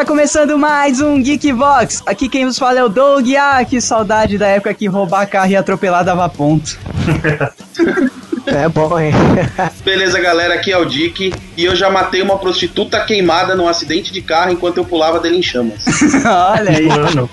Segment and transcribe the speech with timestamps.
[0.00, 2.02] tá começando mais um Geekvox.
[2.06, 3.26] Aqui quem nos fala é o Doug.
[3.38, 6.78] Ah, que saudade da época que roubar carro e atropelar dava ponto.
[8.46, 9.12] É bom, hein?
[9.84, 14.12] Beleza, galera, aqui é o Dick e eu já matei uma prostituta queimada num acidente
[14.12, 15.84] de carro enquanto eu pulava dele em chamas.
[16.24, 16.86] Olha aí.
[16.86, 17.28] Mano.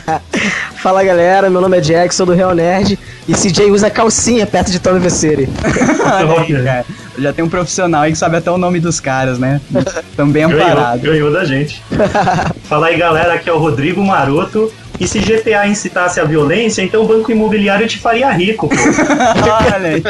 [0.76, 2.98] Fala galera, meu nome é Jackson do Real Nerd
[3.28, 5.48] e CJ usa calcinha perto de Tommy Veceri.
[6.04, 6.86] Olha aí, cara.
[7.18, 9.60] Já tem um profissional aí que sabe até o nome dos caras, né?
[10.16, 11.02] Também Ganhou, amparado.
[11.02, 11.82] ganhou da gente.
[12.64, 14.72] Fala aí, galera, aqui é o Rodrigo Maroto.
[15.00, 18.76] E se GTA incitasse a violência, então o banco imobiliário te faria rico, pô.
[18.76, 20.02] Olha.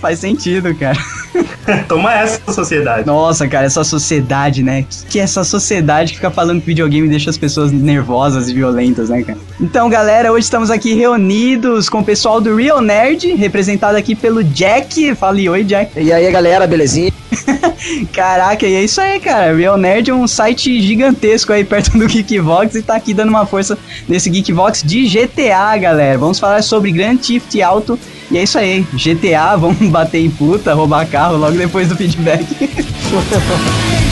[0.00, 0.98] Faz sentido, cara.
[1.88, 3.06] Toma essa, sociedade.
[3.06, 4.82] Nossa, cara, essa sociedade, né?
[4.82, 9.08] Que, que essa sociedade que fica falando que videogame deixa as pessoas nervosas e violentas,
[9.08, 9.38] né, cara?
[9.58, 14.44] Então, galera, hoje estamos aqui reunidos com o pessoal do Real Nerd, representado aqui pelo
[14.44, 15.14] Jack.
[15.14, 15.98] Fale oi, Jack.
[15.98, 17.12] E aí galera, belezinha?
[18.12, 19.54] Caraca, e é isso aí, cara.
[19.54, 23.46] Real Nerd é um site gigantesco aí perto do Geekvox e tá aqui dando uma
[23.46, 26.18] força nesse Geekvox de GTA, galera.
[26.18, 27.98] Vamos falar sobre Grand Theft Auto
[28.30, 28.86] e é isso aí.
[28.92, 32.46] GTA, vamos bater em puta, roubar carro logo depois do feedback.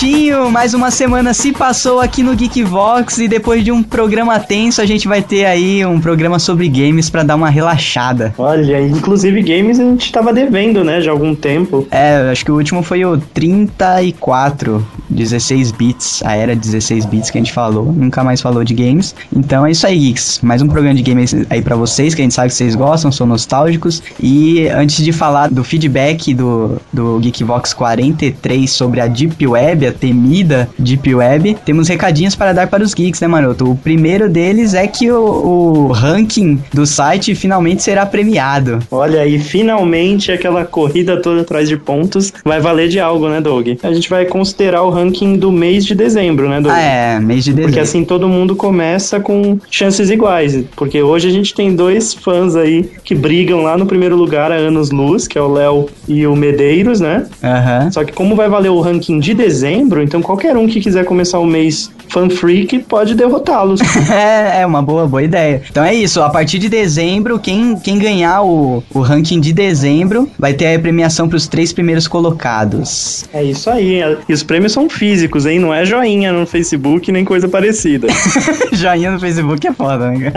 [0.00, 0.50] bem, Marotinho.
[0.50, 4.86] Mais uma semana se passou aqui no Geekvox e depois de um programa tenso, a
[4.86, 8.34] gente vai ter aí um programa sobre games pra dar uma relaxada.
[8.38, 11.86] Olha, inclusive games a gente tava devendo, né, de algum tempo.
[11.90, 17.38] É, acho que o último foi o 34, 16 bits, a era 16 bits que
[17.38, 19.14] a gente falou, nunca mais falou de games.
[19.34, 20.40] Então é isso aí, Geeks.
[20.42, 23.10] Mais um programa de games aí pra vocês, que a gente sabe que vocês gostam,
[23.10, 24.02] são nostálgicos.
[24.20, 29.92] E antes de falar do feedback do, do Geekvox 43 sobre a Deep Web, a
[29.92, 33.70] temida Deep Web, temos recadinhos para dar para os geeks, né, Maroto?
[33.70, 38.78] O primeiro deles é que o, o ranking do site finalmente será premiado.
[38.90, 43.68] Olha aí, finalmente aquela corrida toda atrás de pontos vai valer de algo, né, Doug?
[43.82, 46.72] A gente vai considerar o ranking do mês de dezembro, né, Doug?
[46.74, 47.70] Ah, é, mês de dezembro.
[47.70, 50.64] Porque assim todo mundo começa com chances iguais.
[50.76, 54.56] Porque hoje a gente tem dois fãs aí que brigam lá no primeiro lugar há
[54.56, 57.26] anos luz, que é o Léo e o Medeiros, né?
[57.42, 57.90] Aham.
[57.90, 61.38] Só que como vai valer o ranking de dezembro, então qualquer um que quiser começar
[61.38, 63.80] o mês fan freak pode derrotá-los.
[64.08, 65.62] É, é uma boa, boa ideia.
[65.70, 70.30] Então é isso, a partir de dezembro, quem, quem ganhar o, o ranking de dezembro
[70.38, 73.26] vai ter a premiação para os três primeiros colocados.
[73.32, 74.00] É isso aí.
[74.28, 75.58] E os prêmios são físicos, hein?
[75.58, 78.08] Não é joinha no Facebook nem coisa parecida.
[78.72, 80.32] Joinha no Facebook é foda, né?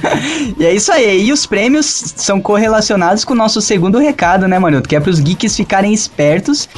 [0.58, 1.26] e é isso aí.
[1.26, 4.88] E os prêmios são correlacionados com o nosso segundo recado, né, Maroto?
[4.88, 6.68] Que é pros geeks ficarem espertos.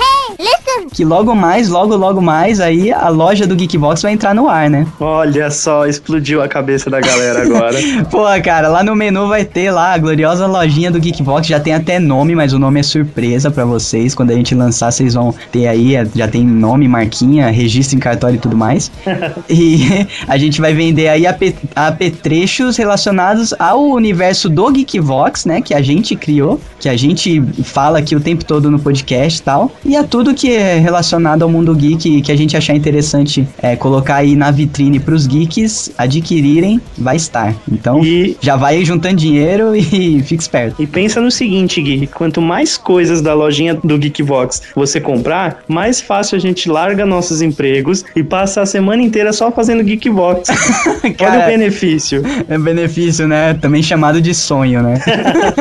[0.92, 4.70] Que logo mais, logo, logo mais, aí a loja do Geekbox vai entrar no ar,
[4.70, 4.86] né?
[5.00, 7.78] Olha só, explodiu a cabeça da galera agora.
[8.10, 11.74] Pô, cara, lá no menu vai ter lá a gloriosa lojinha do Geekbox, já tem
[11.74, 14.14] até nome, mas o nome é surpresa pra vocês.
[14.14, 18.00] Quando a gente lançar, vocês vão ter aí, é, já tem nome, marquinha, registro em
[18.00, 18.90] cartório e tudo mais.
[19.48, 25.74] e a gente vai vender aí AP apetrechos relacionados ao universo do Geekvox, né, que
[25.74, 29.70] a gente criou, que a gente fala aqui o tempo todo no podcast e tal,
[29.84, 33.76] e a tudo que é relacionado ao mundo geek que a gente achar interessante é,
[33.76, 37.54] colocar aí na vitrine pros geeks adquirirem, vai estar.
[37.70, 40.82] Então, E- já vai juntando dinheiro e fica esperto.
[40.82, 46.00] E pensa no seguinte, Gui, quanto mais coisas da lojinha do Geekbox você comprar, mais
[46.00, 50.48] fácil a gente larga nossos empregos e passa a semana inteira só fazendo Geekbox.
[51.04, 52.22] Olha Cara, o benefício.
[52.48, 53.54] É benefício, né?
[53.54, 55.00] Também chamado de sonho, né?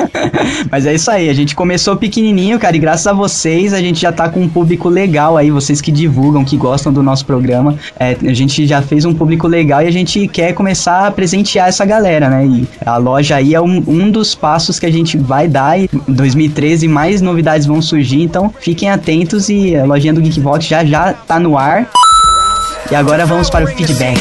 [0.72, 4.02] Mas é isso aí, a gente começou pequenininho, cara, e graças a vocês a gente
[4.02, 7.76] já tá com um público legal aí, vocês que divulgam, que gostam do nosso programa.
[8.00, 11.68] É, a gente já fez um público legal e a gente quer começar a presentear
[11.68, 12.46] essa galera, né?
[12.46, 15.90] E a loja aí é um, um dos passos que a gente vai dar e
[16.08, 20.86] em 2013 mais novidades vão surgir, então fiquem atentos e a lojinha do Geekbox já
[20.86, 21.90] já tá no ar.
[22.90, 24.18] E agora vamos para o feedback.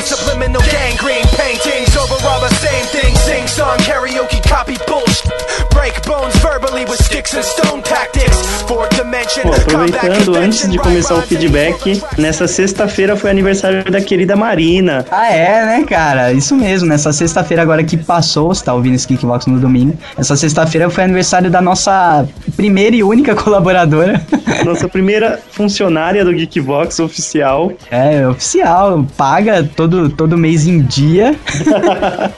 [8.95, 15.05] Dimension, aproveitando, antes de começar o feedback, nessa sexta-feira foi aniversário da querida Marina.
[15.11, 16.33] Ah, é, né, cara?
[16.33, 16.89] Isso mesmo.
[16.89, 19.97] Nessa sexta-feira agora que passou, você tá ouvindo esse Kickbox no domingo.
[20.19, 22.27] Essa sexta-feira foi aniversário da nossa
[22.57, 24.21] primeira e única colaboradora.
[24.65, 27.73] Nossa primeira funcionária do Geekbox oficial.
[27.91, 29.07] É, oficial.
[29.17, 31.35] Paga todo, todo mês em dia.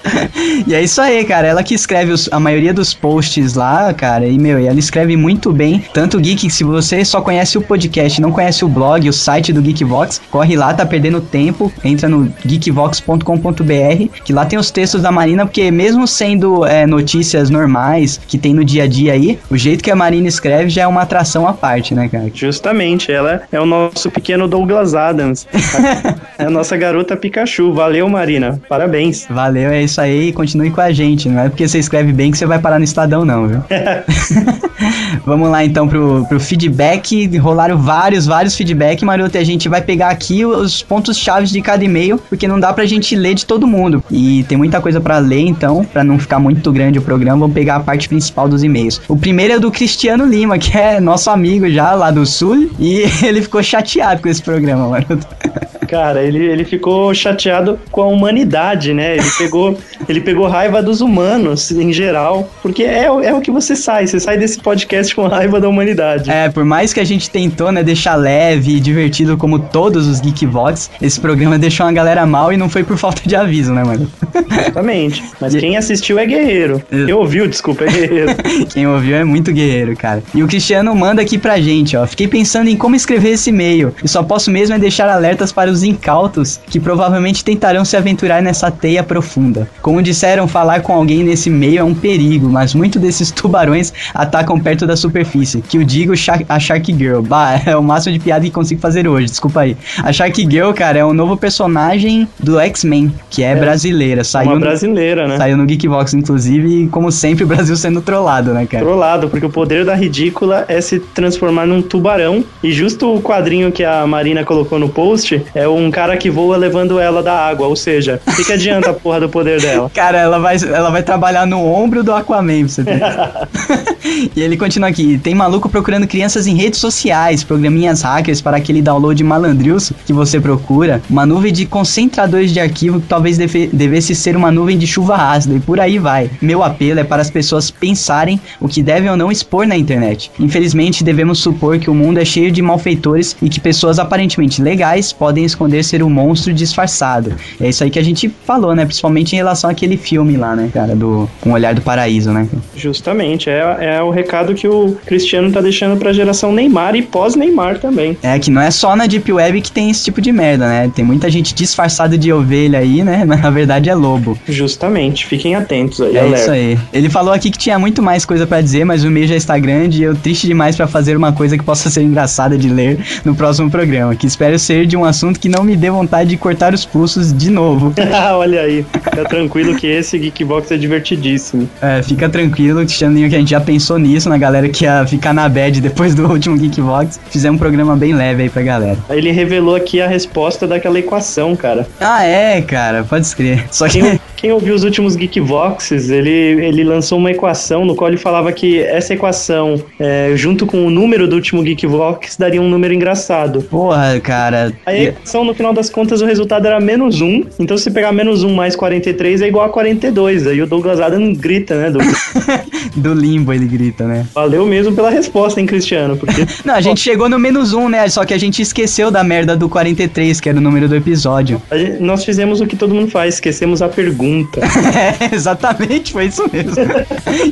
[0.66, 1.46] e é isso aí, cara.
[1.48, 4.26] Ela que escreve os- a maioria dos posts lá, cara.
[4.28, 5.84] E, meu, ela escreve muito bem.
[5.92, 9.52] Tanto Geek, que se você só conhece o podcast, não conhece o blog, o site
[9.52, 11.72] do Geekvox, corre lá, tá perdendo tempo.
[11.84, 17.50] Entra no geekvox.com.br, que lá tem os textos da Marina, porque mesmo sendo é, notícias
[17.50, 20.82] normais que tem no dia a dia aí, o jeito que a Marina escreve já
[20.82, 22.30] é uma atração à parte, né, cara?
[22.32, 25.46] Justamente, ela é o nosso pequeno Douglas Adams.
[26.38, 27.72] é a nossa garota Pikachu.
[27.72, 28.60] Valeu, Marina.
[28.68, 29.26] Parabéns.
[29.28, 30.32] Valeu, é isso aí.
[30.32, 31.28] Continue com a gente.
[31.28, 33.62] Não é porque você escreve bem que você vai parar no Estadão, não, viu?
[35.24, 37.36] Vamos lá então pro, pro feedback.
[37.38, 39.36] Rolaram vários, vários feedback, Maroto.
[39.36, 42.86] E a gente vai pegar aqui os pontos-chave de cada e-mail, porque não dá pra
[42.86, 44.02] gente ler de todo mundo.
[44.10, 47.54] E tem muita coisa pra ler, então, pra não ficar muito grande o programa, vamos
[47.54, 49.00] pegar a parte principal dos e-mails.
[49.08, 53.04] O primeiro é do Cristiano Lima, que é nosso amigo já lá do Sul, e
[53.22, 55.26] ele ficou chateado com esse programa, Maroto.
[55.88, 59.14] Cara, ele, ele ficou chateado com a humanidade, né?
[59.16, 59.76] Ele pegou,
[60.08, 64.06] ele pegou raiva dos humanos em geral, porque é, o- é o que você sai.
[64.06, 66.30] Você sai desse podcast com raiva da humanidade.
[66.30, 70.20] É, por mais que a gente tentou, né, deixar leve e divertido como todos os
[70.20, 73.82] Geekvox, esse programa deixou uma galera mal e não foi por falta de aviso, né,
[73.84, 74.10] mano?
[74.34, 75.22] Exatamente.
[75.40, 76.82] Mas quem assistiu é guerreiro.
[76.90, 78.34] Quem ouviu, desculpa, é guerreiro.
[78.72, 80.22] Quem ouviu é muito guerreiro, cara.
[80.34, 82.06] E o Cristiano manda aqui pra gente, ó.
[82.06, 83.94] Fiquei pensando em como escrever esse e-mail.
[84.02, 88.42] E só posso mesmo é deixar alertas para os incautos que provavelmente tentarão se aventurar
[88.42, 89.68] nessa teia profunda.
[89.82, 94.58] Como disseram, falar com alguém nesse meio é um perigo, mas muitos desses tubarões atacam
[94.58, 95.60] perto da superfície.
[95.62, 96.12] Que eu digo
[96.48, 97.20] a Shark Girl.
[97.20, 99.76] Bah, é o máximo de piada que consigo fazer hoje, desculpa aí.
[100.02, 104.24] A Shark Girl, cara, é um novo personagem do X-Men, que é, brasileira.
[104.24, 105.36] Saiu Uma no- brasileira, né?
[105.36, 108.84] Saiu no Geekbox, inclusive, e como sempre, o Brasil sendo trollado, né, cara?
[108.84, 112.44] Trollado, porque o poder da ridícula é se transformar num tubarão.
[112.62, 116.56] E justo o quadrinho que a Marina colocou no post é um cara que voa
[116.56, 117.66] levando ela da água.
[117.66, 119.90] Ou seja, o que, que adianta a porra do poder dela?
[119.94, 123.00] Cara, ela vai, ela vai trabalhar no ombro do Aquaman, você ver.
[124.34, 125.18] e ele continua aqui.
[125.18, 130.40] Tem maluco procurando crianças em redes sociais, programinhas hackers para aquele download malandrilso que você
[130.40, 131.02] procura.
[131.08, 135.16] Uma nuvem de concentradores de arquivo que talvez deve- devesse ser uma nuvem de chuva
[135.16, 136.30] ácida e por aí vai.
[136.40, 140.30] Meu apelo é para as pessoas pensarem o que devem ou não expor na internet.
[140.38, 145.12] Infelizmente, devemos supor que o mundo é cheio de malfeitores e que pessoas aparentemente legais
[145.12, 147.34] podem esconder ser um monstro disfarçado.
[147.60, 148.84] É isso aí que a gente falou, né?
[148.84, 150.94] Principalmente em relação àquele filme lá, né, cara?
[150.94, 152.46] Do Um Olhar do Paraíso, né?
[152.76, 157.78] Justamente, é, é o recado que o Cristiano tá deixando pra geração Neymar e pós-Neymar
[157.80, 158.16] também.
[158.22, 160.90] É que não é só na Deep Web que tem esse tipo de merda, né?
[160.94, 163.24] Tem muita gente disfarçada de ovelha aí, né?
[163.26, 164.38] Mas na verdade é lobo.
[164.48, 166.40] Justamente, fiquem atentos aí, É alerta.
[166.40, 166.78] isso aí.
[166.92, 169.58] Ele falou aqui que tinha muito mais coisa pra dizer, mas o e-mail já está
[169.58, 172.98] grande e eu triste demais pra fazer uma coisa que possa ser engraçada de ler
[173.24, 176.36] no próximo programa, que espero ser de um assunto que não me dê vontade de
[176.36, 177.92] cortar os pulsos de novo.
[178.34, 181.68] Olha aí, fica tranquilo que esse Geekbox é divertidíssimo.
[181.80, 185.32] É, fica tranquilo, Cristianinho, que a gente já pensou nisso, na galera que ia ficar
[185.32, 187.20] na bad depois do último Geekbox.
[187.30, 188.98] Fizemos um programa bem leve aí pra galera.
[189.10, 191.86] Ele revelou aqui a resposta daquela equação, cara.
[192.00, 193.66] Ah, é, cara, pode escrever.
[193.70, 194.00] Só que.
[194.00, 198.52] Quem, quem ouviu os últimos Geekvoxes, ele, ele lançou uma equação no qual ele falava
[198.52, 203.62] que essa equação, é, junto com o número do último Geekvox, daria um número engraçado.
[203.62, 204.72] Porra, cara.
[204.86, 207.44] Aí a equação, no final das contas, o resultado era menos 1.
[207.58, 210.46] Então, se pegar menos 1 mais 43 é igual a 42.
[210.46, 211.90] Aí o Douglas Adam grita, né?
[211.90, 212.16] Douglas?
[212.96, 214.26] Do limbo ele grita, né?
[214.34, 216.16] Valeu mesmo pela resposta, hein, Cristiano?
[216.16, 218.08] Porque Não, a gente chegou no menos um, né?
[218.08, 221.60] Só que a gente esqueceu da merda do 43, que era o número do episódio.
[221.72, 224.60] gente- nós fizemos o que todo mundo faz, esquecemos a pergunta.
[224.98, 226.72] É, exatamente, foi isso mesmo.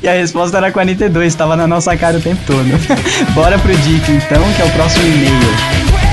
[0.02, 2.66] E a resposta era 42, tava na nossa cara o tempo todo.
[3.34, 6.05] Bora pro Dick, então, que é o próximo e-mail.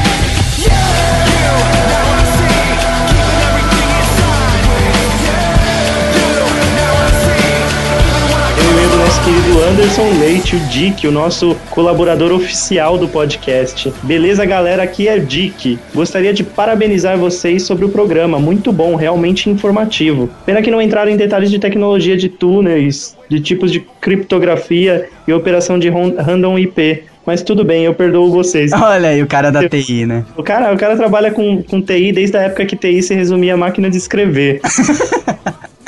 [9.93, 13.93] Anderson Leite, o Dick, o nosso colaborador oficial do podcast.
[14.01, 14.81] Beleza, galera?
[14.81, 15.77] Aqui é o Dick.
[15.93, 18.39] Gostaria de parabenizar vocês sobre o programa.
[18.39, 20.31] Muito bom, realmente informativo.
[20.47, 25.33] Pena que não entraram em detalhes de tecnologia de túneis, de tipos de criptografia e
[25.33, 27.03] operação de random IP.
[27.23, 28.73] Mas tudo bem, eu perdoo vocês.
[28.73, 30.25] Olha aí o cara da TI, né?
[30.35, 33.53] O cara, o cara trabalha com, com TI desde a época que TI se resumia
[33.53, 34.59] a máquina de escrever.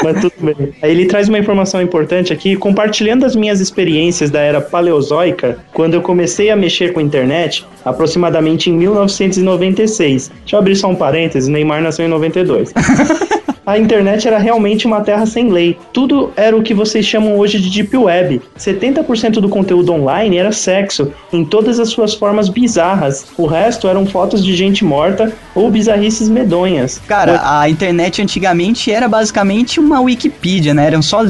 [0.03, 0.73] Mas tudo bem.
[0.81, 5.93] Aí ele traz uma informação importante aqui, compartilhando as minhas experiências da era paleozoica, quando
[5.93, 10.31] eu comecei a mexer com a internet, aproximadamente em 1996.
[10.41, 12.73] Deixa eu abrir só um parênteses, Neymar nasceu em 92.
[13.65, 15.77] a internet era realmente uma terra sem lei.
[15.91, 18.41] Tudo era o que vocês chamam hoje de Deep Web.
[18.57, 23.25] 70% do conteúdo online era sexo, em todas as suas formas bizarras.
[23.37, 27.01] O resto eram fotos de gente morta ou bizarrices medonhas.
[27.07, 30.85] Cara, a internet antigamente era basicamente uma Wikipedia, né?
[30.85, 31.21] Eram só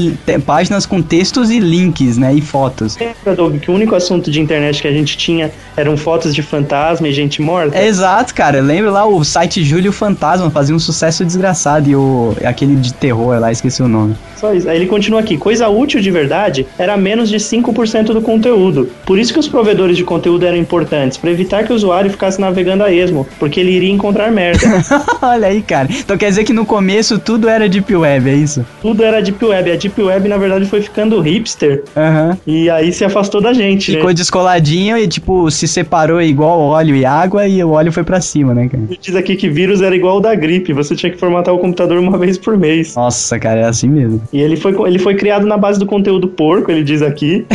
[0.45, 2.33] páginas com textos e links, né?
[2.33, 2.97] E fotos.
[2.97, 6.41] Lembra, Doug, que o único assunto de internet que a gente tinha eram fotos de
[6.41, 7.77] fantasma e gente morta?
[7.77, 8.61] É exato, cara.
[8.61, 13.39] Lembra lá o site Júlio Fantasma fazia um sucesso desgraçado e o aquele de terror
[13.39, 14.15] lá, esqueci o nome.
[14.35, 14.69] Só isso.
[14.69, 15.37] Aí ele continua aqui.
[15.37, 18.89] Coisa útil de verdade era menos de 5% do conteúdo.
[19.05, 22.39] Por isso que os provedores de conteúdo eram importantes, para evitar que o usuário ficasse
[22.39, 24.59] navegando a esmo, porque ele iria encontrar merda.
[25.21, 25.87] Olha aí, cara.
[25.91, 28.65] Então quer dizer que no começo tudo era Deep Web, é isso?
[28.81, 29.71] Tudo era Deep Web.
[29.71, 32.37] A Deep Web, na verdade, foi ficando hipster Aham.
[32.45, 34.13] e aí se afastou da gente, Ficou né?
[34.13, 38.53] descoladinho e, tipo, se separou igual óleo e água e o óleo foi pra cima,
[38.53, 38.83] né, cara?
[38.89, 41.59] Ele Diz aqui que vírus era igual o da gripe, você tinha que formatar o
[41.59, 42.95] computador uma vez por mês.
[42.95, 44.21] Nossa, cara, é assim mesmo.
[44.31, 47.45] E ele foi, ele foi criado na base do conteúdo porco, ele diz aqui.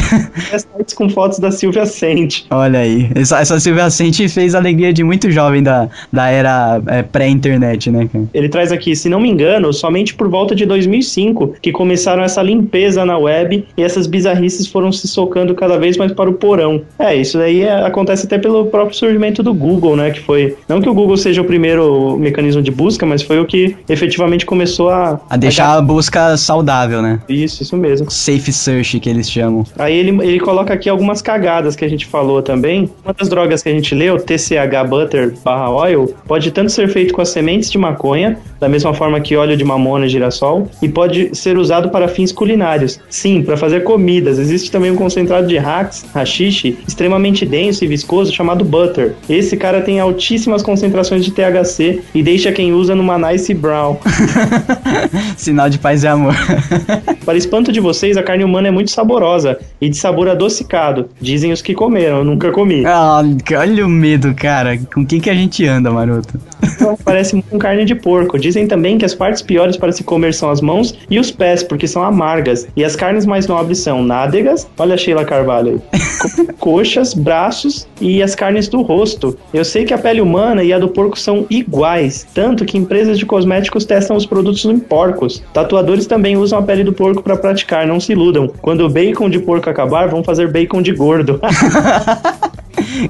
[0.51, 2.47] e as sites com fotos da Silvia Sente.
[2.51, 3.11] Olha aí.
[3.15, 7.91] Essa, essa Silvia Sente fez a alegria de muito jovem da, da era é, pré-internet,
[7.91, 8.25] né, cara?
[8.33, 12.43] Ele traz aqui, se não me engano, somente por volta de 2005 que começaram essa
[12.43, 16.83] limpeza na web e essas bizarrices foram se socando cada vez mais para o porão.
[16.99, 20.11] É, isso daí é- acontece até pelo próprio surgimento do Google, né?
[20.11, 20.57] Que foi.
[20.69, 24.47] Não que o Google seja o primeiro mecanismo de busca, mas foi o que efetivamente
[24.51, 25.21] começou a.
[25.31, 27.21] A deixar a busca saudável, né?
[27.29, 28.11] Isso, isso mesmo.
[28.11, 29.65] Safe search que eles chamam.
[29.79, 32.91] Aí ele, ele coloca aqui algumas cagadas que a gente falou também.
[33.05, 37.15] Uma das drogas que a gente leu, TCH Butter barra Oil, pode tanto ser feito
[37.15, 40.89] com as sementes de maconha, da mesma forma que óleo de mamona e girassol, e
[40.89, 42.99] pode ser usado para fins culinários.
[43.09, 44.39] Sim, para fazer comidas.
[44.39, 49.15] Existe também um concentrado de hacks, hashish, extremamente denso e viscoso chamado butter.
[49.29, 53.97] Esse cara tem altíssimas concentrações de THC e deixa quem usa numa nice brown.
[55.37, 56.35] Sinal de paz e amor.
[57.25, 61.09] Para espanto de vocês, a carne humana é muito saborosa e de sabor adocicado.
[61.21, 62.85] Dizem os que comeram, eu nunca comi.
[62.87, 63.23] Ah,
[63.59, 64.79] olha o medo, cara.
[64.93, 66.39] Com quem que a gente anda, maroto?
[66.75, 68.39] Então, Parece muito com carne de porco.
[68.39, 71.63] Dizem também que as partes piores para se comer são as mãos e os pés,
[71.63, 72.67] porque são amargas.
[72.77, 76.01] E as carnes mais nobres são nádegas, olha a Sheila Carvalho aí,
[76.47, 79.37] co- coxas, braços e as carnes do rosto.
[79.53, 83.19] Eu sei que a pele humana e a do porco são iguais, tanto que empresas
[83.19, 85.43] de cosméticos testam os produtos em porcos.
[85.53, 88.49] Tatuadores também usam a pele do porco para praticar, não se iludam.
[88.63, 91.41] Quando o bacon de porco acabar, vão fazer bacon de gordo.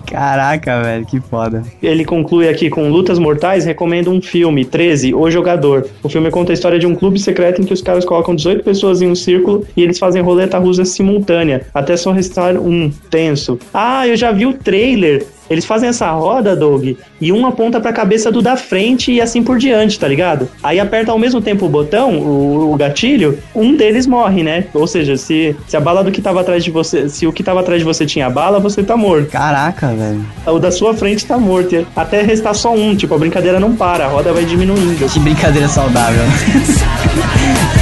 [0.06, 1.62] Caraca, velho, que foda.
[1.82, 5.86] Ele conclui aqui com Lutas Mortais, recomenda um filme, 13, O Jogador.
[6.02, 8.64] O filme conta a história de um clube secreto em que os caras colocam 18
[8.64, 13.58] pessoas em um círculo e eles fazem roleta russa simultânea, até só restar um, tenso.
[13.72, 15.26] Ah, eu já vi o trailer.
[15.50, 19.42] Eles fazem essa roda, Doug, e um aponta pra cabeça do da frente e assim
[19.42, 20.48] por diante, tá ligado?
[20.62, 24.66] Aí aperta ao mesmo tempo o botão, o, o gatilho, um deles morre, né?
[24.72, 27.42] Ou seja, se, se a bala do que tava atrás de você, se o que
[27.42, 29.30] tava atrás de você tinha bala, você tá morto.
[29.30, 30.24] Caraca, velho.
[30.46, 31.84] O da sua frente tá morto.
[31.96, 35.12] Até restar só um, tipo, a brincadeira não para, a roda vai diminuindo.
[35.12, 36.22] Que brincadeira saudável.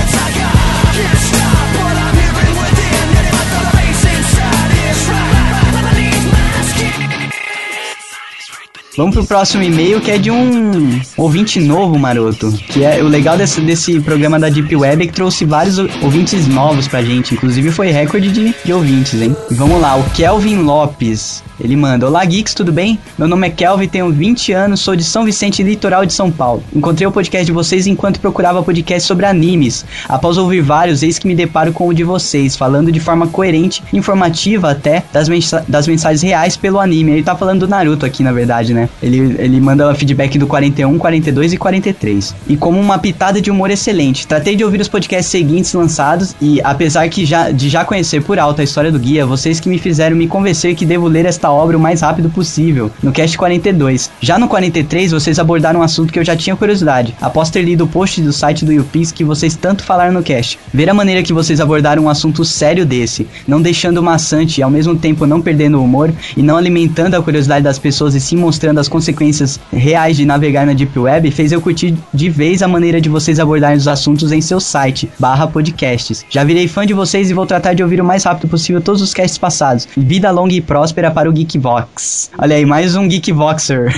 [8.98, 12.50] Vamos pro próximo e-mail que é de um ouvinte novo, maroto.
[12.66, 16.48] Que é o legal desse, desse programa da Deep Web é que trouxe vários ouvintes
[16.48, 17.32] novos pra gente.
[17.32, 19.36] Inclusive foi recorde de, de ouvintes, hein?
[19.52, 21.44] Vamos lá, o Kelvin Lopes.
[21.60, 22.98] Ele manda: Olá, Geeks, tudo bem?
[23.18, 26.62] Meu nome é Kelvin, tenho 20 anos, sou de São Vicente, litoral de São Paulo.
[26.74, 29.84] Encontrei o podcast de vocês enquanto procurava podcast sobre animes.
[30.08, 33.82] Após ouvir vários, eis que me deparo com o de vocês, falando de forma coerente,
[33.92, 37.12] informativa até, das, mensa das mensagens reais pelo anime.
[37.12, 38.87] Ele tá falando do Naruto aqui, na verdade, né?
[39.02, 42.34] Ele, ele manda feedback do 41, 42 e 43.
[42.48, 44.26] E como uma pitada de humor excelente.
[44.26, 48.38] Tratei de ouvir os podcasts seguintes lançados e, apesar que já, de já conhecer por
[48.38, 51.50] alto a história do guia, vocês que me fizeram me convencer que devo ler esta
[51.50, 54.10] obra o mais rápido possível, no cast 42.
[54.20, 57.84] Já no 43, vocês abordaram um assunto que eu já tinha curiosidade, após ter lido
[57.84, 60.58] o post do site do YouPix que vocês tanto falaram no cast.
[60.72, 64.70] Ver a maneira que vocês abordaram um assunto sério desse, não deixando maçante e ao
[64.70, 68.36] mesmo tempo não perdendo o humor e não alimentando a curiosidade das pessoas e sim
[68.36, 72.68] mostrando das consequências reais de navegar na Deep Web fez eu curtir de vez a
[72.68, 76.24] maneira de vocês abordarem os assuntos em seu site, barra podcasts.
[76.30, 79.02] Já virei fã de vocês e vou tratar de ouvir o mais rápido possível todos
[79.02, 79.88] os casts passados.
[79.96, 82.30] Vida longa e próspera para o Geekvox.
[82.38, 83.92] Olha aí, mais um Geekvoxer.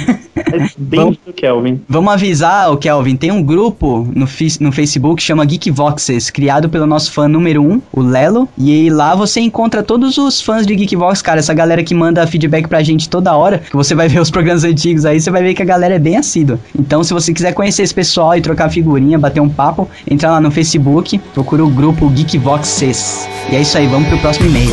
[0.79, 1.81] Bem Vamos- do Kelvin.
[1.89, 4.27] Vamos avisar, o Kelvin, tem um grupo no,
[4.61, 8.49] no Facebook que chama Geekvoxes, criado pelo nosso fã número 1, um, o Lelo.
[8.57, 12.67] E lá você encontra todos os fãs de Geekvox, cara, essa galera que manda feedback
[12.67, 15.55] pra gente toda hora, que você vai ver os programas antigos aí, você vai ver
[15.55, 16.59] que a galera é bem assídua.
[16.79, 20.41] Então, se você quiser conhecer esse pessoal e trocar figurinha, bater um papo, entra lá
[20.41, 23.29] no Facebook, procura o grupo Geekvoxes.
[23.51, 24.71] E é isso aí, vamos pro próximo e-mail.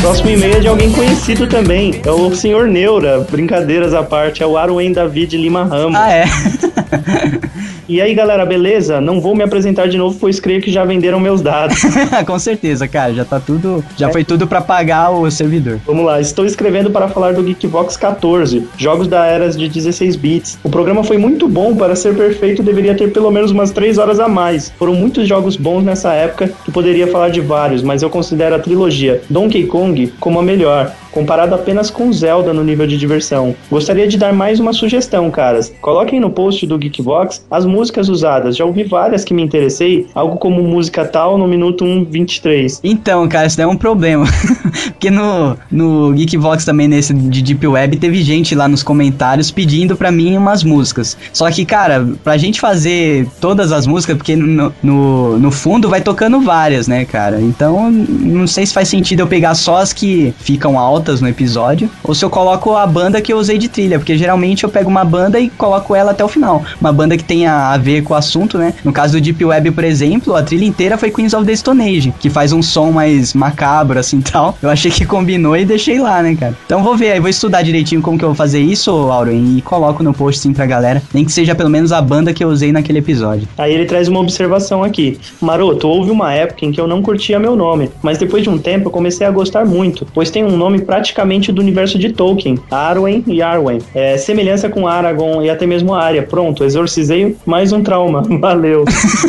[0.00, 2.00] Próximo e-mail é de alguém conhecido também.
[2.02, 3.26] É o senhor Neura.
[3.30, 4.42] Brincadeiras à parte.
[4.42, 5.96] É o Arwen David Lima Ramos.
[5.96, 6.24] Ah, é?
[7.88, 9.00] E aí, galera, beleza?
[9.00, 11.80] Não vou me apresentar de novo, pois creio que já venderam meus dados.
[12.26, 13.82] Com certeza, cara, já tá tudo.
[13.96, 15.80] Já foi tudo pra pagar o servidor.
[15.86, 20.58] Vamos lá, estou escrevendo para falar do Geekbox 14, jogos da era de 16 bits.
[20.62, 24.20] O programa foi muito bom, para ser perfeito deveria ter pelo menos umas 3 horas
[24.20, 24.70] a mais.
[24.78, 28.58] Foram muitos jogos bons nessa época que poderia falar de vários, mas eu considero a
[28.58, 33.52] trilogia Donkey Kong como a melhor, comparado apenas com Zelda no nível de diversão.
[33.68, 35.74] Gostaria de dar mais uma sugestão, caras.
[35.80, 38.56] Coloquem no post do Geekbox as músicas usadas.
[38.56, 42.78] Já ouvi várias que me interessei, algo como música tal no minuto 1:23.
[42.84, 44.26] Então, cara, isso daí é um problema.
[44.94, 49.96] Porque no, no Geekvox também, nesse de Deep Web, teve gente lá nos comentários pedindo
[49.96, 51.16] pra mim umas músicas.
[51.32, 56.00] Só que, cara, pra gente fazer todas as músicas, porque no, no, no fundo vai
[56.00, 57.40] tocando várias, né, cara?
[57.40, 61.90] Então, não sei se faz sentido eu pegar só as que ficam altas no episódio,
[62.04, 64.88] ou se eu coloco a banda que eu usei de trilha, porque geralmente eu pego
[64.88, 66.62] uma banda e coloco ela até o final.
[66.80, 68.74] Uma banda que tenha a ver com o assunto, né?
[68.84, 71.82] No caso do Deep Web, por exemplo, a trilha inteira foi Queens of the Stone
[71.82, 74.56] Age, que faz um som mais macabro, assim, tal.
[74.62, 76.54] Eu achei que combinou e deixei lá, né, cara?
[76.66, 79.62] Então vou ver aí, vou estudar direitinho como que eu vou fazer isso, Auron, e
[79.62, 81.02] coloco no post, sim, pra galera.
[81.12, 83.48] Nem que seja pelo menos a banda que eu usei naquele episódio.
[83.56, 85.18] Aí ele traz uma observação aqui.
[85.40, 88.58] Maroto, houve uma época em que eu não curtia meu nome, mas depois de um
[88.58, 92.58] tempo eu comecei a gostar muito, pois tem um nome praticamente do universo de Tolkien,
[92.70, 93.78] Arwen e Arwen.
[93.94, 96.22] É, semelhança com Aragorn e até mesmo a área.
[96.22, 98.22] Pronto, exorcizei mais um trauma.
[98.40, 98.86] Valeu.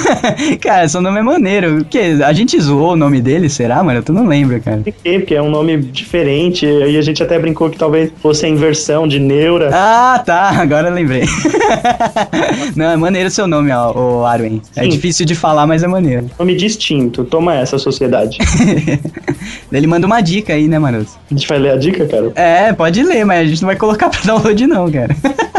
[0.61, 1.79] cara, seu nome é maneiro.
[1.79, 2.17] O quê?
[2.25, 4.01] A gente zoou o nome dele, será, mano?
[4.01, 4.83] Tu não lembra, cara.
[5.03, 5.19] Quê?
[5.19, 9.05] Porque é um nome diferente, e a gente até brincou que talvez fosse a inversão
[9.05, 9.69] de Neura.
[9.73, 11.23] Ah, tá, agora eu lembrei.
[12.73, 14.61] não, é maneiro seu nome, ó, o Arwen.
[14.77, 14.89] É Sim.
[14.89, 16.29] difícil de falar, mas é maneiro.
[16.39, 17.25] Nome distinto.
[17.25, 18.37] Toma essa, sociedade.
[19.71, 21.11] Ele manda uma dica aí, né, Maroto?
[21.29, 22.31] Gente vai ler a dica, cara?
[22.35, 25.15] É, pode ler, mas a gente não vai colocar pra download não, cara.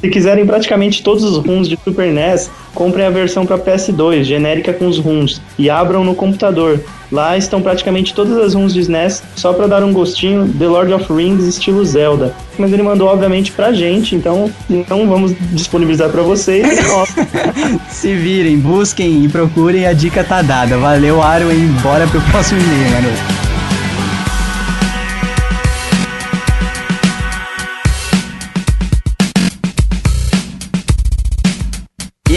[0.00, 4.72] Se quiserem praticamente todos os ROMs de Super NES, comprem a versão para PS2, genérica
[4.72, 6.80] com os ROMs, e abram no computador.
[7.12, 10.94] Lá estão praticamente todas as ROMs de SNES, só para dar um gostinho, The Lord
[10.94, 12.32] of Rings estilo Zelda.
[12.58, 14.50] Mas ele mandou obviamente pra gente, então
[14.88, 16.66] não vamos disponibilizar para vocês.
[17.90, 20.78] Se virem, busquem e procurem, a dica tá dada.
[20.78, 23.39] Valeu, Arwen, bora pro próximo e-mail, Maroto.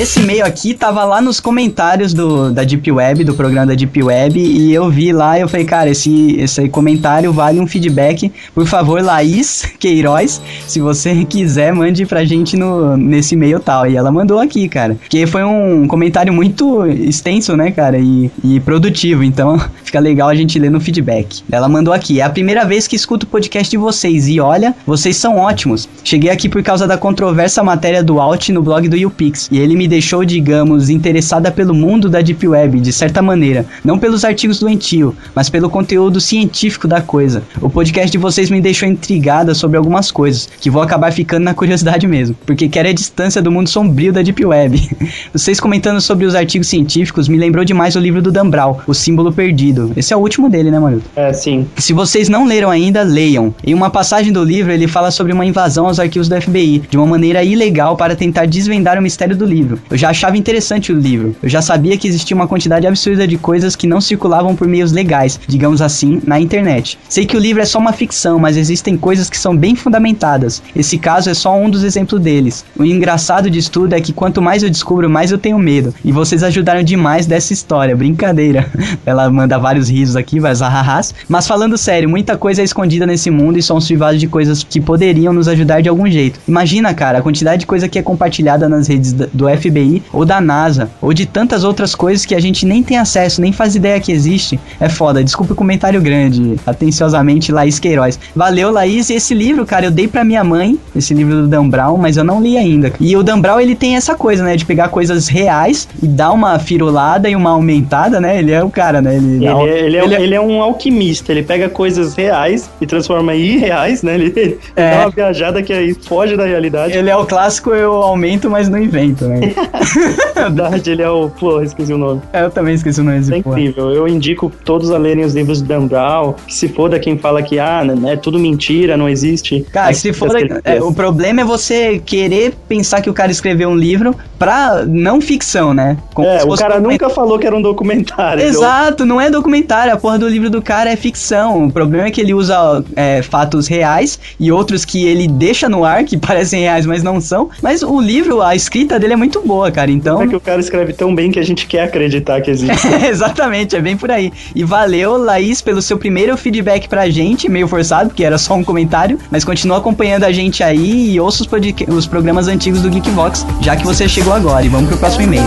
[0.04, 4.04] Esse e-mail aqui tava lá nos comentários do, da Deep Web, do programa da Deep
[4.04, 8.30] Web, e eu vi lá e eu falei, cara, esse, esse comentário vale um feedback.
[8.54, 13.88] Por favor, Laís Queiroz, se você quiser, mande pra gente no, nesse e-mail tal.
[13.88, 14.96] E ela mandou aqui, cara.
[14.96, 20.36] Porque foi um comentário muito extenso, né, cara, e, e produtivo, então fica legal a
[20.36, 21.46] gente ler no feedback.
[21.50, 24.76] Ela mandou aqui, é a primeira vez que escuto o podcast de vocês, e olha,
[24.86, 25.88] vocês são ótimos.
[26.04, 29.78] Cheguei aqui por causa da controversa matéria do Alt no blog do YouPix, e ele
[29.78, 33.64] me deixou, digamos, interessada pelo mundo da Deep Web, de certa maneira.
[33.86, 37.44] Não pelos artigos doentio, mas pelo conteúdo científico da coisa.
[37.62, 41.54] O podcast de vocês me deixou intrigada sobre algumas coisas, que vou acabar ficando na
[41.54, 44.90] curiosidade mesmo, porque quero a distância do mundo sombrio da Deep Web.
[45.32, 48.96] Vocês comentando sobre os artigos científicos me lembrou demais o livro do Dan Brown, O
[48.96, 49.92] Símbolo Perdido.
[49.96, 51.04] Esse é o último dele, né, mano?
[51.16, 51.68] é, sim.
[51.78, 53.54] Se vocês não leram ainda, leiam.
[53.64, 56.98] Em uma passagem do livro, ele fala sobre uma invasão aos arquivos do FBI, de
[56.98, 59.80] uma maneira ilegal para tentar desvendar o mistério do livro.
[59.90, 61.36] Eu já achava interessante o livro.
[61.42, 64.92] Eu já sabia que existia uma quantidade absurda de coisas que não circulavam por meios
[64.92, 66.98] legais, digamos assim, na internet.
[67.10, 70.62] Sei que o livro é só uma ficção, mas existem coisas que são bem fundamentadas.
[70.76, 72.66] Esse caso é só um dos exemplos deles.
[72.78, 75.94] O engraçado disso tudo é que quanto mais eu descubro, mais eu tenho medo.
[76.04, 77.96] E vocês ajudaram demais dessa história.
[77.96, 78.70] Brincadeira.
[79.06, 81.14] Ela manda vários risos aqui, vários ahahás.
[81.28, 84.80] Mas falando sério, muita coisa é escondida nesse mundo e somos privados de coisas que
[84.80, 86.40] poderiam nos ajudar de algum jeito.
[86.48, 90.24] Imagina, cara, a quantidade de coisa que é compartilhada nas redes do FBI FBI, ou
[90.26, 93.76] da NASA, ou de tantas outras coisas que a gente nem tem acesso, nem faz
[93.76, 94.60] ideia que existe.
[94.80, 95.24] É foda.
[95.24, 96.56] Desculpa o comentário grande.
[96.66, 98.20] Atenciosamente, Laís Queiroz.
[98.36, 99.10] Valeu, Laís.
[99.10, 102.18] E esse livro, cara, eu dei pra minha mãe, esse livro do Dan Brown, mas
[102.18, 102.94] eu não li ainda.
[103.00, 106.32] E o Dan Brown, ele tem essa coisa, né, de pegar coisas reais e dar
[106.32, 108.38] uma firulada e uma aumentada, né?
[108.40, 109.16] Ele é o cara, né?
[109.16, 113.36] Ele, Ele, é, ele, é, ele é um alquimista, ele pega coisas reais e transforma
[113.36, 114.16] em irreais, né?
[114.16, 114.92] Ele, ele É.
[114.92, 116.98] dá uma viajada que aí foge da realidade.
[116.98, 119.54] ele é o clássico eu aumento, mas não invento, né?
[120.36, 121.30] Na verdade, ele é o.
[121.30, 122.22] Pô, esqueci o nome.
[122.34, 123.60] eu também esqueci o nome É porra.
[123.60, 123.92] incrível.
[123.92, 126.34] Eu indico todos a lerem os livros do Dan Brown.
[126.48, 129.66] Que se foda quem fala que, ah, né, é tudo mentira, não existe.
[129.72, 133.70] Cara, As se ele é, o problema é você querer pensar que o cara escreveu
[133.70, 135.98] um livro pra não ficção, né?
[136.14, 138.44] Como É, o cara nunca falou que era um documentário.
[138.44, 141.66] Exato, não é documentário, a porra do livro do cara é ficção.
[141.66, 145.86] O problema é que ele usa é, fatos reais e outros que ele deixa no
[145.86, 147.50] ar, que parecem reais, mas não são.
[147.62, 149.92] Mas o livro, a escrita dele é muito boa, cara.
[149.92, 150.22] Então.
[150.22, 152.88] É que o cara escreve tão bem que a gente quer acreditar que existe.
[153.06, 154.32] Exatamente, é bem por aí.
[154.56, 158.64] E valeu, Laís, pelo seu primeiro feedback pra gente, meio forçado, porque era só um
[158.64, 163.46] comentário, mas continua acompanhando a gente aí e ouça os, os programas antigos do Geekvox,
[163.62, 164.66] já que você chegou agora.
[164.66, 165.44] E vamos pro próximo e-mail.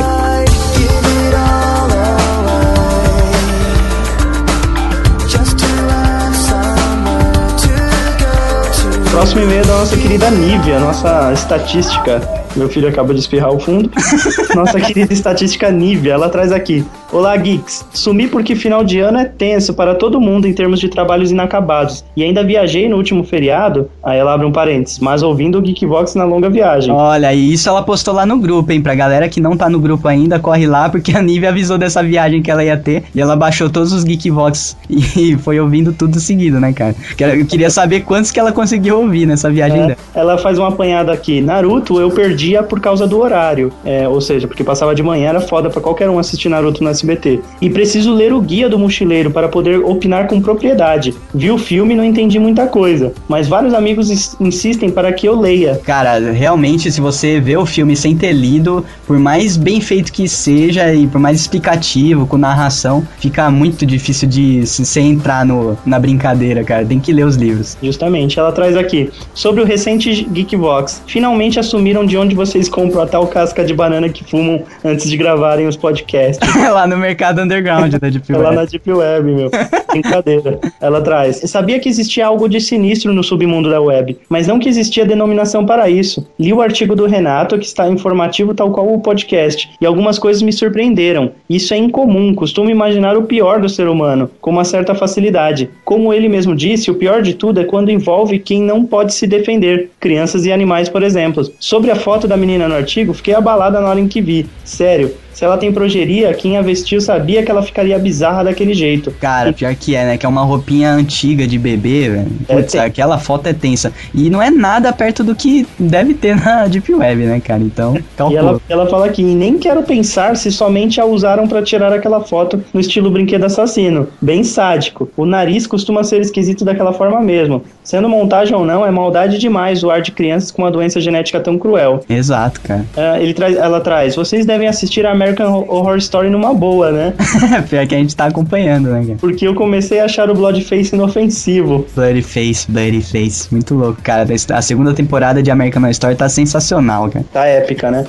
[9.10, 12.45] Próximo e-mail é da nossa querida Nívia, nossa estatística.
[12.56, 13.90] Meu filho acaba de espirrar ao fundo.
[14.54, 16.84] Nossa querida estatística Nívia, ela traz aqui.
[17.12, 17.84] Olá, geeks.
[17.92, 22.04] Sumi porque final de ano é tenso para todo mundo em termos de trabalhos inacabados.
[22.16, 26.14] E ainda viajei no último feriado, aí ela abre um parênteses, mas ouvindo o Geekvox
[26.14, 26.92] na longa viagem.
[26.92, 28.80] Olha, e isso ela postou lá no grupo, hein?
[28.80, 32.02] Pra galera que não tá no grupo ainda, corre lá, porque a Nívia avisou dessa
[32.02, 33.04] viagem que ela ia ter.
[33.14, 36.94] E ela baixou todos os Geekvox e foi ouvindo tudo seguido, né, cara?
[37.18, 39.98] Eu queria saber quantos que ela conseguiu ouvir nessa viagem É, dela.
[40.14, 41.40] ela faz uma apanhada aqui.
[41.40, 42.10] Naruto eu
[42.46, 43.72] perdia por causa do horário.
[43.84, 46.90] É, ou seja, porque passava de manhã, era foda pra qualquer um assistir Naruto no
[46.90, 47.40] SBT.
[47.60, 51.14] E preciso ler o guia do mochileiro para poder opinar com propriedade.
[51.34, 53.12] Vi o filme e não entendi muita coisa.
[53.28, 55.80] Mas vários amigos ins- insistem para que eu leia.
[55.84, 60.28] Cara, realmente, se você vê o filme sem ter lido, por mais bem feito que
[60.28, 65.76] seja e por mais explicativo, com narração, fica muito difícil de se você entrar no,
[65.84, 66.84] na brincadeira, cara.
[66.84, 67.76] Tem que ler os livros.
[67.82, 69.10] Justamente, ela traz aqui.
[69.34, 71.02] Sobre o recente Geekbox.
[71.06, 75.16] Finalmente assumiram de onde vocês compram a tal casca de banana que fumam antes de
[75.16, 76.38] gravarem os podcasts.
[76.72, 78.56] Lá no mercado underground da Deep É lá Web.
[78.56, 79.50] na Deep Web, meu.
[79.90, 80.58] Brincadeira.
[80.80, 81.38] Ela traz.
[81.46, 85.64] Sabia que existia algo de sinistro no submundo da web, mas não que existia denominação
[85.64, 86.26] para isso.
[86.38, 90.42] Li o artigo do Renato, que está informativo tal qual o podcast, e algumas coisas
[90.42, 91.30] me surpreenderam.
[91.48, 95.70] Isso é incomum, costumo imaginar o pior do ser humano, com uma certa facilidade.
[95.84, 99.26] Como ele mesmo disse, o pior de tudo é quando envolve quem não pode se
[99.26, 101.44] defender, crianças e animais, por exemplo.
[101.58, 104.48] Sobre a foto da menina no artigo, fiquei abalada na hora em que vi.
[104.64, 109.10] Sério, se ela tem progeria, quem a vestiu sabia que ela ficaria bizarra daquele jeito.
[109.20, 110.16] Cara, pior que é, né?
[110.16, 112.26] Que é uma roupinha antiga de bebê, velho.
[112.48, 113.92] É, Putz, tem- aquela foto é tensa.
[114.14, 117.60] E não é nada perto do que deve ter na Deep Web, né, cara?
[117.62, 118.38] Então, E calcula.
[118.40, 122.64] ela, ela fala aqui, nem quero pensar se somente a usaram pra tirar aquela foto
[122.72, 124.08] no estilo brinquedo assassino.
[124.22, 125.10] Bem sádico.
[125.18, 127.62] O nariz costuma ser esquisito daquela forma mesmo.
[127.84, 131.38] Sendo montagem ou não, é maldade demais o ar de crianças com uma doença genética
[131.40, 132.00] tão cruel.
[132.08, 132.86] Exato, cara.
[132.96, 137.14] Ah, ele traz, ela traz, vocês devem assistir a American Horror Story numa boa, né?
[137.68, 139.18] pior que a gente tá acompanhando, né, cara?
[139.18, 141.84] Porque eu comecei a achar o Bloodface inofensivo.
[141.94, 143.48] Bloody Face, Bloody Face.
[143.50, 144.26] Muito louco, cara.
[144.54, 147.24] A segunda temporada de American Horror Story tá sensacional, cara.
[147.32, 148.06] Tá épica, né?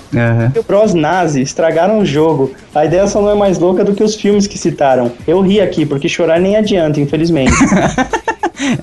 [0.55, 2.51] O Bros Nazi estragaram o jogo.
[2.73, 5.11] A ideia só não é mais louca do que os filmes que citaram.
[5.27, 7.53] Eu ri aqui, porque chorar nem adianta, infelizmente.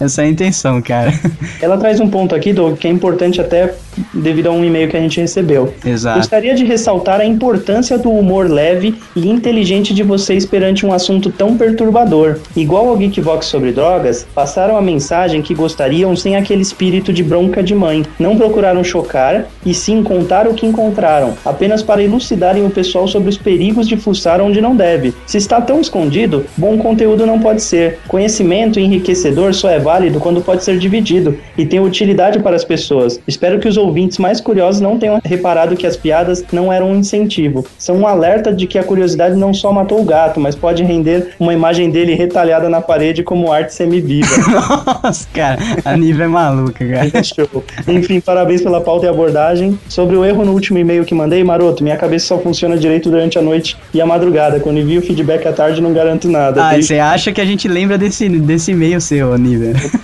[0.01, 1.13] Essa é a intenção, cara.
[1.61, 3.75] Ela traz um ponto aqui, Doug, que é importante até
[4.13, 5.73] devido a um e-mail que a gente recebeu.
[5.85, 6.19] Exato.
[6.19, 11.31] Gostaria de ressaltar a importância do humor leve e inteligente de vocês perante um assunto
[11.31, 12.39] tão perturbador.
[12.57, 17.63] Igual ao Geekvox sobre drogas, passaram a mensagem que gostariam sem aquele espírito de bronca
[17.63, 18.05] de mãe.
[18.19, 23.29] Não procuraram chocar e sim contar o que encontraram, apenas para elucidarem o pessoal sobre
[23.29, 25.15] os perigos de fuçar onde não deve.
[25.27, 27.99] Se está tão escondido, bom conteúdo não pode ser.
[28.09, 33.19] Conhecimento enriquecedor só é válido quando pode ser dividido e tem utilidade para as pessoas.
[33.27, 36.97] Espero que os ouvintes mais curiosos não tenham reparado que as piadas não eram um
[36.97, 37.65] incentivo.
[37.79, 41.31] São um alerta de que a curiosidade não só matou o gato, mas pode render
[41.41, 44.29] uma imagem dele retalhada na parede como arte semiviva.
[45.03, 45.59] Nossa, cara.
[45.83, 47.25] A Nive é maluca, cara.
[47.25, 47.65] Show.
[47.89, 49.79] Enfim, parabéns pela pauta e abordagem.
[49.89, 53.39] Sobre o erro no último e-mail que mandei, maroto, minha cabeça só funciona direito durante
[53.39, 54.61] a noite e a madrugada.
[54.61, 56.67] Quando envio o feedback à tarde, não garanto nada.
[56.67, 56.89] Ah, Triste.
[56.89, 59.54] você acha que a gente lembra desse, desse e-mail seu, Nive?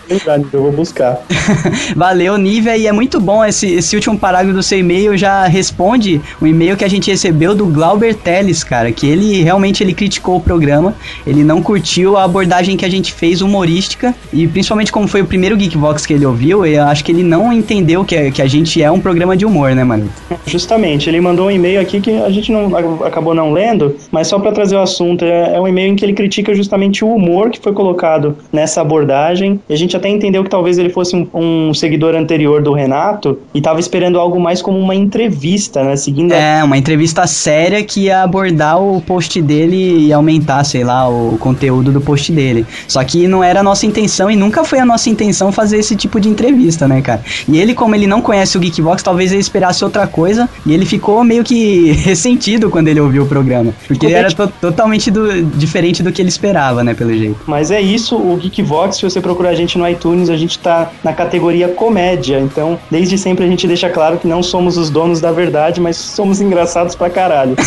[0.09, 1.21] Verdade, eu vou buscar.
[1.97, 6.21] Valeu, Nívia, e é muito bom esse, esse último parágrafo do seu e-mail já responde
[6.41, 10.37] o e-mail que a gente recebeu do Glauber Teles, cara, que ele realmente ele criticou
[10.37, 10.95] o programa,
[11.27, 15.27] ele não curtiu a abordagem que a gente fez humorística e principalmente como foi o
[15.27, 18.47] primeiro Geekbox que ele ouviu, eu acho que ele não entendeu que, a- que a
[18.47, 20.09] gente é um programa de humor, né, mano?
[20.47, 24.39] Justamente, ele mandou um e-mail aqui que a gente não acabou não lendo, mas só
[24.39, 27.51] pra trazer o assunto, é, é um e-mail em que ele critica justamente o humor
[27.51, 29.40] que foi colocado nessa abordagem.
[29.69, 33.39] E a gente até entendeu que talvez ele fosse um, um seguidor anterior do Renato
[33.55, 35.97] e tava esperando algo mais como uma entrevista, né?
[35.97, 40.85] Seguindo a É, uma entrevista séria que ia abordar o post dele e aumentar, sei
[40.85, 42.67] lá, o conteúdo do post dele.
[42.89, 45.95] Só que não era a nossa intenção e nunca foi a nossa intenção fazer esse
[45.97, 47.23] tipo de entrevista, né, cara?
[47.49, 50.85] E ele, como ele não conhece o Geekbox, talvez ele esperasse outra coisa e ele
[50.87, 53.73] ficou meio que ressentido quando ele ouviu o programa.
[53.87, 57.37] Porque era to- totalmente do- diferente do que ele esperava, né, pelo jeito.
[57.47, 60.91] Mas é isso, o Geekvox, se você procurar a gente no iTunes, a gente tá
[61.05, 62.41] na categoria comédia.
[62.41, 65.97] Então, desde sempre a gente deixa claro que não somos os donos da verdade, mas
[65.97, 67.55] somos engraçados pra caralho.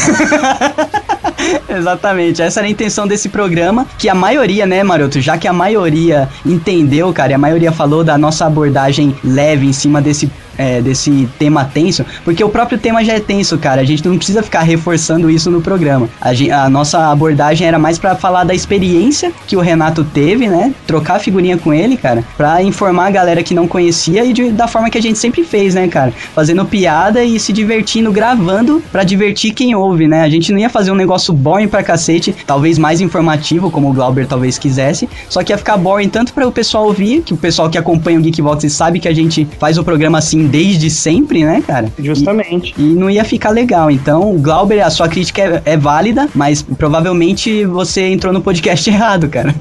[1.70, 5.54] Exatamente, essa era a intenção desse programa, que a maioria, né, Maroto, já que a
[5.54, 10.82] maioria entendeu, cara, e a maioria falou da nossa abordagem leve em cima desse, é,
[10.82, 14.42] desse tema tenso, porque o próprio tema já é tenso, cara, a gente não precisa
[14.44, 16.10] ficar reforçando isso no programa.
[16.22, 20.48] A, gen- a nossa abordagem era mais pra falar da experiência que o Renato teve,
[20.48, 24.50] né, trocar figurinha com ele, cara, pra informar a galera que não conhecia e de-
[24.52, 28.82] da forma que a gente sempre fez, né, cara, fazendo piada e se divertindo, gravando
[28.92, 32.36] pra divertir quem ouve, né, a gente não ia fazer um negócio boring pra cacete,
[32.46, 36.48] talvez mais informativo, como o Glauber talvez quisesse, só que ia ficar boring tanto para
[36.48, 39.78] o pessoal ouvir, que o pessoal que acompanha o Geekbox sabe que a gente faz
[39.78, 41.92] o programa assim desde sempre, né, cara?
[42.00, 42.74] Justamente.
[42.78, 43.90] E não ia ficar legal.
[43.92, 49.28] Então, Glauber, a sua crítica é, é válida, mas provavelmente você entrou no podcast errado,
[49.30, 49.54] cara.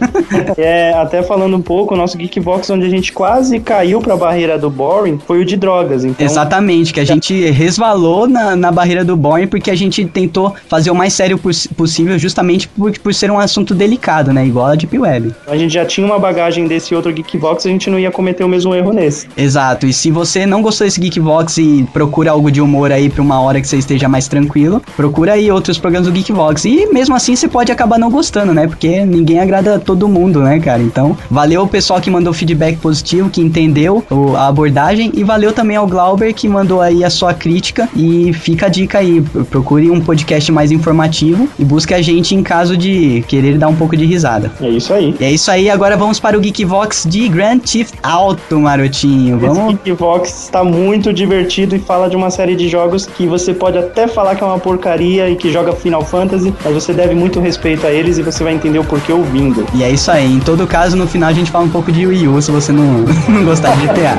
[0.57, 4.59] É, até falando um pouco, o nosso Geekvox, onde a gente quase caiu pra barreira
[4.59, 6.05] do boring, foi o de drogas.
[6.05, 10.55] Então, Exatamente, que a gente resvalou na, na barreira do boring porque a gente tentou
[10.69, 14.47] fazer o mais sério poss- possível, justamente por, por ser um assunto delicado, né?
[14.47, 15.35] Igual a Deep Web.
[15.47, 18.49] a gente já tinha uma bagagem desse outro Geekvox, a gente não ia cometer o
[18.49, 19.27] mesmo erro nesse.
[19.37, 23.23] Exato, e se você não gostou desse Geekvox e procura algo de humor aí pra
[23.23, 26.65] uma hora que você esteja mais tranquilo, procura aí outros programas do Geekvox.
[26.65, 28.67] E mesmo assim você pode acabar não gostando, né?
[28.67, 30.83] Porque ninguém agrada todo mundo, né, cara?
[30.83, 35.53] Então, valeu o pessoal que mandou feedback positivo, que entendeu o- a abordagem, e valeu
[35.53, 37.89] também ao Glauber que mandou aí a sua crítica.
[37.97, 42.35] E fica a dica aí, pro- procure um podcast mais informativo e busque a gente
[42.35, 44.51] em caso de querer dar um pouco de risada.
[44.61, 45.15] É isso aí.
[45.21, 49.37] E é isso aí, agora vamos para o Geekvox de Grand Theft Auto, Marotinho.
[49.37, 53.53] Esse Vamos Geekvox está muito divertido e fala de uma série de jogos que você
[53.53, 57.15] pode até falar que é uma porcaria e que joga Final Fantasy, mas você deve
[57.15, 59.67] muito respeito a eles e você vai entender o porquê ouvindo.
[59.75, 60.33] E é isso aí.
[60.33, 62.73] Em todo caso, no final a gente fala um pouco de Wii U, se você
[62.73, 64.17] não, não gostar de GTA.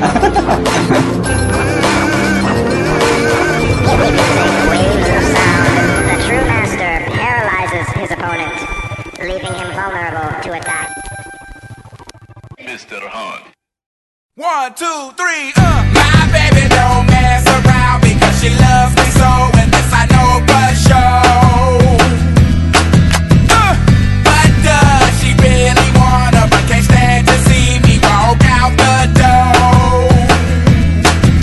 [14.44, 15.62] One, two, three, uh.
[15.96, 20.68] My baby don't mess around because she loves me so, and this I know for
[20.84, 21.96] sure.
[23.48, 23.74] Uh,
[24.26, 26.44] but does she really wanna?
[26.52, 30.12] But can't stand to see me walk out the door.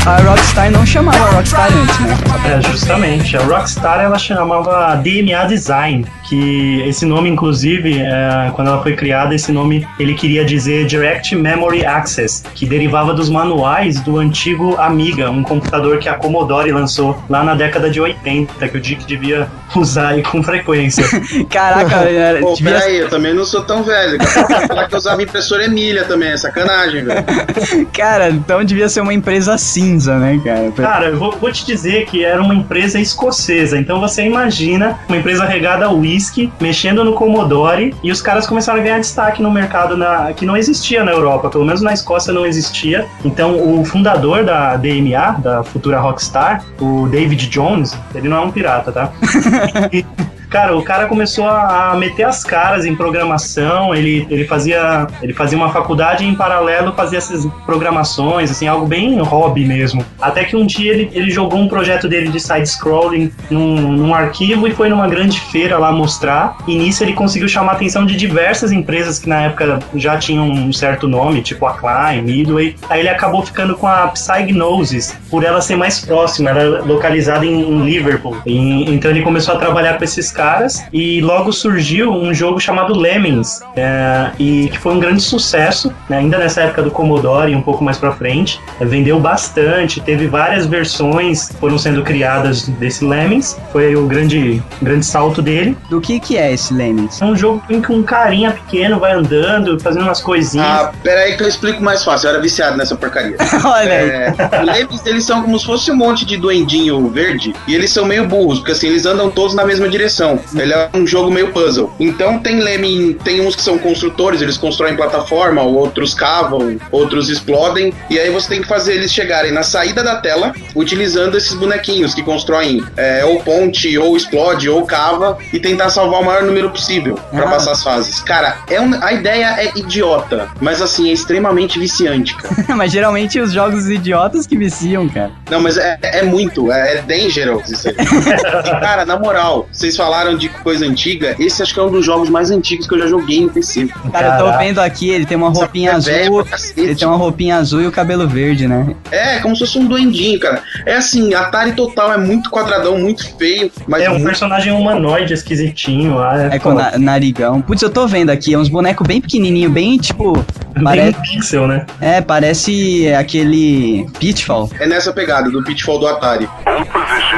[0.05, 2.15] A Rockstar não chamava Rockstar antes, né?
[2.45, 3.35] É, justamente.
[3.35, 9.35] A Rockstar ela chamava DMA Design, que esse nome, inclusive, é, quando ela foi criada,
[9.35, 15.29] esse nome ele queria dizer Direct Memory Access, que derivava dos manuais do antigo Amiga,
[15.29, 19.49] um computador que a Commodore lançou lá na década de 80, que o Dick devia
[19.75, 21.03] usar aí com frequência.
[21.51, 24.17] Caraca, era- Pô, devia- peraí, eu também não sou tão velho.
[24.17, 24.67] cara.
[24.67, 27.25] Falar que eu usava impressora Emília também, é sacanagem, velho.
[27.91, 30.71] cara, então devia ser uma empresa cinza, né, cara?
[30.71, 33.77] Cara, eu vou, vou te dizer que era uma empresa escocesa.
[33.77, 36.20] Então você imagina uma empresa regada a whisky,
[36.59, 40.55] mexendo no Commodore, e os caras começaram a ganhar destaque no mercado na- que não
[40.57, 43.05] existia na Europa, pelo menos na Escócia não existia.
[43.23, 48.51] Então o fundador da DMA, da futura Rockstar, o David Jones, ele não é um
[48.51, 49.11] pirata, tá?
[50.51, 55.57] Cara, o cara começou a meter as caras em programação, ele, ele, fazia, ele fazia
[55.57, 60.03] uma faculdade e em paralelo fazia essas programações, assim, algo bem hobby mesmo.
[60.21, 64.67] Até que um dia ele, ele jogou um projeto dele de side-scrolling num, num arquivo
[64.67, 66.57] e foi numa grande feira lá mostrar.
[66.67, 70.49] E nisso ele conseguiu chamar a atenção de diversas empresas que na época já tinham
[70.49, 72.75] um certo nome, tipo a Klein, Midway.
[72.89, 77.45] Aí ele acabou ficando com a Psygnosis, por ela ser mais próxima, ela é localizada
[77.45, 78.35] em, em Liverpool.
[78.45, 82.59] E- então ele começou a trabalhar com esses caras caras e logo surgiu um jogo
[82.59, 87.51] chamado Lemmings, é, e que foi um grande sucesso, né, ainda nessa época do Commodore
[87.51, 88.59] e um pouco mais pra frente.
[88.79, 94.63] É, vendeu bastante, teve várias versões que foram sendo criadas desse Lemmings, foi o grande,
[94.81, 95.77] grande salto dele.
[95.89, 97.21] Do que que é esse Lemmings?
[97.21, 100.65] É um jogo em que um carinha pequeno vai andando, fazendo umas coisinhas.
[100.65, 102.27] Ah, pera aí que eu explico mais fácil.
[102.27, 103.37] Eu era viciado nessa porcaria.
[103.63, 104.09] Olha aí.
[104.09, 107.91] É, os Lemmings, eles são como se fosse um monte de duendinho verde e eles
[107.91, 110.30] são meio burros, porque assim, eles andam todos na mesma direção.
[110.55, 111.93] Ele é um jogo meio puzzle.
[111.99, 117.93] Então tem Lemming, tem uns que são construtores, eles constroem plataforma, outros cavam, outros explodem,
[118.09, 122.13] e aí você tem que fazer eles chegarem na saída da tela utilizando esses bonequinhos
[122.13, 126.69] que constroem é, ou ponte, ou explode, ou cava, e tentar salvar o maior número
[126.69, 127.51] possível pra Ah.
[127.51, 128.19] passar as fases.
[128.21, 132.51] Cara, é um- a ideia é idiota, mas assim, é extremamente viciante, cara.
[132.81, 135.31] Mas geralmente os jogos idiotas que viciam, cara.
[135.49, 137.95] Não, mas é, é muito, é, é dangerous isso aí.
[138.79, 142.29] Cara, na moral, vocês falaram de coisa antiga, esse acho que é um dos jogos
[142.29, 143.87] mais antigos que eu já joguei no PC.
[144.11, 146.45] Cara, eu tô vendo aqui, ele tem uma roupinha Essa é azul.
[146.77, 148.95] Ele tem uma roupinha azul e o cabelo verde, né?
[149.11, 150.61] É, como se fosse um duendinho, cara.
[150.85, 155.33] É assim, Atari total, é muito quadradão, muito feio, mas É um muito personagem humanoide
[155.33, 156.53] esquisitinho lá.
[156.53, 157.61] É com na- narigão.
[157.61, 160.33] Putz, eu tô vendo aqui, é uns bonecos bem pequenininho, bem tipo.
[160.73, 161.15] bem Pare...
[161.21, 161.85] pixel, né?
[161.99, 164.69] É, parece aquele Pitfall.
[164.79, 166.47] É nessa pegada do Pitfall do Atari.
[166.65, 167.37] Position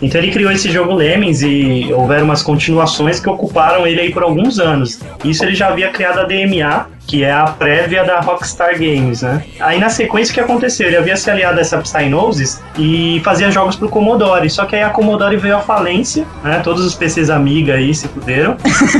[0.00, 4.22] Então ele criou esse jogo Lemmings e houveram umas continuações que ocuparam ele aí por
[4.22, 5.00] alguns anos.
[5.24, 9.42] Isso ele já havia criado a DMA, que é a prévia da Rockstar Games, né?
[9.58, 10.88] Aí na sequência o que aconteceu?
[10.88, 14.82] Ele havia se aliado a essa Psygnosis e fazia jogos pro Commodore, só que aí
[14.82, 16.60] a Commodore veio à falência, né?
[16.62, 18.58] Todos os PCs Amiga aí se fuderam.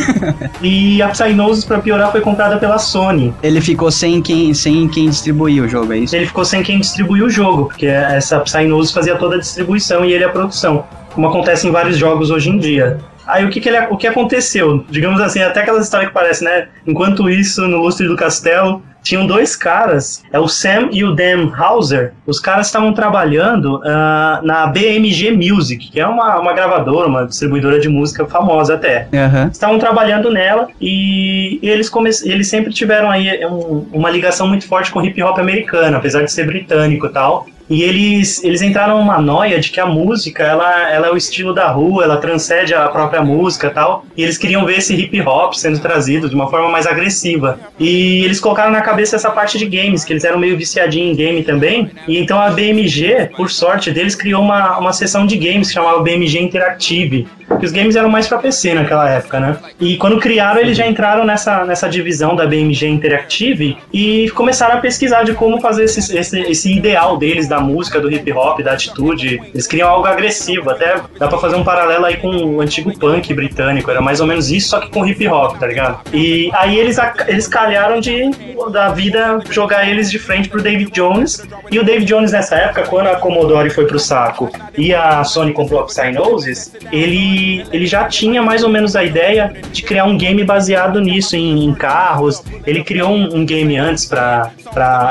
[0.63, 3.35] e a Psygnosis, pra piorar, foi comprada pela Sony.
[3.43, 6.17] Ele ficou sem quem, sem quem distribuir o jogo, é isso?
[6.17, 10.15] Ele ficou sem quem distribuir o jogo, porque essa Psygnosis fazia toda a distribuição e
[10.15, 12.99] ele a produção, como acontece em vários jogos hoje em dia.
[13.29, 14.85] Aí o que, que, ele, o que aconteceu?
[14.91, 16.67] Digamos assim, até aquelas histórias que parecem, né?
[16.87, 21.51] Enquanto isso, no lustre do castelo, tinham dois caras, é o Sam e o Dan
[21.57, 22.13] Hauser.
[22.27, 27.79] Os caras estavam trabalhando ah, na BMG Music, que é uma, uma gravadora, uma distribuidora
[27.79, 29.49] de música famosa até Aham.
[29.53, 32.11] estavam trabalhando nela e eles, come...
[32.25, 36.23] eles sempre tiveram aí um- uma ligação muito forte com o hip hop americano, apesar
[36.25, 37.47] de ser britânico e tal.
[37.69, 41.53] E eles, eles entraram numa noia de que a música ela, ela é o estilo
[41.53, 44.05] da rua, ela transcende a própria música tal.
[44.17, 47.59] E eles queriam ver esse hip hop sendo trazido de uma forma mais agressiva.
[47.79, 51.17] E eles colocaram na cabeça essa parte de games, que eles eram meio viciadinhos em
[51.17, 51.91] game também.
[52.07, 56.01] E então a BMG, por sorte deles, criou uma, uma seção de games que chamava
[56.01, 57.27] BMG Interactive.
[57.59, 59.57] Porque os games eram mais pra PC naquela época, né?
[59.81, 64.81] E quando criaram, eles já entraram nessa, nessa divisão da BMG Interactive e começaram a
[64.81, 68.75] pesquisar de como fazer esse, esse, esse ideal deles da música, do hip hop, da
[68.75, 69.43] atitude.
[69.53, 73.35] Eles queriam algo agressivo, até dá pra fazer um paralelo aí com o antigo punk
[73.35, 76.01] britânico, era mais ou menos isso, só que com hip hop, tá ligado?
[76.13, 78.31] E aí eles, eles calharam de,
[78.71, 81.45] da vida, jogar eles de frente pro David Jones.
[81.73, 85.53] E o David Jones nessa época, quando a Commodore foi pro saco e a Sony
[85.53, 90.17] comprou a Psygnosis, ele, ele já tinha mais ou menos a ideia de criar um
[90.17, 92.43] game baseado nisso, em, em carros.
[92.67, 94.53] Ele criou um, um game antes pra.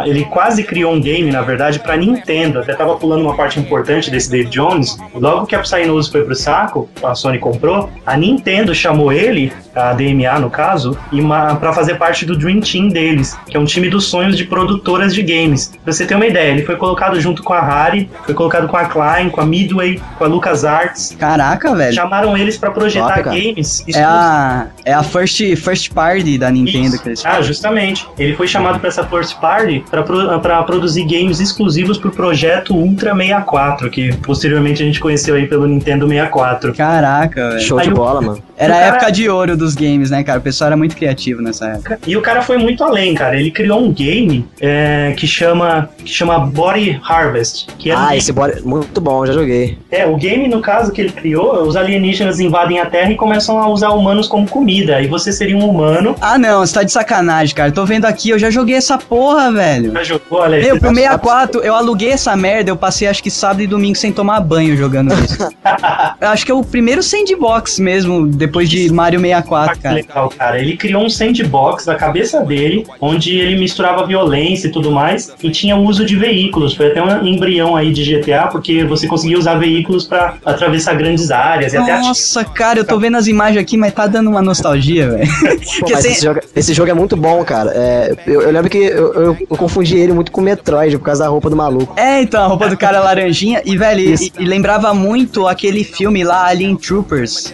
[0.05, 2.59] Ele quase criou um game, na verdade, pra Nintendo.
[2.59, 4.97] Até tava pulando uma parte importante desse David Jones.
[5.13, 9.93] Logo que a Psygnosis foi pro saco, a Sony comprou, a Nintendo chamou ele, a
[9.93, 13.65] DMA no caso, e uma, pra fazer parte do Dream Team deles, que é um
[13.65, 15.73] time dos sonhos de produtoras de games.
[15.83, 18.77] Pra você ter uma ideia, ele foi colocado junto com a Harry, foi colocado com
[18.77, 21.15] a Klein, com a Midway, com a LucasArts.
[21.19, 21.93] Caraca, velho.
[21.93, 23.83] Chamaram eles pra projetar Top, games.
[23.93, 27.03] É a, é a first, first party da Nintendo Isso.
[27.03, 28.07] que eles Ah, justamente.
[28.17, 32.75] Ele foi chamado para essa first party para pro, pra produzir games exclusivos pro projeto
[32.75, 36.73] Ultra 64, que posteriormente a gente conheceu aí pelo Nintendo 64.
[36.73, 37.61] Caraca, velho.
[37.61, 38.43] Show Aí de o- bola, mano.
[38.59, 40.39] Era a época de ouro dos games, né, cara?
[40.39, 41.99] O pessoal era muito criativo nessa época.
[42.07, 43.37] E o cara foi muito além, cara.
[43.39, 48.05] Ele criou um game é, que chama que chama Body Harvest, que é, um Ah,
[48.07, 48.59] game- esse bora...
[48.63, 49.77] muito bom, já joguei.
[49.91, 53.59] é o game no caso que ele criou, os alienígenas invadem a Terra e começam
[53.59, 55.01] a usar humanos como comida.
[55.01, 56.15] E você seria um humano.
[56.21, 57.71] Ah, não, você tá de sacanagem, cara.
[57.71, 59.91] Tô vendo aqui, eu já joguei essa porra, velho.
[59.93, 60.63] Já jogou, olha aí.
[60.63, 64.11] Meu, pro 64, eu aluguei essa merda, eu passei acho que sábado e domingo sem
[64.11, 65.37] tomar banho jogando isso.
[66.21, 69.56] eu acho que é o primeiro sandbox mesmo, depois de Mario 64.
[69.65, 69.95] 4, cara.
[69.95, 70.59] legal, cara.
[70.59, 75.49] Ele criou um sandbox na cabeça dele, onde ele misturava violência e tudo mais, e
[75.49, 76.73] tinha o uso de veículos.
[76.75, 81.31] Foi até um embrião aí de GTA, porque você conseguia usar veículos pra atravessar grandes
[81.31, 81.99] áreas e até.
[81.99, 85.27] Nossa, cara, eu tô vendo as imagens aqui, mas tá dando uma nostalgia, velho.
[85.97, 87.71] Assim, esse, jogo, esse jogo é muito bom, cara.
[87.73, 91.23] É, eu, eu lembro que eu, eu- eu confundi ele muito com Metroid por causa
[91.23, 91.93] da roupa do maluco.
[91.99, 93.61] É, então, a roupa do cara é laranjinha.
[93.65, 97.53] E, velho, e, e lembrava muito aquele filme lá, Alien Troopers.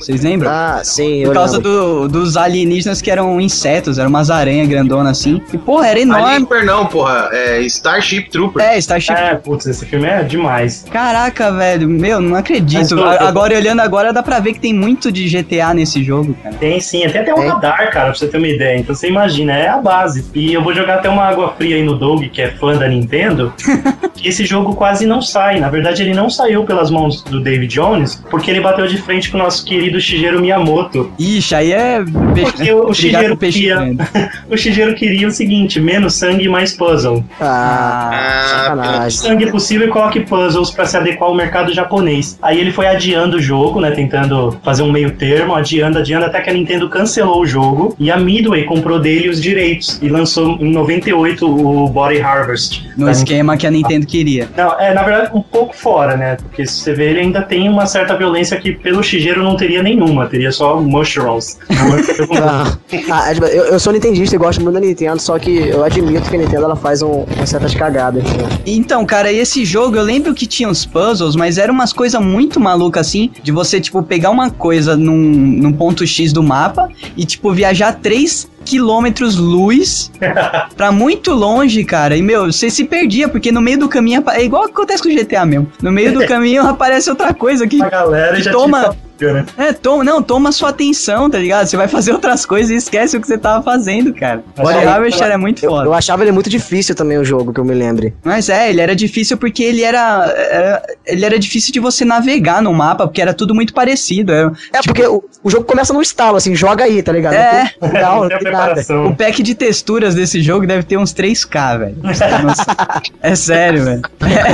[0.00, 0.50] Vocês lembram?
[0.50, 5.40] Ah, sim, Por causa do- dos alienígenas que eram insetos, eram umas aranhas grandonas assim.
[5.52, 6.46] E, porra, era enorme.
[6.64, 7.28] não, porra.
[7.32, 8.64] É Starship Trooper.
[8.64, 9.12] É, Starship.
[9.12, 10.84] É, putz, esse filme é demais.
[10.90, 12.96] Caraca, velho, meu, não acredito.
[12.96, 16.54] eu- Agora, olhando agora, dá pra ver que tem muito de GTA nesse jogo, cara.
[16.56, 17.48] Tem sim, até tem um É.
[17.48, 18.78] radar, cara, pra você ter uma ideia.
[18.78, 20.24] Então você imagina, é a base.
[20.34, 22.88] E eu vou jogar até uma água fria aí no Doug, que é fã da
[22.88, 23.52] Nintendo,
[24.14, 25.60] que esse jogo quase não sai.
[25.60, 29.30] Na verdade, ele não saiu pelas mãos do David Jones, porque ele bateu de frente
[29.30, 31.10] com o nosso querido Shigeru Miyamoto.
[31.18, 32.00] Ixi, aí é.
[32.04, 33.78] Porque o Brigar Shigeru queria,
[34.50, 37.24] o Shigeru queria o seguinte, menos sangue e mais puzzle.
[37.40, 39.10] Ah, Ah, sacanagem.
[39.18, 42.38] sangue possível e coloque puzzles pra se adequar ao mercado japonês.
[42.42, 46.40] Aí ele foi adiando o jogo, né, tentando fazer um meio termo, adiando, adiando, até
[46.40, 50.58] que a Nintendo cancelou o jogo e a Midway comprou dele os direitos e lançou
[50.60, 52.88] em 98 o Body Harvest.
[52.96, 54.48] No Pra esquema que a Nintendo queria.
[54.56, 56.36] não, é, na verdade, um pouco fora, né?
[56.36, 59.79] Porque se você vê, ele ainda tem uma certa violência que pelo Shigeru não teria
[59.82, 61.58] nenhuma, teria só mushrooms.
[62.42, 62.76] Ah,
[63.10, 66.28] ah, tipo, eu, eu sou nintendista e gosto muito da Nintendo, só que eu admito
[66.28, 68.22] que a Nintendo ela faz um, umas certas cagadas.
[68.24, 68.48] né?
[68.66, 72.58] Então, cara, esse jogo, eu lembro que tinha uns puzzles, mas eram umas coisas muito
[72.58, 77.24] malucas assim, de você, tipo, pegar uma coisa num, num ponto X do mapa e,
[77.24, 80.10] tipo, viajar 3 quilômetros luz
[80.76, 82.16] pra muito longe, cara.
[82.16, 85.14] E, meu, você se perdia, porque no meio do caminho, é igual acontece com o
[85.14, 85.68] GTA mesmo.
[85.82, 88.94] No meio do caminho aparece outra coisa que a galera já Toma.
[89.26, 89.44] Né?
[89.56, 91.66] É, toma, não, toma sua atenção, tá ligado?
[91.66, 94.42] Você vai fazer outras coisas e esquece o que você tava fazendo, cara.
[94.56, 95.86] Body Harvest era muito Eu, foda.
[95.86, 98.14] eu achava ele muito difícil também o jogo, que eu me lembre.
[98.24, 102.62] Mas é, ele era difícil porque ele era, era- Ele era difícil de você navegar
[102.62, 104.32] no mapa, porque era tudo muito parecido.
[104.32, 107.34] Era- É, porque o, o jogo começa no estalo, assim, joga aí, tá ligado?
[107.34, 107.70] É.
[107.80, 108.82] Não, Não tem não tem nada.
[109.06, 111.96] O pack de texturas desse jogo deve ter uns 3K, velho.
[113.22, 114.02] É sério, velho.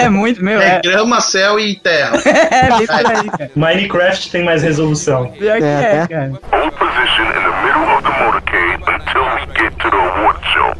[0.01, 2.19] É muito, meu, É é, grama, céu e terra.
[2.27, 3.51] é bem por aí, cara.
[3.55, 5.29] Minecraft tem mais resolução.
[5.33, 6.07] Pior que É, é, é.
[6.07, 6.33] cara.
[6.53, 10.73] Hold position in the middle of the motorcade until we get to the award show.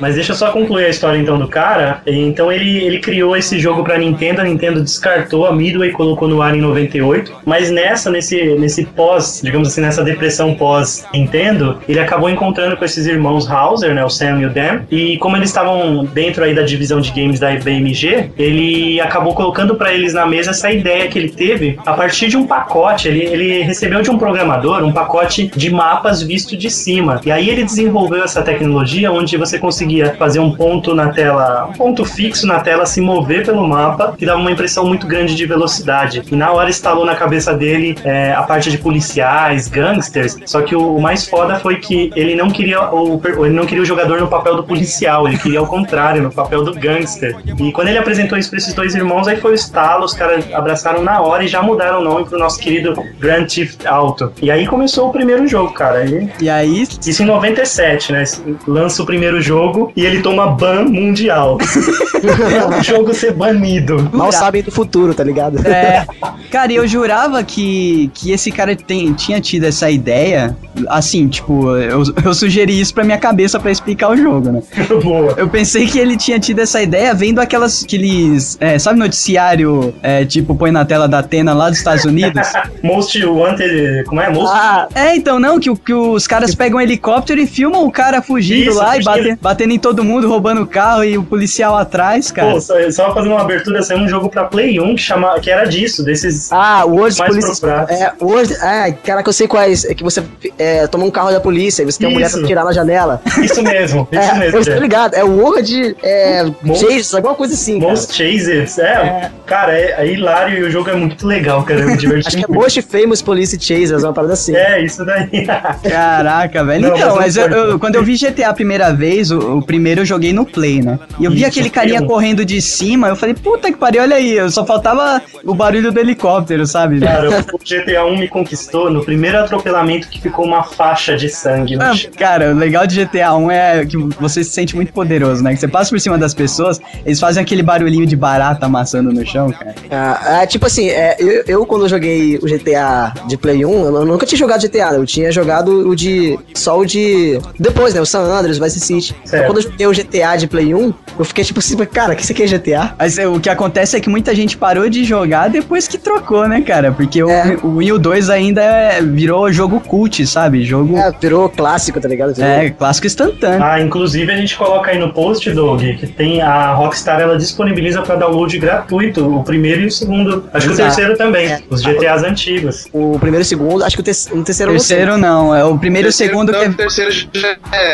[0.00, 2.02] Mas deixa eu só concluir a história então do cara.
[2.06, 6.40] Então ele, ele criou esse jogo pra Nintendo, a Nintendo descartou, a Midway colocou no
[6.42, 7.32] ar em 98.
[7.44, 13.06] Mas nessa, nesse, nesse pós, digamos assim, nessa depressão pós-Nintendo, ele acabou encontrando com esses
[13.06, 14.82] irmãos Hauser, né, o Sam e o Dan.
[14.90, 19.74] E como eles estavam dentro aí da divisão de games da BMG, ele acabou colocando
[19.74, 23.08] pra eles na mesa essa ideia que ele teve a partir de um pacote.
[23.08, 27.20] Ele, ele recebeu de um programador um pacote de mapas visto de cima.
[27.24, 31.72] E aí ele desenvolveu essa tecnologia onde você conseguia fazer um ponto na tela, um
[31.72, 35.44] ponto fixo na tela, se mover pelo mapa, que dava uma impressão muito grande de
[35.44, 36.22] velocidade.
[36.30, 40.36] E na hora instalou na cabeça dele é, a parte de policiais, gangsters.
[40.46, 43.82] Só que o, o mais foda foi que ele não queria o, ele não queria
[43.82, 47.36] o jogador no papel do policial, ele queria ao contrário, no papel do gangster.
[47.58, 50.44] E quando ele apresentou isso pra esses dois irmãos, aí foi o estalo, os caras
[50.52, 54.32] abraçaram na hora e já mudaram o nome pro nosso querido Grand Theft Auto.
[54.40, 56.04] E aí começou o primeiro jogo, cara.
[56.04, 58.24] E E aí, isso em 97, né?
[58.66, 61.58] Lança o primeiro jogo e ele toma ban mundial.
[61.58, 64.08] o jogo ser banido.
[64.12, 65.58] Mal sabem do futuro, tá ligado?
[65.66, 66.06] É,
[66.50, 70.56] cara, e eu jurava que, que esse cara tem, tinha tido essa ideia.
[70.88, 74.62] Assim, tipo, eu, eu sugeri isso pra minha cabeça pra explicar o jogo, né?
[75.02, 75.34] Boa.
[75.36, 80.24] Eu pensei que ele tinha tido essa ideia vendo aquelas, aqueles, é, sabe, noticiário, é,
[80.24, 82.46] tipo, põe na tela da Atena lá dos Estados Unidos?
[82.82, 84.04] Most Wanted.
[84.04, 84.30] Como é?
[84.30, 87.90] Most Ah, É, então não, que, que os caras pegam um helicóptero e filmam o
[87.90, 89.28] cara fugindo Isso, lá e fugindo.
[89.30, 92.52] bate- batendo em todo mundo, roubando o carro e o policial atrás, cara.
[92.52, 95.50] Pô, só, só fazendo uma abertura, saiu um jogo pra Play 1 que, chama, que
[95.50, 96.52] era disso, desses.
[96.52, 97.60] ah, o World Mais Police.
[97.60, 97.90] procurados.
[98.00, 98.54] É, World.
[98.62, 99.84] É, caraca, eu sei quais.
[99.84, 100.22] É que você
[100.58, 103.20] é, toma um carro da polícia e você tem uma mulher pra tirar na janela.
[103.42, 104.56] Isso mesmo, isso É, mesmo.
[104.56, 104.80] eu estou é.
[104.80, 105.14] ligado.
[105.14, 105.96] É o World.
[106.02, 106.44] É.
[106.62, 107.78] Most- Chase, alguma coisa assim.
[107.80, 107.90] Cara.
[107.90, 111.86] Most Chasers, é, cara, é, é hilário e o jogo é muito legal, cara, eu
[111.88, 112.60] me diverti Acho que é muito.
[112.62, 114.54] Most Famous Police Chasers, uma parada assim.
[114.54, 115.46] É, isso daí.
[115.90, 116.88] Caraca, velho.
[116.88, 119.62] Não, então, mas mas eu- eu- quando eu vi GTA a primeira vez, o, o
[119.62, 120.98] primeiro eu joguei no Play, né?
[121.18, 122.06] E eu vi Isso, aquele Play carinha um.
[122.06, 125.92] correndo de cima, eu falei, puta que pariu, olha aí, eu só faltava o barulho
[125.92, 127.00] do helicóptero sabe?
[127.00, 131.76] Cara, o GTA 1 me conquistou no primeiro atropelamento que ficou uma faixa de sangue
[131.76, 132.10] no Ah, chão.
[132.16, 135.54] Cara, o legal de GTA 1 é que você se sente muito poderoso, né?
[135.54, 139.26] Que você passa por cima das pessoas, eles fazem aquele barulhinho de barata amassando no
[139.26, 139.74] chão, cara.
[139.90, 143.84] Ah, ah, tipo assim, é, eu, eu quando eu joguei o GTA de Play 1,
[143.84, 144.96] eu nunca tinha jogado GTA, né?
[144.98, 146.38] eu tinha jogado o de.
[146.54, 147.38] só o de.
[147.58, 148.00] Depois, né?
[148.08, 149.14] O San Andreas, o Vice City.
[149.18, 149.46] Então, Certo.
[149.46, 152.32] quando eu joguei o GTA de Play 1, eu fiquei tipo assim, cara, que isso
[152.32, 152.94] aqui é GTA?
[152.98, 156.48] Mas é, o que acontece é que muita gente parou de jogar depois que trocou,
[156.48, 156.90] né, cara?
[156.90, 157.58] Porque o, É.
[157.62, 160.64] o Wii U 2 ainda é- virou jogo cult, sabe?
[160.64, 160.96] Jogo.
[160.96, 162.34] É, virou clássico, tá ligado?
[162.34, 163.62] Virou- É, clássico instantâneo.
[163.62, 168.00] Ah, inclusive a gente coloca aí no post, Doug, que tem a Rockstar, ela disponibiliza
[168.00, 170.44] pra download gratuito, o primeiro e o segundo.
[170.54, 170.88] Acho que o Exato.
[170.96, 171.60] terceiro também, É.
[171.68, 172.86] os GTAs antigos.
[172.92, 175.54] O primeiro e o segundo, acho que o, te o terceiro eu não terceiro não,
[175.54, 177.87] é o primeiro e o segundo não, que é, o terceiro já é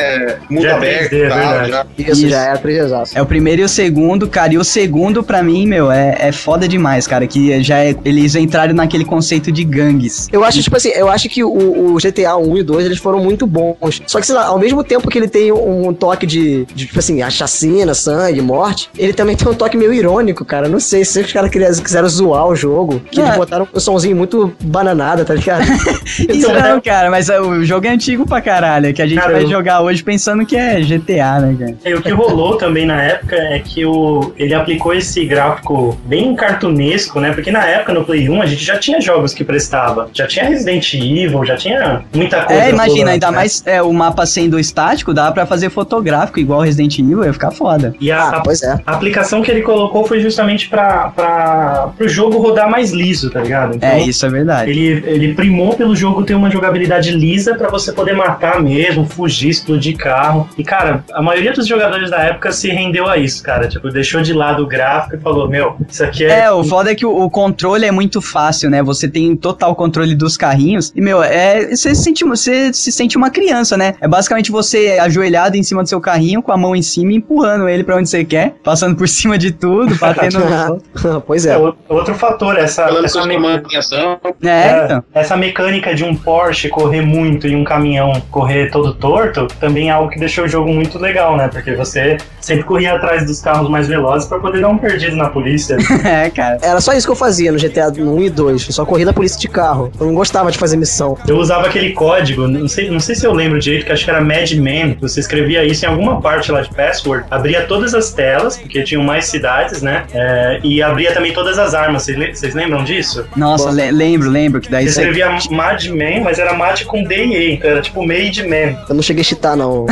[0.51, 1.71] mundo Já é aberto 3D, e tal, verdade.
[1.71, 1.87] já.
[1.99, 2.29] Isso, Isso.
[2.29, 3.11] já era 3 exato.
[3.15, 4.53] é o primeiro e o segundo, cara.
[4.55, 7.27] E o segundo, pra mim, meu, é, é foda demais, cara.
[7.27, 10.29] Que já é, eles entraram naquele conceito de gangues.
[10.33, 13.21] Eu acho, tipo assim, eu acho que o, o GTA 1 e 2, eles foram
[13.21, 14.03] muito bons.
[14.07, 16.99] Só que, sei lá, ao mesmo tempo que ele tem um, toque de, de, tipo
[16.99, 20.69] assim, chacina, sangue, morte, ele também tem um toque meio irônico, cara.
[20.69, 23.25] Não sei se os caras queriam- quiseram zoar o jogo, que É.
[23.25, 25.63] eles botaram um somzinho muito bananada, tá ligado?
[26.29, 28.87] Isso não, cara, mas é, o jogo é antigo pra caralho.
[28.89, 31.77] é Que a gente Cara, vai eu- jogar hoje pensando que é GTA, né, cara?
[31.85, 36.35] E o que rolou também na época é que o, ele aplicou esse gráfico bem
[36.35, 37.33] cartunesco, né?
[37.33, 40.09] Porque na época, no Play 1, a gente já tinha jogos que prestava.
[40.13, 42.63] Já tinha Resident Evil, já tinha muita coisa.
[42.63, 43.37] É, imagina, rolando, ainda né?
[43.37, 47.51] mais é, o mapa sendo estático, dá pra fazer fotográfico igual Resident Evil, ia ficar
[47.51, 47.95] foda.
[48.01, 48.79] E a, Ah, pois é.
[48.87, 53.41] a aplicação que ele colocou foi justamente pra, pra, pro jogo rodar mais liso, tá
[53.41, 53.77] ligado?
[53.77, 54.71] Então, É, isso é verdade.
[54.71, 59.51] Ele, ele primou pelo jogo ter uma jogabilidade lisa pra você poder matar mesmo, fugir,
[59.51, 60.49] explodir carro.
[60.57, 63.69] E, cara, a maioria dos jogadores da época se rendeu a isso, cara.
[63.69, 66.41] Tipo, deixou de lado o gráfico e falou: Meu, isso aqui é.
[66.41, 68.83] É, o foda é que o, o controle é muito fácil, né?
[68.83, 70.93] Você tem total controle dos carrinhos.
[70.95, 71.69] E, meu, é.
[71.75, 73.95] Você se sente, você se sente uma criança, né?
[74.01, 77.17] É basicamente você ajoelhado em cima do seu carrinho, com a mão em cima e
[77.17, 81.21] empurrando ele pra onde você quer, passando por cima de tudo, batendo no.
[81.27, 81.59] pois É, é.
[81.89, 84.19] outro fator, essa, Falando essa, com os me- comandos em ação.
[84.43, 85.05] É, é, então.
[85.15, 89.93] essa mecânica de um Porsche correr muito e um caminhão correr todo torto também é
[89.93, 91.49] algo que deixou o jogo muito legal, né?
[91.49, 95.29] Porque você sempre corria atrás dos carros mais velozes pra poder dar um perdido na
[95.31, 95.77] polícia.
[96.05, 96.59] É, cara.
[96.61, 98.67] Era só isso que eu fazia no GTA 1 e 2.
[98.67, 99.91] Eu só corria da polícia de carro.
[99.99, 101.17] Eu não gostava de fazer missão.
[101.27, 104.11] Eu usava aquele código, não sei, não sei se eu lembro direito, que acho que
[104.11, 104.97] era Madman.
[105.01, 109.03] Você escrevia isso em alguma parte lá de password, abria todas as telas, porque tinham
[109.03, 110.05] mais cidades, né?
[110.13, 112.03] É, e abria também todas as armas.
[112.03, 113.25] Vocês le- Vocês lembram disso?
[113.37, 117.71] Nossa, le- lembro, lembro que daí Você escrevia Madman, mas era Mad com D-E, então
[117.71, 118.77] era tipo Made Man.
[118.89, 119.87] Eu não cheguei a cheatar, não.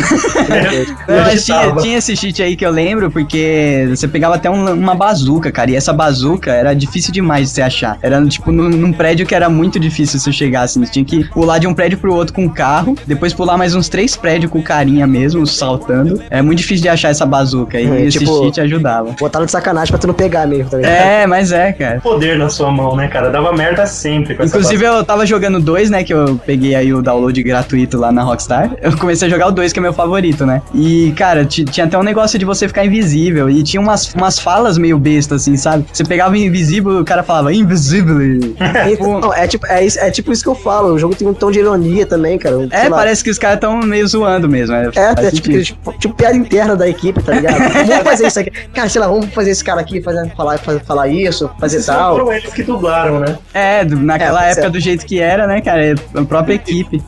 [1.08, 4.72] Não, mas tinha, tinha esse cheat aí que eu lembro, porque você pegava até um-
[4.74, 5.70] uma bazuca, cara.
[5.70, 7.98] E essa bazuca era difícil demais de você achar.
[8.02, 10.84] Era tipo num, num prédio que era muito difícil você chegar assim.
[10.84, 13.74] Você tinha que pular de um prédio pro outro com o carro, depois pular mais
[13.74, 16.20] uns três prédios com o carinha mesmo, saltando.
[16.30, 17.80] Era muito difícil de achar essa bazuca.
[17.80, 19.14] E É, esse tipo- cheat ajudava.
[19.18, 20.92] Botaram de sacanagem pra tu não pegar mesmo, tá ligado?
[20.92, 22.00] É, mas é, cara.
[22.00, 23.30] Poder na sua mão, né, cara?
[23.30, 26.04] Dava merda sempre com essa Inclusive, eu tava jogando dois, né?
[26.04, 28.70] Que eu peguei aí o download gratuito lá na Rockstar.
[28.82, 30.62] Eu comecei a jogar o dois, que é meu favorito, né?
[30.74, 33.48] E, cara, ti- tinha até um negócio de você ficar invisível.
[33.50, 35.84] E tinha umas, umas falas meio bestas, assim, sabe?
[35.92, 38.54] Você pegava invisível o cara falava invisible.
[38.92, 40.94] Então, não, é, tipo, é, isso- é tipo isso que eu falo.
[40.94, 42.56] O jogo tem um tom de ironia também, cara.
[42.58, 42.96] Sei É, lá.
[42.96, 44.74] parece que os caras tão meio zoando mesmo.
[44.74, 47.58] É, É, é tipo, tipo, tipo piada interna da equipe, tá ligado?
[47.86, 48.50] vamos fazer isso aqui.
[48.74, 51.86] Cara, sei lá, vamos fazer esse cara aqui fazer, falar, fazer, falar isso, fazer Esses
[51.86, 52.16] tal.
[52.16, 53.38] foram eles que dublaram, né?
[53.54, 54.70] É, naquela É, pois época é.
[54.70, 55.84] do jeito que era, né, cara?
[55.84, 57.02] É A própria equipe.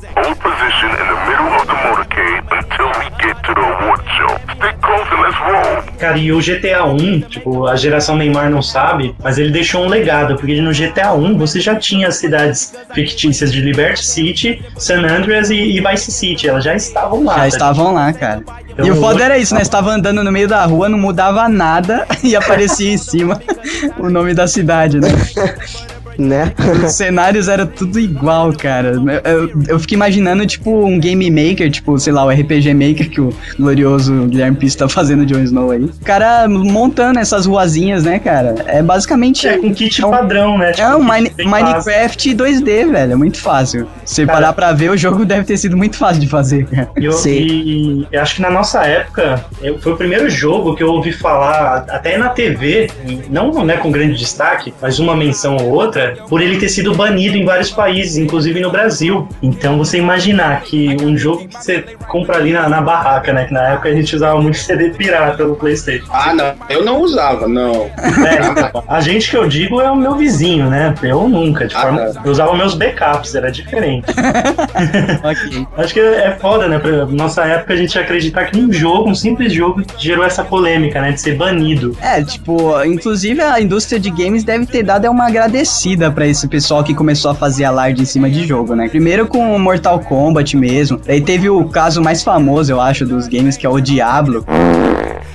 [6.04, 9.88] Cara, e o GTA 1, tipo, a geração Neymar não sabe, mas ele deixou um
[9.88, 15.00] legado, porque no GTA 1 você já tinha as cidades fictícias de Liberty City, San
[15.00, 17.36] Andreas e, e Vice City, elas já estavam lá.
[17.36, 17.48] Já tá?
[17.48, 18.42] estavam lá, cara.
[18.68, 19.64] Então, e o foda hoje- era isso, né?
[19.64, 23.40] Você tava andando no meio da rua, não mudava nada e aparecia em cima
[23.98, 25.08] o nome da cidade, né?
[26.18, 26.52] Né?
[26.84, 28.92] Os cenários era tudo igual, cara.
[29.24, 33.10] Eu, eu, eu fico imaginando, tipo, um game maker, tipo, sei lá, o RPG Maker
[33.10, 35.84] que o glorioso Guilherme Pista tá fazendo Jon Snow aí.
[35.84, 38.54] O cara montando essas ruazinhas, né, cara?
[38.66, 39.46] É basicamente.
[39.46, 40.72] É, com kit é um- padrão, né?
[40.76, 41.32] É um kit Mine-.
[41.50, 43.12] Minecraft 2D, velho.
[43.12, 43.86] É muito fácil.
[44.04, 46.88] Se Cara- parar pra ver, o jogo deve ter sido muito fácil de fazer, cara.
[46.98, 47.30] E eu, Sim.
[47.30, 51.12] e eu acho que na nossa época eu- foi o primeiro jogo que eu ouvi
[51.12, 52.88] falar, até na TV,
[53.30, 57.36] não né, com grande destaque, mas uma menção ou outra, por ele ter sido banido
[57.36, 59.28] em vários países, inclusive no Brasil.
[59.42, 63.44] Então você imaginar que um jogo que você compra ali na, na barraca, né?
[63.46, 66.06] Que na época a gente usava muito CD pirata no Playstation.
[66.10, 66.54] Ah, não.
[66.68, 67.86] Eu não usava, não.
[67.96, 70.94] É, a gente que eu digo é o meu vizinho, né?
[71.02, 72.00] Eu nunca, de Ah, forma.
[72.12, 72.20] tá.
[72.24, 74.06] Eu usava meus backups, era diferente.
[75.22, 75.66] ok.
[75.76, 76.78] Acho que é foda, né?
[76.78, 81.00] Pra nossa época a gente acreditar que um jogo, um simples jogo, gerou essa polêmica,
[81.00, 81.12] né?
[81.12, 81.96] De ser banido.
[82.00, 86.82] É, tipo, inclusive a indústria de games deve ter dado uma agradecida pra esse pessoal
[86.82, 88.88] que começou a fazer alarde em cima de jogo, né?
[88.88, 91.00] Primeiro com Mortal Kombat mesmo.
[91.06, 94.44] Daí teve o caso mais famoso, eu acho, dos games, que é o Diablo.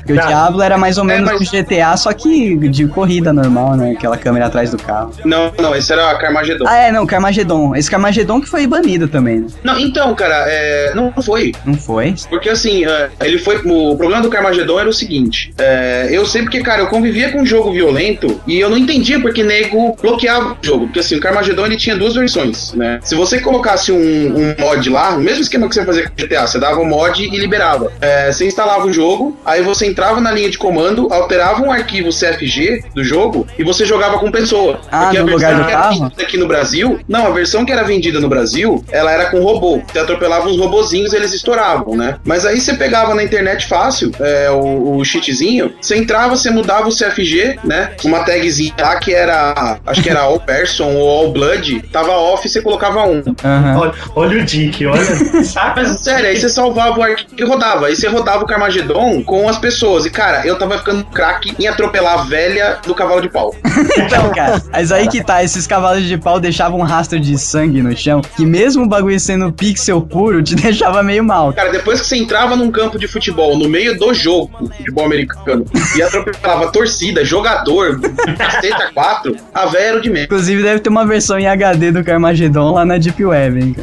[0.09, 0.27] Porque o Tá.
[0.27, 3.91] Diablo era mais ou É, menos mas- um GTA, só que de corrida normal, né?
[3.91, 5.11] Aquela câmera atrás do carro.
[5.23, 6.65] Não, não, esse era Carmageddon.
[6.67, 7.75] Ah, é, não, Carmageddon.
[7.75, 9.47] Esse Carmageddon que foi banido também, né?
[9.63, 11.51] Não, então, cara, é, não foi.
[11.63, 12.15] Não foi?
[12.29, 13.57] Porque assim, é, ele foi.
[13.57, 17.41] O problema do Carmageddon era o seguinte: é, eu sei porque, cara, eu convivia com
[17.41, 20.85] um jogo violento e eu não entendia porque nego bloqueava o jogo.
[20.85, 22.99] Porque assim, o Carmageddon ele tinha duas versões, né?
[23.03, 26.15] Se você colocasse um, um mod lá, o mesmo esquema que você fazia com o
[26.15, 27.91] GTA, você dava o mod e liberava.
[28.01, 32.09] É, você instalava o jogo, aí você entrava na linha de comando, alterava um arquivo
[32.09, 34.79] CFG do jogo e você jogava com pessoa.
[34.91, 35.99] Ah, porque a no versão lugar do que era carro?
[35.99, 39.41] vendida aqui no Brasil, não, a versão que era vendida no Brasil, ela era com
[39.41, 39.81] robô.
[39.91, 42.17] Você atropelava uns robozinhos, eles estouravam, né?
[42.23, 46.87] Mas aí você pegava na internet fácil, é, o, o cheatzinho, você entrava, você mudava
[46.87, 47.91] o CFG, né?
[48.03, 52.45] Uma tagzinha lá que era, acho que era All Person ou All Blood, tava off
[52.45, 53.23] e você colocava um.
[53.43, 53.79] Aham.
[53.79, 55.03] Olha, olha o Dick, olha.
[55.43, 55.81] Saca?
[55.81, 57.87] Mas sério, aí você salvava o arquivo e rodava.
[57.87, 59.78] Aí você rodava o Carmageddon com as pessoas.
[59.79, 63.55] E cara, eu tava ficando craque em atropelar a velha do cavalo de pau.
[63.97, 67.81] Então, cara, mas aí que tá, esses cavalos de pau deixavam um rastro de sangue
[67.81, 71.53] no chão, que mesmo o bagulho sendo pixel puro, te deixava meio mal.
[71.53, 75.65] Cara, depois que você entrava num campo de futebol, no meio do jogo, futebol americano,
[75.95, 77.99] e atropelava torcida, jogador,
[78.37, 80.25] cacete a quatro, a velha era o de menos.
[80.25, 83.75] Inclusive deve ter uma versão em HD do Carmageddon lá na Deep Web, hein,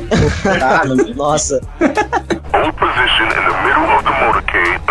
[0.43, 0.67] cara.
[0.67, 0.83] Ah,
[1.15, 1.61] nossa.
[2.53, 4.86] Hold position in the middle of the motorcade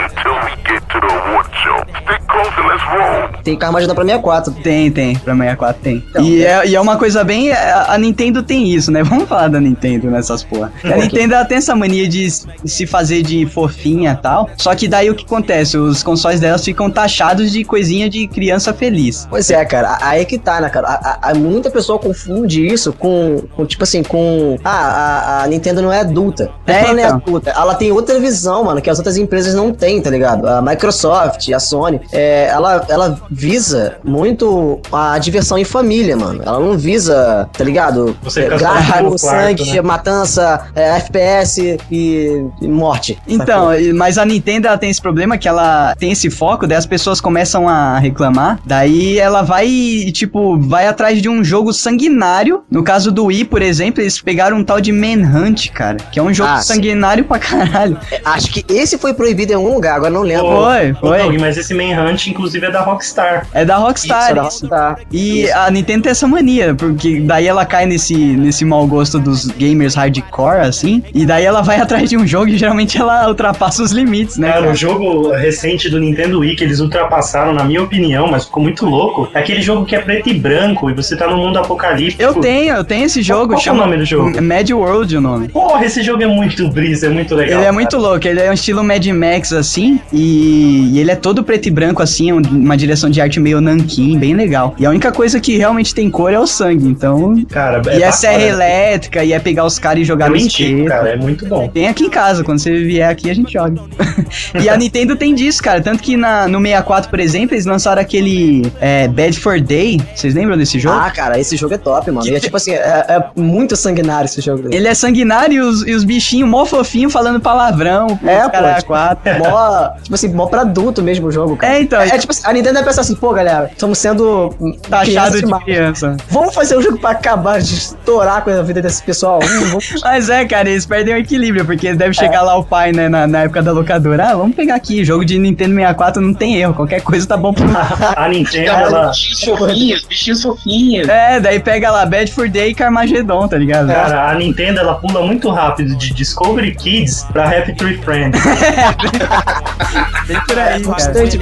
[0.96, 1.84] to the award show.
[2.04, 3.44] Stick close and let's roll.
[3.44, 4.54] Tem Carmageddon pra 64.
[4.64, 6.04] Tem, tem, pra 64 tem.
[6.10, 7.52] Então, e, é, e é uma coisa bem.
[7.52, 9.04] A, a Nintendo tem isso, né?
[9.06, 10.72] Vamos falar da Nintendo nessas porra.
[10.84, 14.50] A Nintendo ela tem essa mania de se fazer de fofinha e tal.
[14.58, 15.78] Só que daí o que acontece?
[15.78, 19.28] Os consoles delas ficam taxados de coisinha de criança feliz.
[19.30, 20.88] Pois é, cara, aí é que tá, né, cara?
[20.88, 24.58] A, a- a- muita pessoa confunde isso com, com, tipo assim, com.
[24.64, 26.50] Ah, a, a Nintendo não é adulta.
[26.66, 27.16] É, ela não é então.
[27.18, 27.50] adulta.
[27.52, 30.48] Ela tem outra visão, mano, que as outras empresas não têm, tá ligado?
[30.48, 36.42] A Microsoft, a Sony, é, ela, ela visa muito a diversão em família, mano.
[36.46, 38.16] Ela não visa, tá ligado?
[38.24, 39.82] Você É, quarto, sangue, né?
[39.82, 43.18] matança, é, FPS e, e morte.
[43.28, 46.86] Então, mas a Nintendo ela tem esse problema que ela tem esse foco, daí as
[46.86, 49.68] pessoas começam a reclamar, daí ela vai
[50.14, 52.64] tipo, vai atrás de um jogo sanguinário.
[52.70, 56.24] No caso do Wii, por exemplo, eles pegaram um tal de Manhunt, cara, que é
[56.24, 56.74] um jogo Ah, sim.
[56.76, 57.98] sanguinário pra caralho.
[58.12, 60.48] É, Acho que esse foi proibido em algum lugar, agora não lembro.
[60.48, 61.18] Foi, foi.
[61.24, 63.48] Doug, mas esse Manhunt, inclusive, é da Rockstar.
[63.54, 64.22] É da Rockstar.
[64.22, 64.68] Isso, era isso.
[64.68, 65.00] Rockstar.
[65.12, 69.48] E a Nintendo tem essa mania, porque daí ela cai nesse, nesse mau gosto dos
[69.48, 73.84] gamers hardcore, assim, e daí ela vai atrás de um jogo e geralmente ela ultrapassa
[73.84, 74.48] os limites, né?
[74.48, 74.74] Cara, cara?
[74.74, 78.86] o jogo recente do Nintendo Wii que eles ultrapassaram, na minha opinião, mas ficou muito
[78.86, 82.22] louco, é aquele jogo que é preto e branco e você tá no mundo apocalíptico.
[82.22, 84.42] Eu tenho, eu tenho esse jogo, qual que é chama o nome do jogo?
[84.42, 85.48] Mad World o nome.
[85.50, 87.54] Porra, esse jogo é muito brisa, é muito legal.
[87.54, 87.74] Ele é cara.
[87.74, 91.68] muito louco, ele é um estilo Mad Max assim, e, e ele é todo preto
[91.68, 94.74] e branco assim, um- uma direção de arte meio nanquim, bem legal.
[94.80, 97.36] E a única coisa que realmente tem cor é o sangue, então...
[97.50, 100.86] Cara, e é serra elétrica, e é pegar os caras e jogar no espeto.
[100.86, 101.68] cara, é muito bom.
[101.68, 103.82] Tem aqui em casa, quando você vier aqui a gente joga.
[104.62, 105.82] e a Nintendo tem disso, cara.
[105.82, 110.00] Tanto que na, no 64, por exemplo, eles lançaram aquele é, Bad for Day.
[110.16, 110.96] Vocês lembram desse jogo?
[110.98, 112.28] Ah, cara, esse jogo é top, mano.
[112.28, 114.70] E é tipo assim, é, é muito sanguinário esse jogo.
[114.72, 118.08] Ele é sanguinário e os, e os bichinhos mó fofinho falando palavrão.
[118.26, 119.32] É, pô, cara, tipo, quatro.
[119.40, 121.76] mó, tipo assim, mó pra adulto mesmo o jogo, cara.
[121.76, 121.95] É, então.
[122.02, 124.50] É, tipo assim, a Nintendo deve pensar assim, pô, galera, estamos sendo
[124.90, 125.64] Taxado crianças de demais.
[125.64, 126.18] criança.
[126.30, 129.40] Vamos fazer um jogo pra acabar de estourar com a vida desse pessoal.
[129.44, 132.92] Hum, vamos- Mas é, cara, eles perdem o equilíbrio, porque deve chegar lá o pai,
[132.92, 134.30] né, na, na época da locadora.
[134.30, 137.54] Ah, vamos pegar aqui, jogo de Nintendo 64 não tem erro, qualquer coisa tá bom
[137.54, 137.66] pro.
[138.16, 139.10] A Nintendo, Então, ela...
[139.10, 141.08] bichinhos fofinhos, bichinhos fofinhos.
[141.10, 143.88] é, daí pega lá Bad for Day e Carmageddon, tá ligado?
[143.88, 148.40] Cara, a Nintendo ela pula muito rápido de Discovery Kids pra Happy Tree Friends.
[150.28, 150.92] Bem por aí, cara.
[150.96, 151.38] Bastante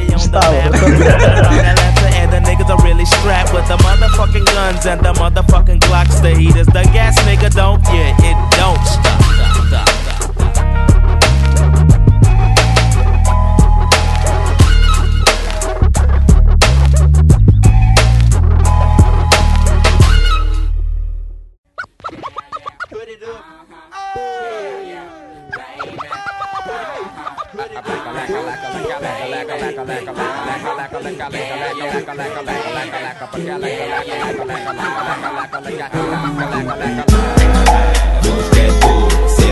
[0.51, 6.21] and the niggas are really strapped with the motherfucking guns and the motherfucking Glocks.
[6.21, 7.49] The heat is the gas, nigga.
[7.53, 8.52] Don't get it,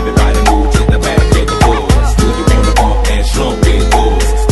[0.02, 2.16] Everybody move to the back of the bus.
[2.16, 4.51] Do you wanna bump and slump it, boys?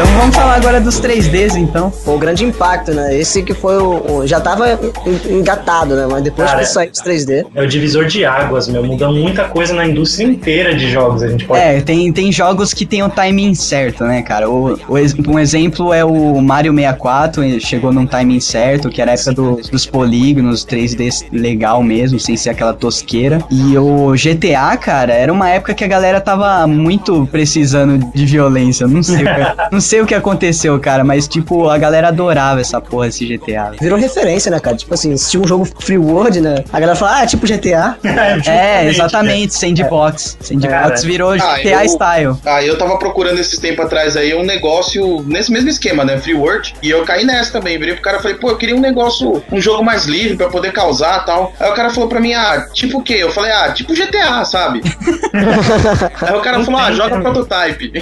[0.00, 1.90] Então vamos falar agora dos 3Ds, então.
[1.90, 3.18] Foi o grande impacto, né?
[3.18, 4.18] Esse que foi o.
[4.18, 6.06] o- já tava en- engatado, né?
[6.08, 7.44] Mas depois Cara, que saiu os 3D.
[7.52, 8.84] É o divisor de águas, meu.
[8.84, 11.24] Muda muita coisa na indústria inteira de jogos.
[11.24, 11.60] A gente pode.
[11.60, 14.48] É, tem, tem jogos que tem o timing certo, né, cara?
[14.48, 14.96] O, o
[15.32, 19.32] um exemplo é o Mario 64, ele chegou num timing certo, que era a época
[19.32, 23.42] do- dos polígonos, 3D legal mesmo, sem ser aquela tosqueira.
[23.50, 28.86] E o GTA, cara, era uma época que a galera tava muito precisando de violência.
[28.86, 29.24] Não sei,
[29.72, 33.72] não sei o que aconteceu, cara, mas tipo, a galera adorava essa porra, esse GTA.
[33.80, 34.76] Virou referência, né, cara?
[34.76, 36.64] Tipo assim, se tinha um jogo free world, né?
[36.72, 37.96] A galera fala, ah, é tipo GTA.
[38.48, 40.36] É, exatamente, Sandbox.
[40.40, 42.36] Sandbox Cara, virou ah, GTA eu- style.
[42.44, 46.18] Ah, eu tava procurando esses tempos atrás aí um negócio nesse mesmo esquema, né?
[46.18, 46.74] Free World.
[46.82, 47.78] E eu caí nessa também.
[47.78, 50.48] Virei pro cara e falei, pô, eu queria um negócio, um jogo mais livre pra
[50.48, 51.52] poder causar e tal.
[51.58, 53.14] Aí o cara falou pra mim, ah, tipo o quê?
[53.20, 54.80] Eu falei, ah, tipo GTA, sabe?
[56.22, 57.92] aí o cara falou, ah, joga prototype.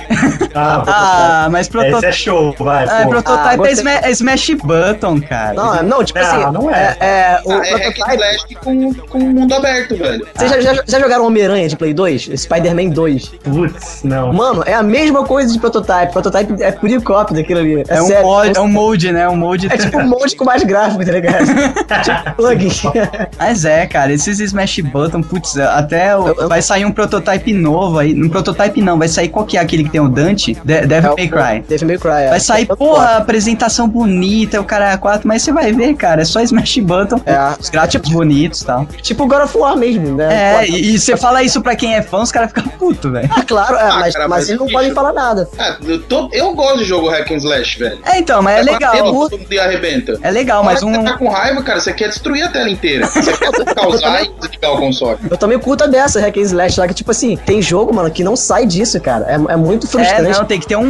[0.54, 2.06] Ah, Ah, mas esse prototype.
[2.06, 2.84] é show, vai.
[2.88, 3.08] Ah, pô.
[3.10, 5.54] prototype Ah, é, você- é Smash Button, cara.
[5.54, 6.52] Não, não, tipo Não, assim.
[6.52, 6.96] não é.
[7.00, 8.54] É, o Ah, é hack and prototype.
[8.56, 10.26] com, com mundo aberto, velho.
[10.36, 12.30] Vocês já, já, já jogaram Homem-Aranha de Play 2?
[12.36, 13.28] Spider-Man 2?
[13.44, 14.32] Putz, não.
[14.32, 16.12] Mano, é a mesma coisa de prototype.
[16.12, 17.80] Prototype é pure copy daquilo ali.
[17.88, 18.22] É, É um, sério.
[18.26, 19.28] molde, é um molde, né?
[19.28, 19.66] Um molde.
[19.70, 21.46] É tipo um monte com mais gráfico, tá ligado?
[22.02, 22.66] tipo plugin.
[23.38, 27.52] Mas é, cara, esses Smash Button, putz, até o- Eu- eu- vai sair um prototype
[27.52, 28.14] novo aí.
[28.14, 30.54] Um prototype não, vai sair qual que é aquele que tem o Dante?
[30.64, 31.64] De Devil May Cry.
[31.68, 32.10] Devil May Cry.
[32.26, 32.30] é.
[32.30, 36.22] Vai sair, É porra, apresentação bonita, o cara é 4, mas você vai ver, cara,
[36.22, 37.36] é só Smash Button, É.
[37.60, 38.86] os gráficos bonitos e tal.
[39.02, 40.62] Tipo God of War mesmo, né?
[40.62, 43.28] É, e, você fala isso pra quem é fã, os caras ficam putos, velho.
[43.36, 45.48] Ah, claro, é, Ah, mas, cara, mas mas, eles não bicho, podem falar nada.
[45.58, 47.98] Ah, eu, tô- eu gosto de jogo hack and slash, velho.
[48.04, 48.92] É, então, mas é legal.
[48.92, 50.18] batendo, todo mundo arrebenta.
[50.22, 50.92] É legal, Mas mas um.
[50.94, 53.06] você tá com raiva, cara, você quer destruir a tela inteira.
[53.06, 55.18] Você quer causar e desligar o console.
[55.30, 58.10] Eu também curto a dessa, Hack and Slash, lá que, tipo assim, tem jogo, mano,
[58.10, 59.24] que não sai disso, cara.
[59.28, 60.38] É, é muito É, frustrante.
[60.38, 60.84] não, tem que ter um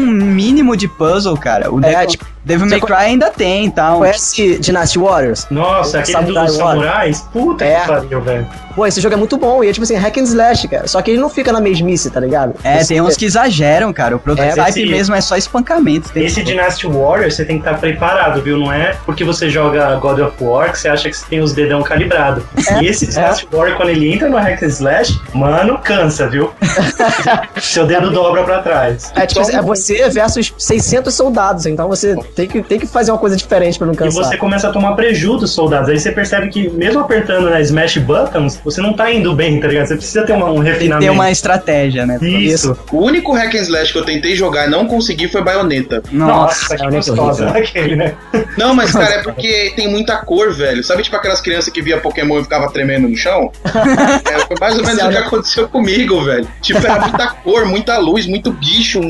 [0.57, 1.70] mínimo de puzzle, cara.
[1.70, 3.99] O É, tipo, Devil May Cry ainda tem e tal.
[3.99, 5.47] Conhece Dynasty Warriors?
[5.51, 7.20] Nossa, aquele Samurai dos samurais?
[7.32, 7.80] Puta É.
[7.80, 8.47] que pariu, velho.
[8.76, 9.64] Pô, esse jogo é muito bom.
[9.64, 10.86] E é tipo assim, hack and slash, cara.
[10.86, 12.55] Só que ele não fica na mesmice, tá ligado?
[12.62, 14.14] É, Você- tem uns que exageram, cara.
[14.14, 16.11] O prototype esse- mesmo é só espancamento.
[16.11, 18.59] Tem Esse Dynasty Warrior você tem que estar preparado, viu?
[18.59, 21.53] Não é porque você joga God of War que você acha que você tem os
[21.53, 22.44] dedão calibrados.
[22.80, 26.51] e esse Dynasty Warrior, quando ele entra no hack and slash, mano, cansa, viu?
[27.61, 29.11] Seu dedo dobra pra trás.
[29.16, 33.18] É tipo, é você versus 600 soldados, então você tem que, tem que fazer uma
[33.18, 34.24] coisa diferente pra não E cansar.
[34.24, 35.89] você começa a tomar prejuízo dos soldados.
[35.89, 39.66] Aí você percebe que, mesmo apertando na Smash Buttons, você não tá indo bem, tá
[39.68, 39.87] ligado?
[39.87, 41.05] Você precisa ter uma- um Tem que refinamento.
[41.07, 42.18] ter uma estratégia, né?
[42.20, 42.76] Isso.
[42.93, 46.03] O único hack and slash que eu tentei jogar e não consegui foi baioneta.
[46.12, 48.14] Nossa, Nossa, que é gostosa aquele, né?
[48.59, 50.84] Não, mas cara, é porque tem muita cor, velho.
[50.84, 53.51] Sabe tipo aquelas crianças que via Pokémon e ficava tremendo no chão?
[54.26, 56.47] É, foi mais ou menos o que aconteceu comigo, velho.
[56.61, 59.01] Tipo, era muita cor, muita luz, muito bicho.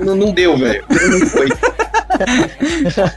[0.00, 0.84] Não, não deu, velho.
[0.88, 1.48] Não foi.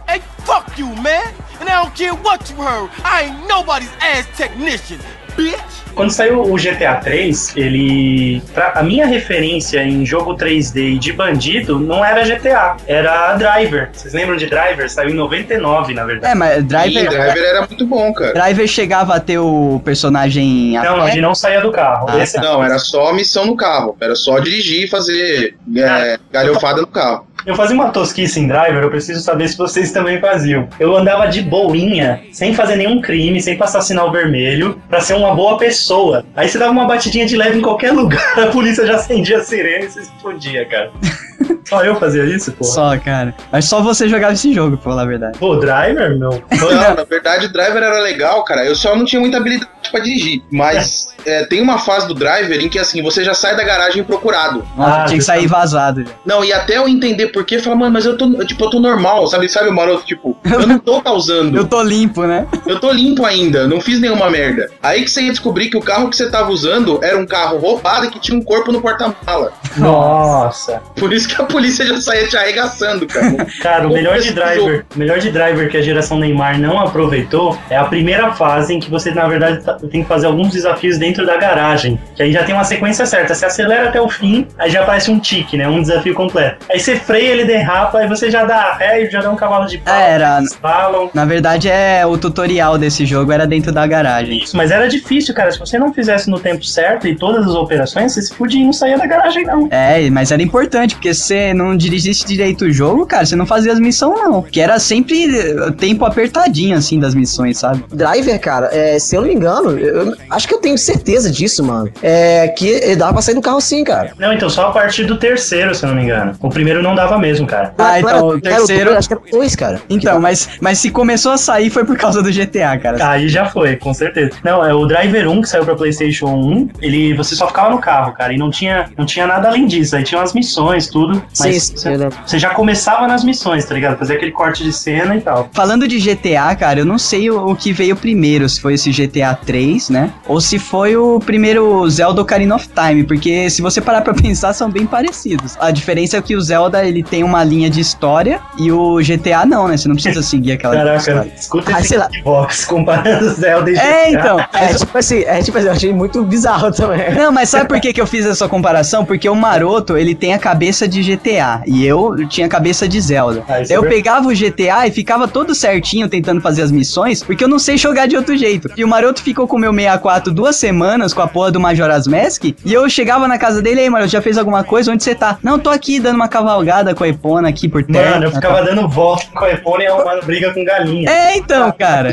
[0.07, 1.33] Hey, fuck you, man.
[1.61, 2.89] And I don't care what you heard.
[3.03, 4.97] I ain't nobody's ass technician,
[5.35, 5.59] bitch.
[5.93, 8.41] Quando saiu o GTA 3, ele.
[8.53, 13.89] pra- a minha referência em jogo 3D e de bandido não era GTA, era Driver.
[13.91, 14.89] Vocês lembram de Driver?
[14.89, 16.31] Saiu em 99, na verdade.
[16.31, 17.09] É, mas Driver.
[17.09, 18.31] Driver era muito bom, cara.
[18.33, 20.77] Driver chegava a ter o personagem.
[20.77, 22.05] a Não, não, ele não saía do carro.
[22.09, 23.97] Ah, Esse- Não, era só missão no carro.
[23.99, 27.27] Era só dirigir e fazer é, galhofada no carro.
[27.45, 30.67] Eu fazia uma tosquice em Driver, eu preciso saber se vocês também faziam.
[30.79, 35.33] Eu andava de boinha, sem fazer nenhum crime, sem passar sinal vermelho, pra ser uma
[35.33, 36.25] boa pessoa.
[36.35, 39.43] Aí você dava uma batidinha de leve em qualquer lugar, a polícia já acendia a
[39.43, 40.91] sirene e você explodia, cara.
[41.67, 42.63] Só eu fazia isso, pô.
[42.63, 43.33] Só, cara.
[43.51, 45.37] Mas só você jogava esse jogo, pra falar a verdade.
[45.37, 46.43] Pô, Driver, meu.
[46.51, 48.65] Não, na verdade, o Driver era legal, cara.
[48.65, 50.41] Eu só não tinha muita habilidade pra dirigir.
[50.51, 54.03] Mas é, tem uma fase do Driver em que, assim, você já sai da garagem
[54.03, 54.65] procurado.
[54.75, 56.09] Nossa, Ah, tinha que sair vazado já.
[56.25, 58.79] Não, e até eu entender por quê, falar, mano, mas eu tô, tipo, eu tô
[58.79, 59.47] normal, sabe?
[59.49, 60.05] Sabe, maroto?
[60.05, 61.57] Tipo, eu não tô causando.
[61.59, 62.47] Eu tô limpo, né?
[62.65, 64.69] Eu tô limpo ainda, não fiz nenhuma merda.
[64.81, 67.57] Aí que você ia descobrir que o carro que você tava usando era um carro
[67.57, 69.51] roubado e que tinha um corpo no porta-mala.
[69.77, 70.81] Nossa.
[70.95, 73.45] Por isso que a polícia já saía te arregaçando, cara.
[73.61, 77.57] Cara, o melhor de driver, o melhor de driver que a geração Neymar não aproveitou
[77.69, 80.97] é a primeira fase em que você, na verdade, tá- tem que fazer alguns desafios
[80.97, 81.99] dentro da garagem.
[82.15, 83.33] Que aí já tem uma sequência certa.
[83.33, 85.67] Você acelera até o fim, aí já aparece um tique, né?
[85.67, 86.65] Um desafio completo.
[86.71, 89.65] Aí você freia, ele derrapa, aí você já dá ré e já dá um cavalo
[89.65, 89.93] de pau.
[89.93, 91.09] É, era- falam.
[91.13, 94.39] Na verdade, é o tutorial desse jogo era dentro da garagem.
[94.43, 95.51] Isso, mas era difícil, cara.
[95.51, 98.65] Se você não fizesse no tempo certo e todas as operações, você se podia e
[98.65, 99.67] não saía da garagem, não.
[99.71, 103.45] É, mas era importante, porque se você não dirigisse direito o jogo, cara, você não
[103.45, 104.41] fazia as missões, não.
[104.41, 107.83] Que era sempre eh, tempo apertadinho, assim, das missões, sabe?
[107.91, 111.63] Driver, cara, é, se eu não me engano, eu, acho que eu tenho certeza disso,
[111.63, 111.89] mano.
[112.01, 114.11] É que ele dava pra sair do carro sim, cara.
[114.17, 116.33] Não, então só a partir do terceiro, se eu não me engano.
[116.41, 117.73] O primeiro não dava mesmo, cara.
[117.77, 118.97] Ah, era- então, o dois, terceiro...
[118.97, 119.81] acho que era dois, cara.
[119.89, 123.09] Então, mas, mas se começou a sair foi por causa do GTA, cara.
[123.09, 124.31] Aí já foi, com certeza.
[124.43, 126.69] Não, é o Driver 1 que saiu pra PlayStation 1.
[126.81, 129.95] Ele, você só ficava no carro, cara, e não tinha, não tinha nada além disso.
[129.95, 131.21] Aí tinha umas missões, tudo.
[131.39, 133.97] Mas Sim, sim, você, você já começava nas missões, tá ligado?
[133.97, 135.49] Fazer aquele corte de cena e tal.
[135.53, 138.91] Falando de GTA, cara, eu não sei o, o que veio primeiro, se foi esse
[138.91, 140.11] GTA 3, né?
[140.27, 144.53] Ou se foi o primeiro Zelda Ocarina of Time, porque se você parar pra pensar,
[144.53, 145.55] são bem parecidos.
[145.59, 149.45] A diferença é que o Zelda, ele tem uma linha de história e o GTA
[149.45, 149.77] não, né?
[149.77, 151.33] Você não precisa seguir aquela Caraca, história.
[151.37, 152.09] escuta Ah, esse sei lá.
[152.11, 153.83] Xbox comparando Zelda e GTA.
[153.83, 154.39] É, então.
[154.53, 157.13] É tipo assim, é tipo assim, eu achei muito bizarro também.
[157.15, 159.05] Não, mas sabe por que, que eu fiz essa comparação?
[159.05, 162.99] Porque o Maroto, ele tem a cabeça de GTA e eu tinha a cabeça de
[162.99, 163.43] Zelda.
[163.47, 163.87] Ah, é eu verdade.
[163.89, 167.77] pegava o GTA e ficava todo certinho tentando fazer as missões, porque eu não sei
[167.77, 168.69] jogar de outro jeito.
[168.75, 172.07] E o Maroto ficou com o meu 64 duas semanas com a porra do Majora's
[172.07, 174.91] Mask, e eu chegava na casa dele, ei, Maroto, já fez alguma coisa?
[174.91, 175.37] Onde você tá?
[175.43, 178.11] Não, tô aqui dando uma cavalgada com a Epona aqui por terra.
[178.11, 181.09] Mano, eu ficava dando volta com a iPhone e arrumando briga com galinha.
[181.09, 182.11] É, então, cara.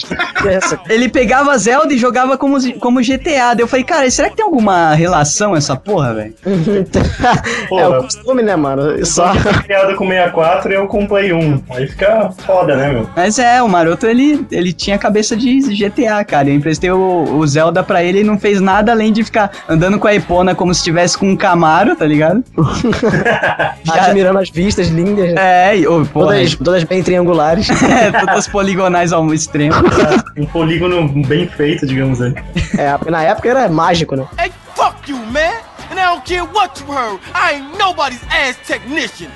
[0.89, 3.55] Ele pegava Zelda e jogava como, como GTA.
[3.55, 6.35] Daí eu falei, cara, será que tem alguma relação essa porra, velho?
[7.71, 9.05] é o costume, né, mano?
[9.05, 11.63] Só criado com 64 e eu com Play 1.
[11.71, 13.09] Aí fica foda, né, meu?
[13.15, 16.49] Mas é, o Maroto, ele, ele tinha cabeça de GTA, cara.
[16.49, 16.99] Eu emprestei o,
[17.37, 20.55] o Zelda pra ele e não fez nada além de ficar andando com a Epona
[20.55, 22.43] como se estivesse com um Camaro, tá ligado?
[23.85, 25.75] Já- Admirando as vistas lindas, né?
[25.75, 27.69] É, ô, porra, todas, todas bem triangulares.
[27.83, 29.75] é, todas poligonais ao extremo.
[30.37, 32.35] Um polígono bem feito, digamos assim.
[32.79, 34.27] É, na época era mágico, né?
[34.39, 35.53] Hey, fuck you, man.
[35.91, 37.21] And I don't care what you heard.
[37.35, 39.31] I ain't nobody's ass technician.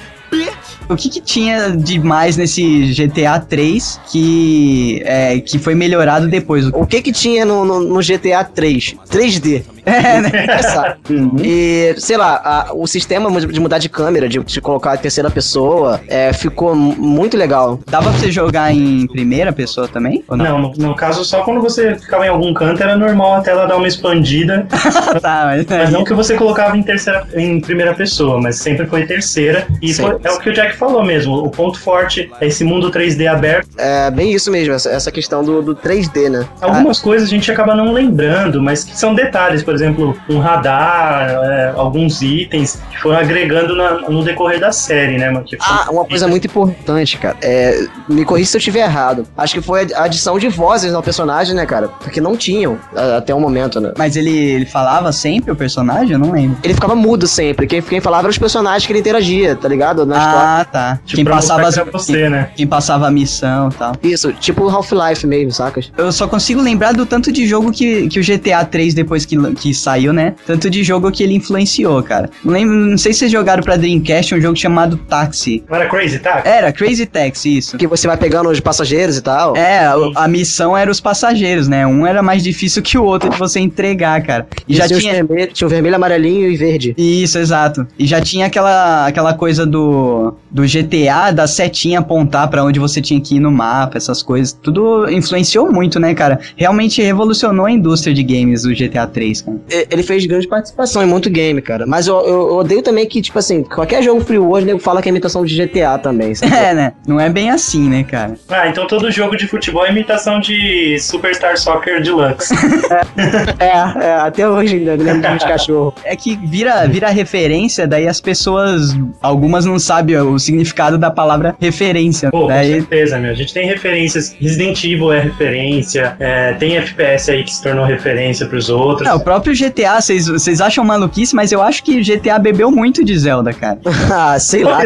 [0.88, 6.66] O que que tinha de mais nesse GTA 3 que, é, que foi melhorado depois?
[6.68, 8.96] O que que tinha no, no, no GTA 3?
[9.08, 9.64] 3D.
[9.90, 10.30] É, né?
[10.48, 10.96] Essa.
[11.42, 15.30] E, sei lá, a- o sistema de mudar de câmera, de, de colocar a terceira
[15.30, 17.80] pessoa, é, ficou muito legal.
[17.88, 20.24] Dava pra você jogar em primeira pessoa também?
[20.28, 20.36] Não?
[20.36, 23.66] Não, no, no caso, só quando você ficava em algum canto era normal a tela
[23.66, 24.66] dar uma expandida.
[25.20, 29.06] tá, mas, Mas não que você colocava em terceira, em primeira pessoa, mas sempre foi
[29.06, 29.66] terceira.
[29.82, 31.34] E foi- é o que o Jack falou mesmo.
[31.44, 33.68] O ponto forte é esse mundo 3D aberto.
[33.76, 36.46] É bem isso mesmo, essa, essa questão do, do 3D, né?
[36.60, 39.62] Algumas coisas a gente acaba não lembrando, mas que são detalhes.
[39.70, 45.16] Por exemplo, um radar, é, alguns itens que foram agregando na- no decorrer da série,
[45.16, 45.30] né?
[45.30, 45.44] mano?
[45.60, 47.36] Ah, uma coisa muito importante, cara.
[47.40, 49.26] É, me corrija se eu estiver errado.
[49.38, 51.86] Acho que foi a adição de vozes ao personagem, né, cara?
[51.86, 53.92] Porque não tinham a- até o momento, né?
[53.96, 56.12] Mas ele, ele falava sempre o personagem?
[56.14, 56.56] Eu não lembro.
[56.64, 57.68] Ele ficava mudo sempre.
[57.68, 60.04] Quem, quem falava eram os personagens que ele interagia, tá ligado?
[60.04, 60.40] Na história.
[60.40, 60.98] Ah, tá.
[61.04, 62.50] Tipo, quem passava as, você, né?
[62.56, 63.92] quem passava a missão e tal.
[64.02, 65.92] Isso, tipo Half-Life mesmo, sacas?
[65.96, 69.36] Eu só consigo lembrar do tanto de jogo que, que o GTA 3, depois que,
[69.60, 70.34] que saiu, né?
[70.46, 72.30] Tanto de jogo que ele influenciou, cara.
[72.42, 75.62] Não lembro, não sei se vocês jogaram pra Dreamcast um jogo chamado Taxi.
[75.68, 76.48] Não era Crazy Taxi?
[76.48, 77.76] Era Crazy Taxi, isso.
[77.76, 79.56] Que você vai pegando os passageiros e tal.
[79.56, 81.86] É, a, a missão era os passageiros, né?
[81.86, 84.46] Um era mais difícil que o outro de você entregar, cara.
[84.66, 86.94] E já tinha, vermelho, tinha o vermelho, amarelinho e verde.
[86.96, 87.86] Isso, exato.
[87.98, 93.00] E já tinha aquela, aquela coisa do, do GTA, da setinha apontar pra onde você
[93.00, 94.52] tinha que ir no mapa, essas coisas.
[94.52, 96.40] Tudo influenciou muito, né, cara?
[96.56, 101.06] Realmente revolucionou a indústria de games do GTA 3, E- Ele fez grande participação em
[101.06, 101.86] muito game, cara.
[101.86, 105.00] Mas eu, eu- eu odeio também que, tipo assim, qualquer jogo free hoje, nego fala
[105.02, 106.50] que é imitação de GTA também, sabe?
[106.60, 106.92] É, né?
[107.06, 108.34] Não é bem assim, né, cara?
[108.48, 112.52] Ah, então todo jogo de futebol é imitação de Superstar Soccer Deluxe.
[113.58, 115.94] é, é, até hoje ainda lembro dos cachorros.
[116.04, 121.56] É que vira, vira referência, daí as pessoas, algumas não sabem o significado da palavra
[121.60, 122.30] referência.
[122.30, 123.30] Pô, com daí, certeza, meu.
[123.30, 124.34] A gente tem referências.
[124.40, 126.16] Resident Evil é referência.
[126.20, 129.08] é, tem FPS aí que se tornou referência pros outros.
[129.08, 133.02] É, o próprio próprio GTA, vocês, acham maluquice, mas eu acho que GTA bebeu muito
[133.04, 133.78] de Zelda, cara.
[134.12, 134.82] ah, sei lá.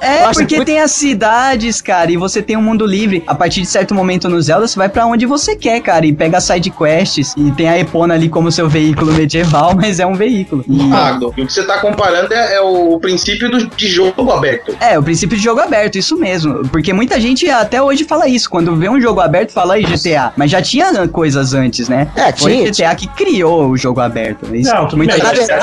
[0.00, 3.22] É, porque muito- tem as cidades, cara, e você tem um mundo livre.
[3.26, 6.12] A partir de certo momento no Zelda, você vai pra onde você quer, cara, e
[6.12, 7.34] pega side quests.
[7.36, 10.64] E tem a Epona ali como seu veículo medieval, mas é um veículo.
[10.68, 14.74] E- Ah, o que você tá comparando é, é o princípio do, de jogo aberto.
[14.80, 16.66] É, o princípio de jogo aberto, isso mesmo.
[16.68, 18.48] Porque muita gente até hoje fala isso.
[18.48, 20.32] Quando vê um jogo aberto, fala aí GTA.
[20.36, 22.08] Mas já tinha coisas antes, né?
[22.16, 24.54] É, Foi tinha, GTA que criou o jogo aberto.
[24.54, 25.56] Isso, Não, tudo muita bem, Na verdade, na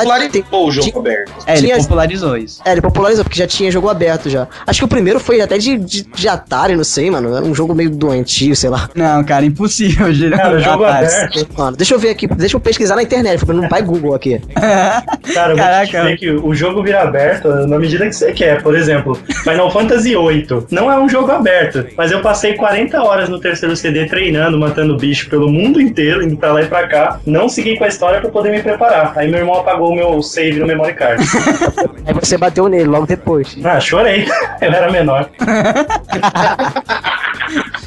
[0.00, 1.32] verdade, tem, Popularizou o jogo aberto.
[1.46, 2.60] É, ele tinha- popularizou isso.
[2.64, 4.48] É, ele popularizou, porque já tinha jogo aberto já.
[4.66, 7.36] Acho que o primeiro foi até de, de, de Atari, não sei, mano.
[7.36, 8.90] Era um jogo meio doentio, sei lá.
[8.94, 10.06] Não, cara, impossível.
[10.36, 11.06] Cara, o jogo Atari.
[11.06, 11.48] aberto.
[11.56, 14.40] Mano, deixa eu ver aqui, deixa eu pesquisar na internet, foi no pai Google aqui.
[14.54, 15.86] Cara, eu vou Caraca.
[16.02, 18.62] dizer que o jogo vira aberto na medida que você quer.
[18.62, 23.28] Por exemplo, Final Fantasy VIII não é um jogo aberto, mas eu passei 40 horas
[23.28, 27.20] no terceiro CD treinando, matando bicho pelo mundo inteiro, indo pra lá e pra cá.
[27.26, 29.12] Não segui com a história pra poder me preparar.
[29.16, 31.22] Aí meu irmão apagou o meu save no memory card.
[32.06, 33.56] Aí você bateu nele logo depois.
[33.64, 34.26] Ah, chorei.
[34.60, 35.28] Eu era menor.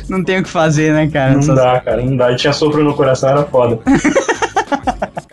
[0.09, 1.33] Não tem o que fazer, né, cara?
[1.33, 2.31] Não Só- dá, cara, não dá.
[2.31, 3.79] E tinha sopro no coração, era foda.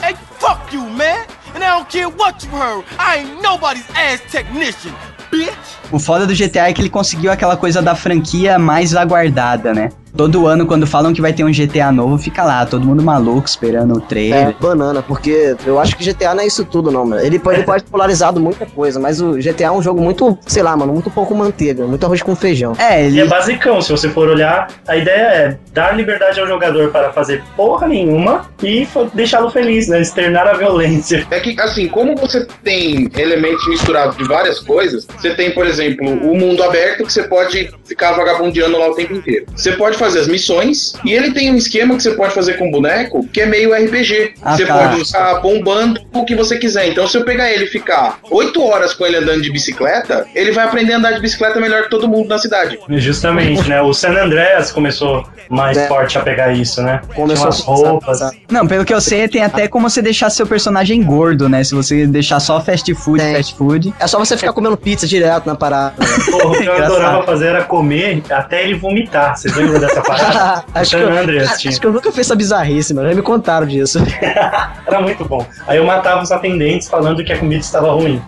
[0.03, 1.24] Hey, fuck you, man.
[1.55, 2.84] And I don't care what you heard.
[2.98, 4.92] I ain't nobody's ass technician,
[5.32, 5.80] bitch.
[5.93, 9.91] O foda do GTA é que ele conseguiu aquela coisa da franquia mais aguardada, né?
[10.16, 13.47] Todo ano, quando falam que vai ter um GTA novo, fica lá, todo mundo maluco
[13.47, 14.57] esperando o É, trailer.
[14.61, 17.22] banana, porque eu acho que GTA não é isso tudo, não, mano.
[17.22, 20.36] Ele pode, ele pode ter polarizado muita coisa, mas o GTA é um jogo muito,
[20.49, 22.72] sei lá, mano, muito pouco manteiga, muito arroz com feijão.
[22.76, 23.20] É, E ele.
[23.20, 27.45] é basicão, se você for olhar, a ideia é dar liberdade ao jogador para fazer
[27.57, 30.01] porra nenhuma e deixá-lo feliz, né?
[30.01, 31.24] Externar a violência.
[31.30, 35.80] É que, assim, como você tem elementos misturados de várias coisas, você tem, por exemplo,
[36.01, 39.47] o mundo aberto que você pode ficar vagabundeando lá o tempo inteiro.
[39.55, 42.68] Você pode fazer as missões, e ele tem um esquema que você pode fazer com
[42.68, 44.35] o boneco que é meio RPG.
[44.43, 44.78] Ah, você tá.
[44.78, 46.89] pode usar bombando o que você quiser.
[46.89, 50.53] Então, se eu pegar ele e ficar 8 horas com ele andando de bicicleta, ele
[50.53, 52.78] vai aprender a andar de bicicleta melhor que todo mundo na cidade.
[52.91, 53.81] Justamente, né?
[53.83, 55.89] O San Andreas começou mais É.
[55.89, 57.01] forte a pegar isso, né?
[57.14, 58.20] Começou Tinha umas a- roupas.
[58.51, 61.62] Não, pelo que eu sei, tem até como você deixar seu personagem gordo, né?
[61.64, 63.35] Se você deixar só fast food, Tem.
[63.35, 63.95] fast food.
[63.99, 65.69] É só você ficar comendo pizza direto na parada.
[65.70, 65.92] Né?
[66.30, 69.36] Porra, o que eu adorava fazer era comer até ele vomitar.
[69.36, 70.64] Vocês lembram dessa parada?
[70.74, 71.70] acho, que eu, Andreas cara, tinha.
[71.70, 73.08] acho que eu nunca fiz essa bizarrice, mano.
[73.08, 73.98] Já me contaram disso.
[74.86, 75.46] Era muito bom.
[75.66, 78.22] Aí eu matava os atendentes falando que a comida estava ruim.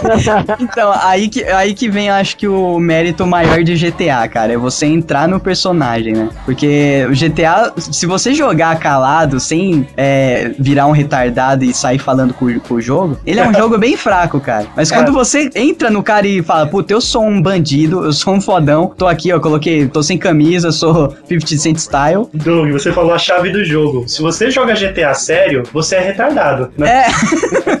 [0.60, 4.52] Então, aí que, aí que vem, acho que o mérito maior de GTA, cara.
[4.52, 6.28] É você entrar no personagem, né?
[6.44, 12.34] Porque o GTA, se você jogar calado, sem é, virar um retardado e sair falando
[12.34, 14.66] com, com o jogo, ele é um jogo bem fraco, cara.
[14.76, 18.34] Mas quando você entra no cara e fala, puta, eu sou um bandido, eu sou
[18.34, 22.28] um fodão, tô aqui, ó, coloquei, tô sem camisa, sou 50 Cent Style.
[22.32, 24.08] Doug, você falou a chave do jogo.
[24.08, 26.70] Se você joga GTA sério, você é retardado.
[26.76, 26.90] Né?
[26.90, 27.10] É,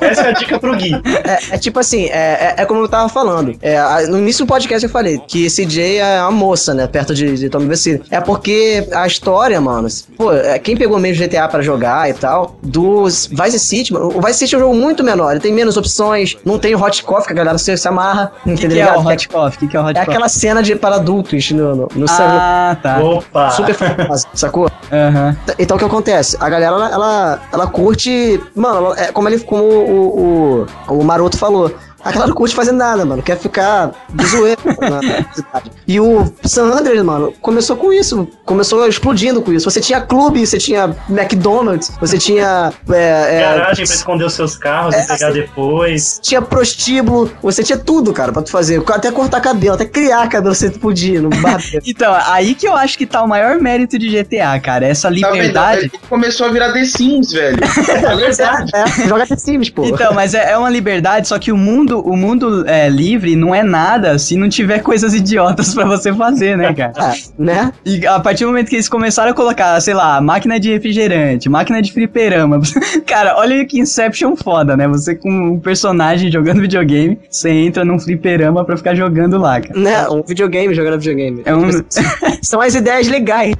[0.00, 0.94] Essa é a dica pro Gui.
[1.24, 3.56] É, é tipo assim, é, é, é como eu tava falando.
[3.62, 6.86] É, no início do podcast eu falei que CJ é uma moça, né?
[6.86, 8.00] Perto de, de Tommy Vecino.
[8.10, 9.88] É porque a história, mano.
[10.16, 14.20] Pô, é, quem pegou mesmo GTA pra jogar e tal, dos Vice City, mano, o
[14.20, 15.30] Vice City é um jogo muito menor.
[15.32, 18.32] Ele tem menos opções, não tem o Hot Coffee, que a galera se, se amarra.
[18.40, 18.86] o que, entendeu?
[18.86, 19.56] que é o Hot Coffee?
[19.56, 20.14] O que, que é o Hot É Coffee?
[20.14, 23.00] aquela cena de para adultos no, no, no Ah, tá.
[23.00, 23.50] Opa!
[23.50, 24.70] Super famosa, sacou?
[24.92, 25.36] Aham.
[25.58, 26.36] Então o que acontece?
[26.40, 28.40] A galera, ela, ela, ela curte.
[28.54, 31.72] Mano, ela- é como, ele, como o, o, o Maroto falou.
[32.04, 33.22] A galera não curte fazer nada, mano.
[33.22, 35.00] Quer ficar de zoeira na
[35.34, 35.70] cidade.
[35.86, 38.26] E o San Andreas, mano, começou com isso.
[38.44, 39.70] Começou explodindo com isso.
[39.70, 42.72] Você tinha clube, você tinha McDonald's, você tinha.
[42.90, 46.18] É, é, Garagem pra esconder os seus carros É, e pegar depois.
[46.22, 48.82] tinha prostíbulo, você tinha tudo, cara, pra tu fazer.
[48.86, 51.30] Até cortar cabelo, até criar cabelo você podia no.
[51.86, 54.86] Então, aí que eu acho que tá o maior mérito de GTA, cara.
[54.86, 55.24] Essa Tá vendo?
[55.34, 55.80] liberdade.
[55.82, 57.58] Ele começou a virar The Sims, velho.
[57.90, 58.70] É verdade.
[58.74, 59.84] é, joga The Sims, pô.
[59.84, 63.54] Então, mas é, é uma liberdade, só que o mundo, o mundo é, livre não
[63.54, 66.92] é nada se não tiver coisas idiotas pra você fazer, né, cara?
[66.96, 67.72] Ah, né?
[67.84, 71.48] E a partir do momento que eles começaram a colocar, sei lá, máquina de refrigerante,
[71.48, 72.60] máquina de fliperama.
[73.06, 74.86] Cara, olha que Inception foda, né?
[74.88, 79.78] Você com um personagem jogando videogame, você entra num fliperama pra ficar jogando lá, cara.
[79.78, 80.08] Né?
[80.08, 81.42] Um videogame jogando videogame.
[81.44, 81.70] É um-
[82.42, 83.54] São as ideias legais,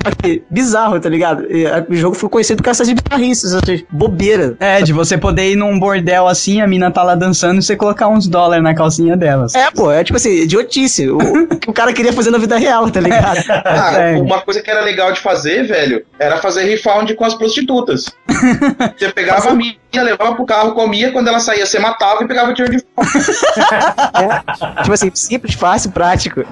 [0.50, 1.46] bizarro, tá ligado?
[1.88, 4.54] O jogo foi conhecido por essas bizarrices, essas bobeiras.
[4.60, 7.76] É, de você poder ir num bordel assim, a mina tá lá dançando e você
[7.76, 9.54] colocar uns dólares na calcinha delas.
[9.54, 11.08] É, pô, é tipo assim, idiotice.
[11.08, 13.40] O, o que o cara queria fazer na vida real, tá ligado?
[13.64, 14.16] Ah, É.
[14.16, 18.06] uma coisa que era legal de fazer, velho, era fazer refund com as prostitutas.
[18.98, 22.50] Você pegava a mina, levava pro carro, comia, quando ela saía, você matava e pegava
[22.50, 24.82] o dinheiro de volta.
[24.82, 26.44] tipo assim, simples, fácil, prático.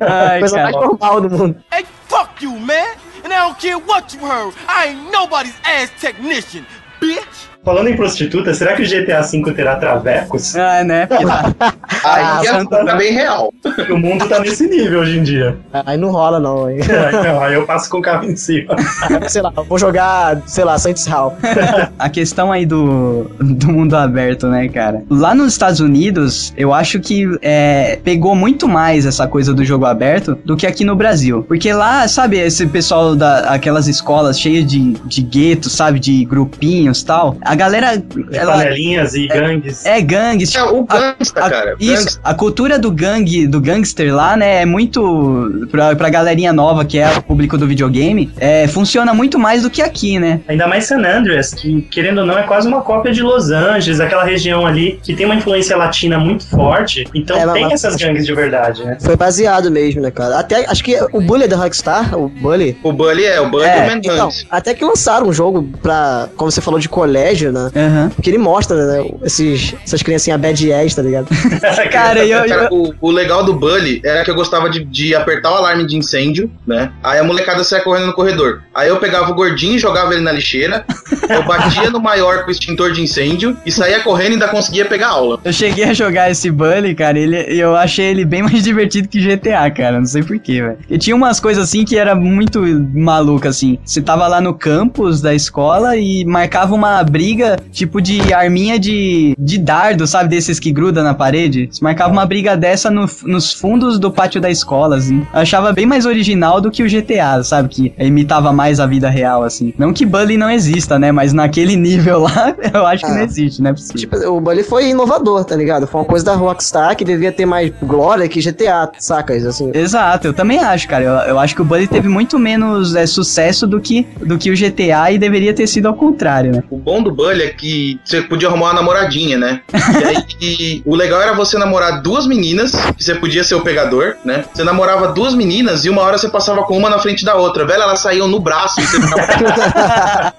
[0.00, 0.70] Ai, Coisa cara.
[0.72, 1.56] mais normal do mundo.
[1.72, 2.94] Hey, fuck you, man.
[3.24, 4.54] and I don't care what you heard.
[4.68, 6.64] I ain't nobody's ass technician,
[7.00, 7.48] bitch.
[7.64, 10.54] Falando em prostituta, será que o GTA V terá travecos?
[10.54, 11.06] Ah, né?
[11.06, 13.52] Tá- Aí Ah, é tá bem real.
[13.90, 15.56] O mundo tá nesse nível hoje em dia.
[15.72, 16.80] Aí não rola, não, hein?
[17.24, 18.76] Não, aí eu passo com o carro em cima.
[19.28, 21.36] sei lá, vou jogar, sei lá, Saints Hall.
[21.98, 25.02] a questão aí do, do mundo aberto, né, cara?
[25.08, 29.86] Lá nos Estados Unidos, eu acho que é, pegou muito mais essa coisa do jogo
[29.86, 31.42] aberto do que aqui no Brasil.
[31.48, 37.00] Porque lá, sabe, esse pessoal da aquelas escolas cheias de, de guetos, sabe, de grupinhos
[37.00, 38.02] e tal, a galera.
[38.32, 39.84] Ela, Panelinhas e gangues.
[39.86, 40.54] é gangues.
[40.54, 41.76] É o gangsta, a- cara.
[41.80, 42.20] Isso, Gangsta.
[42.24, 45.66] a cultura do gangue, do gangster lá, né, é muito.
[45.70, 49.70] Pra, pra galerinha nova, que é o público do videogame, é, funciona muito mais do
[49.70, 50.40] que aqui, né?
[50.48, 54.00] Ainda mais San Andreas, que querendo ou não é quase uma cópia de Los Angeles,
[54.00, 57.04] aquela região ali que tem uma influência latina muito forte.
[57.14, 58.96] Então É, tem essas gangues de verdade, né?
[59.00, 60.38] Foi baseado mesmo, né, cara?
[60.38, 62.76] Até, acho que o Bully da Rockstar, o Bully...
[62.82, 64.44] O Bully é, o Bully É, é, do Então, Manhunt.
[64.50, 67.70] até que lançaram um jogo pra, como você falou, de colégio, né?
[67.74, 68.10] Aham.
[68.22, 71.28] Que ele mostra, né, esses, essas criancinhas bad ass, tá ligado?
[71.90, 75.14] Cara, eu, Cara, eu, o, o legal do Bully era que eu gostava de, de
[75.14, 76.92] apertar o alarme de incêndio, né?
[77.02, 78.62] Aí a molecada saia correndo no corredor.
[78.74, 80.84] Aí eu pegava o gordinho e jogava ele na lixeira.
[81.28, 84.84] Eu batia no maior com o extintor de incêndio e saía correndo e ainda conseguia
[84.84, 85.40] pegar aula.
[85.44, 89.20] eu cheguei a jogar esse Bully, cara, ele, eu achei ele bem mais divertido que
[89.20, 90.78] GTA, cara, não sei porquê, velho.
[90.88, 92.60] E tinha umas coisas assim que era muito
[92.94, 93.78] maluca, assim.
[93.84, 97.33] Você tava lá no campus da escola e marcava uma briga,
[97.72, 101.68] tipo de arminha de, de dardo, sabe, desses que gruda na parede.
[101.70, 105.26] Você marcava uma briga dessa no- nos fundos do pátio da escola, assim.
[105.32, 109.08] Eu achava bem mais original do que o GTA, sabe, que imitava mais a vida
[109.08, 109.72] real, assim.
[109.78, 113.14] Não que Bully não exista, né, mas naquele nível lá, eu acho que Ah.
[113.14, 113.98] não existe, não é possível.
[114.00, 115.86] Tipo, o Bully foi inovador, tá ligado?
[115.86, 119.44] Foi uma coisa da Rockstar que devia ter mais glória que GTA, sacas?
[119.44, 119.70] Assim.
[119.74, 121.04] Exato, eu também acho, cara.
[121.04, 124.50] Eu, eu acho que o Bully teve muito menos é, sucesso do que, do que
[124.50, 126.62] o GTA e deveria ter sido ao contrário, né?
[126.70, 129.60] O bom do Bully é que você podia arrumar uma namoradinha, né?
[129.72, 133.62] E aí, e o legal era você namorar duas meninas, que você podia ser o
[133.62, 134.44] pegador, né?
[134.52, 137.64] Você namorava duas meninas e uma hora você passava com uma na frente da outra.
[137.64, 140.34] Velho, elas saíam no braço e você ficava.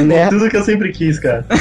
[0.02, 0.28] né?
[0.28, 1.44] Tudo que eu sempre quis, cara.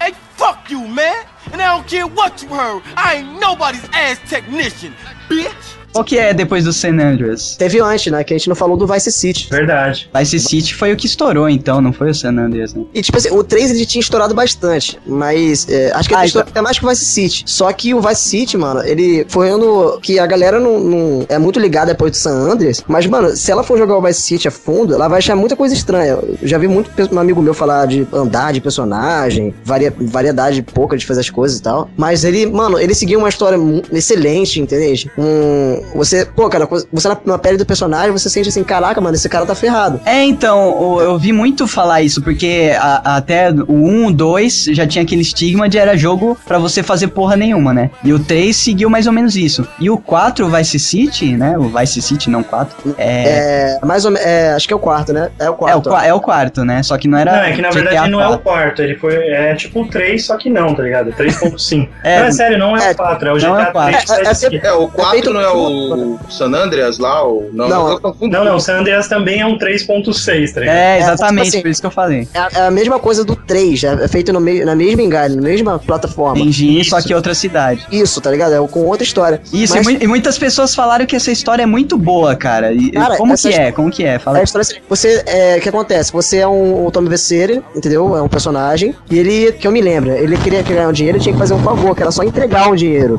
[0.00, 1.24] Hey, fuck you, man.
[1.52, 2.82] And I don't care what you heard.
[2.96, 4.92] I ain't nobody's ass technician,
[5.28, 5.83] bitch.
[5.94, 7.54] Qual que é depois do San Andreas?
[7.56, 8.22] Teve antes, né?
[8.24, 9.48] Que a gente não falou do Vice City.
[9.50, 10.10] Verdade.
[10.14, 12.82] Vice City foi o que estourou, então, não foi o San Andreas, né?
[12.92, 16.26] E tipo assim, o 3 ele tinha estourado bastante, mas é, acho que ele Ah,
[16.26, 17.44] estourou até mais que o Vice City.
[17.46, 21.38] Só que o Vice City, mano, ele foi ano que a galera não, não- é
[21.38, 24.48] muito ligada depois do San Andreas, mas mano, se ela for jogar o Vice City
[24.48, 26.18] a fundo, ela vai achar muita coisa estranha.
[26.18, 30.96] Eu já vi muito um amigo meu falar de andar de personagem, varia- variedade pouca
[30.96, 31.88] de fazer as coisas e tal.
[31.96, 33.58] Mas ele, mano, ele seguiu uma história
[33.92, 34.84] excelente, entendeu?
[35.16, 39.14] Um, você, pô, cara, você na, na pele do personagem, você sente assim, caraca, mano,
[39.14, 40.00] esse cara tá ferrado.
[40.04, 44.64] É, então, o- eu vi muito falar isso, porque a- até o 1, o 2
[44.72, 47.90] já tinha aquele estigma de era jogo pra você fazer porra nenhuma, né?
[48.02, 49.66] E o 3 seguiu mais ou menos isso.
[49.80, 51.56] E o 4, o Vice City, né?
[51.58, 52.94] O Vice City, não 4.
[52.98, 55.30] É, É, mais ou menos, é, acho que é o quarto, né?
[55.38, 55.88] É o é, o, quarto.
[55.90, 56.82] qua- é o quarto, né?
[56.82, 57.32] Só que não era.
[57.32, 58.42] Não, é que na GTA verdade não é o 4.
[58.42, 59.14] quarto, ele foi.
[59.14, 61.12] É tipo o 3, só que não, tá ligado?
[61.12, 61.88] 3.5.
[62.04, 63.72] É, não, é sério, não é, é, o 4, é o não é GTA o
[63.72, 63.92] 4.
[63.92, 64.10] 3.
[64.10, 64.60] É, é, Vice City.
[64.66, 67.26] É, o 4 feito não é por- o San Andreas lá?
[67.26, 67.48] O...
[67.52, 68.00] Não, Não.
[68.20, 70.76] Não, não, San Andreas também é um 3.6, tá ligado?
[70.76, 72.28] É, É, exatamente, tipo assim, por isso que eu falei.
[72.34, 75.36] É a, é mesma coisa do 3, é, é feito no me- na mesma engine,
[75.36, 76.38] na mesma plataforma.
[76.40, 77.08] Engine, só Isso.
[77.08, 77.86] que outra cidade.
[77.90, 78.54] Isso, tá ligado?
[78.54, 79.40] É com outra história.
[79.52, 82.72] Isso, Mas- e, mui- e muitas pessoas falaram que essa história é muito boa, cara.
[82.72, 83.72] E, Cara, como que é?
[83.72, 84.18] Como que é?
[84.18, 86.12] Fala É a história assim, você, é, o que acontece?
[86.12, 88.16] Você é um, um Tommy Vercetti, entendeu?
[88.16, 91.32] É um personagem, e ele, que eu me lembro, ele queria ganhar um dinheiro, tinha
[91.32, 93.18] que fazer um favor, que era só entregar um dinheiro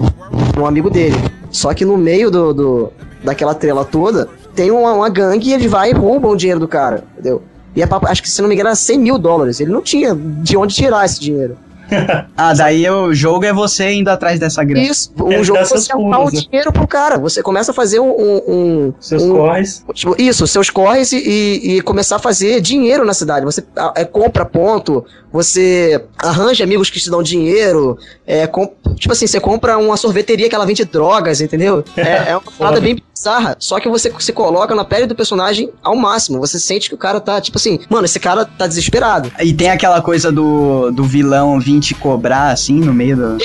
[0.61, 1.15] um amigo dele.
[1.51, 2.91] Só que no meio do, do-
[3.23, 6.67] daquela trela toda, tem uma, uma gangue e ele vai e rouba o dinheiro do
[6.67, 7.41] cara, entendeu?
[7.75, 9.59] E é acho que se não me engano era 100 mil dólares.
[9.59, 11.57] Ele não tinha de onde tirar esse dinheiro.
[12.37, 14.85] Ah, daí o jogo é você indo atrás dessa grana.
[14.85, 17.17] Isso, um Ele jogo dá você arrumar o dinheiro pro cara.
[17.17, 18.09] Você começa a fazer um.
[18.09, 19.83] um- um- Seus um- corres.
[19.93, 23.45] Tipo, isso, seus corres e, e- e começar a fazer dinheiro na cidade.
[23.45, 23.63] Você
[23.95, 27.97] é, compra ponto, você arranja amigos que te dão dinheiro.
[28.25, 31.83] É, com- tipo assim, você compra uma sorveteria que ela vende drogas, entendeu?
[31.95, 33.55] É, é uma parada bem bizarra.
[33.59, 36.39] Só que você se coloca na pele do personagem ao máximo.
[36.39, 39.31] Você sente que o cara tá, tipo assim, mano, esse cara tá desesperado.
[39.41, 43.37] E tem aquela coisa do, do vilão vir te cobrar, assim, no meio do...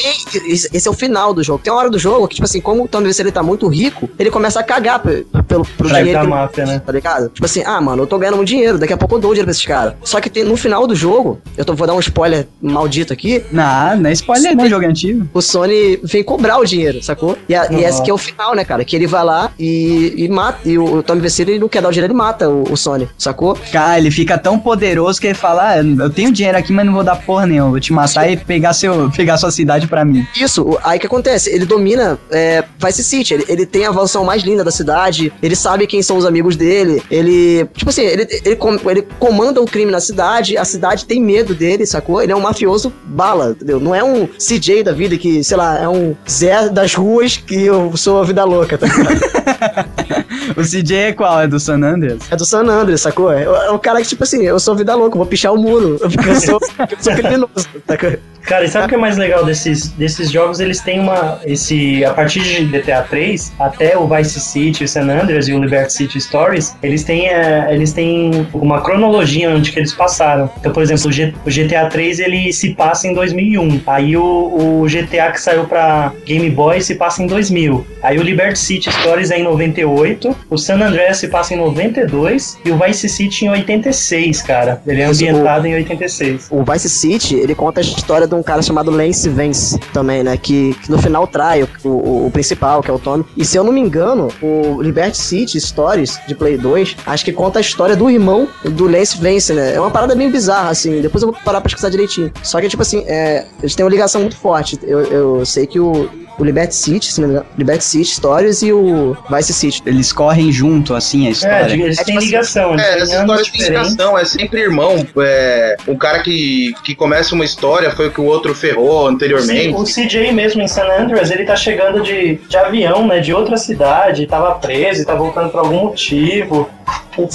[0.45, 1.61] E Esse é o final do jogo.
[1.62, 4.09] Tem uma hora do jogo que, tipo assim, como o Tommy Vercetti tá muito rico,
[4.18, 6.83] ele começa a cagar pe- pelo, pro Pra dinheiro ele máfia, né?
[6.85, 7.29] tá ligado?
[7.29, 9.47] Tipo assim, ah, mano, eu tô ganhando muito dinheiro, daqui a pouco eu dou dinheiro
[9.47, 9.95] pra esses caras.
[10.03, 13.45] Só que tem- no final do jogo, eu tô, vou dar um spoiler maldito aqui,
[13.53, 15.29] Não, não é spoiler, não, jogo antigo.
[15.33, 17.37] o Sony vem cobrar o dinheiro, sacou?
[17.49, 18.85] E, a- e esse que é o final, né, cara?
[18.85, 20.58] Que ele vai lá e, e mata.
[20.64, 23.08] E o Tommy Verceiro, ele não quer dar o dinheiro, ele mata o, o Sony,
[23.18, 23.56] sacou?
[23.70, 26.94] Cara, ele fica tão poderoso que ele fala: ah, eu tenho dinheiro aqui, mas não
[26.94, 27.70] vou dar porra nenhuma.
[27.70, 30.26] Vou te matar e pegar, seu, pegar sua cidade pra mim.
[30.36, 31.50] Isso, aí o que acontece?
[31.50, 35.54] Ele domina é, Vice City, ele, ele tem a evolução mais linda da cidade, ele
[35.54, 37.66] sabe quem são os amigos dele, ele.
[37.74, 41.84] Tipo assim, ele, ele, ele comanda o crime na cidade, a cidade tem medo dele,
[41.84, 42.22] sacou?
[42.22, 43.78] Ele é um mafioso bala, entendeu?
[43.78, 47.64] Não é um CJ da vida que, sei lá, é um Zé das ruas que
[47.64, 49.20] eu sou a vida louca, tá ligado?
[50.56, 51.40] O CJ é qual?
[51.40, 52.20] É do San Andreas?
[52.30, 53.32] É do San Andreas, sacou?
[53.32, 55.98] É, é o cara que, tipo assim, eu sou vida louca, vou pichar o muro,
[56.00, 58.18] porque eu sou, porque eu sou criminoso, sacou?
[58.42, 60.61] Cara, e sabe o que é mais legal desses, desses jogos?
[60.61, 61.38] Eles têm uma.
[61.45, 65.61] Esse, a partir de GTA 3 até o Vice City, o San Andreas e o
[65.61, 70.50] Liberty City Stories, eles têm, é, eles têm uma cronologia onde que eles passaram.
[70.58, 71.11] Então, por exemplo,
[71.46, 73.82] o GTA 3 ele se passa em 2001.
[73.87, 77.87] Aí o, o GTA que saiu pra Game Boy se passa em 2000.
[78.03, 80.37] Aí o Liberty City Stories é em 98.
[80.49, 82.59] O San Andreas se passa em 92.
[82.64, 84.83] E o Vice City em 86, cara.
[84.87, 86.49] Ele é Mas o- ambientado em 86.
[86.51, 90.37] O Vice City, ele conta a história de um cara chamado Lance Vance também, né?
[90.37, 93.25] Que, que no final trai o, o, o principal, que é o Tommy.
[93.37, 97.33] E se eu não me engano, o Liberty City Stories de Play 2, acho que
[97.33, 99.75] conta a história do irmão do Lance Vance, né?
[99.75, 101.01] É uma parada bem bizarra, assim.
[101.01, 102.33] Depois eu vou parar pra pesquisar direitinho.
[102.43, 104.79] Só que, tipo assim, é, eles têm uma ligação muito forte.
[104.83, 106.09] Eu, eu sei que o,
[106.39, 109.83] o Liberty City, se não me engano, Liberty City Stories e o Vice City.
[109.87, 111.72] Eles correm junto, assim, a história.
[111.72, 112.75] É, eles É têm tipo assim, ligação.
[112.79, 113.91] É, essa história de diferentes.
[113.91, 115.07] ligação é sempre irmão.
[115.18, 119.75] É, um cara que, que começa uma história foi o que o outro ferrou anteriormente.
[119.75, 123.57] o CJ mesmo em San Andreas, ele tá chegando de, de avião, né, de outra
[123.57, 126.68] cidade, tava preso e tá voltando por algum motivo.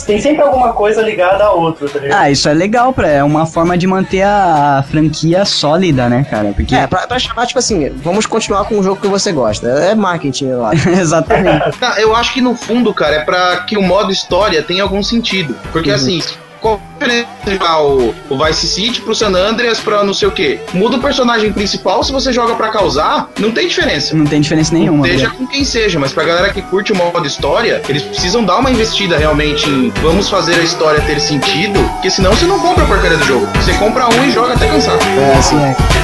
[0.06, 2.20] Tem sempre alguma coisa ligada a outra, tá ligado?
[2.20, 6.26] Ah, isso é legal, pra, é uma forma de manter a, a franquia sólida, né,
[6.30, 6.54] cara?
[6.56, 6.74] Porque.
[6.76, 9.68] É, pra, pra chamar, tipo assim, vamos continuar com o jogo que você gosta.
[9.68, 10.88] É marketing, eu acho.
[10.90, 11.78] Exatamente.
[11.78, 15.04] Tá, eu acho que no fundo, cara, é pra que o modo história tenha algum
[15.04, 15.56] sentido.
[15.72, 15.96] Porque Uhum.
[15.96, 16.22] assim,
[16.66, 20.28] qual a diferença de jogar o, o Vice City pro San Andreas pra não sei
[20.28, 20.60] o quê?
[20.74, 24.16] Muda o personagem principal, se você joga pra causar, não tem diferença.
[24.16, 25.06] Não tem diferença nenhuma.
[25.06, 28.58] Seja com quem seja, mas pra galera que curte o modo história, eles precisam dar
[28.58, 32.84] uma investida realmente em vamos fazer a história ter sentido, porque senão você não compra
[32.84, 33.48] a porcaria do jogo.
[33.62, 34.98] Você compra um e joga até cansar.
[35.20, 35.95] É, assim é.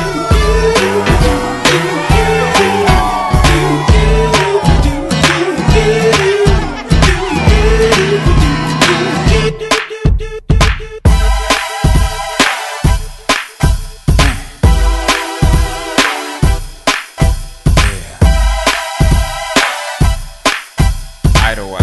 [21.56, 21.81] tidal.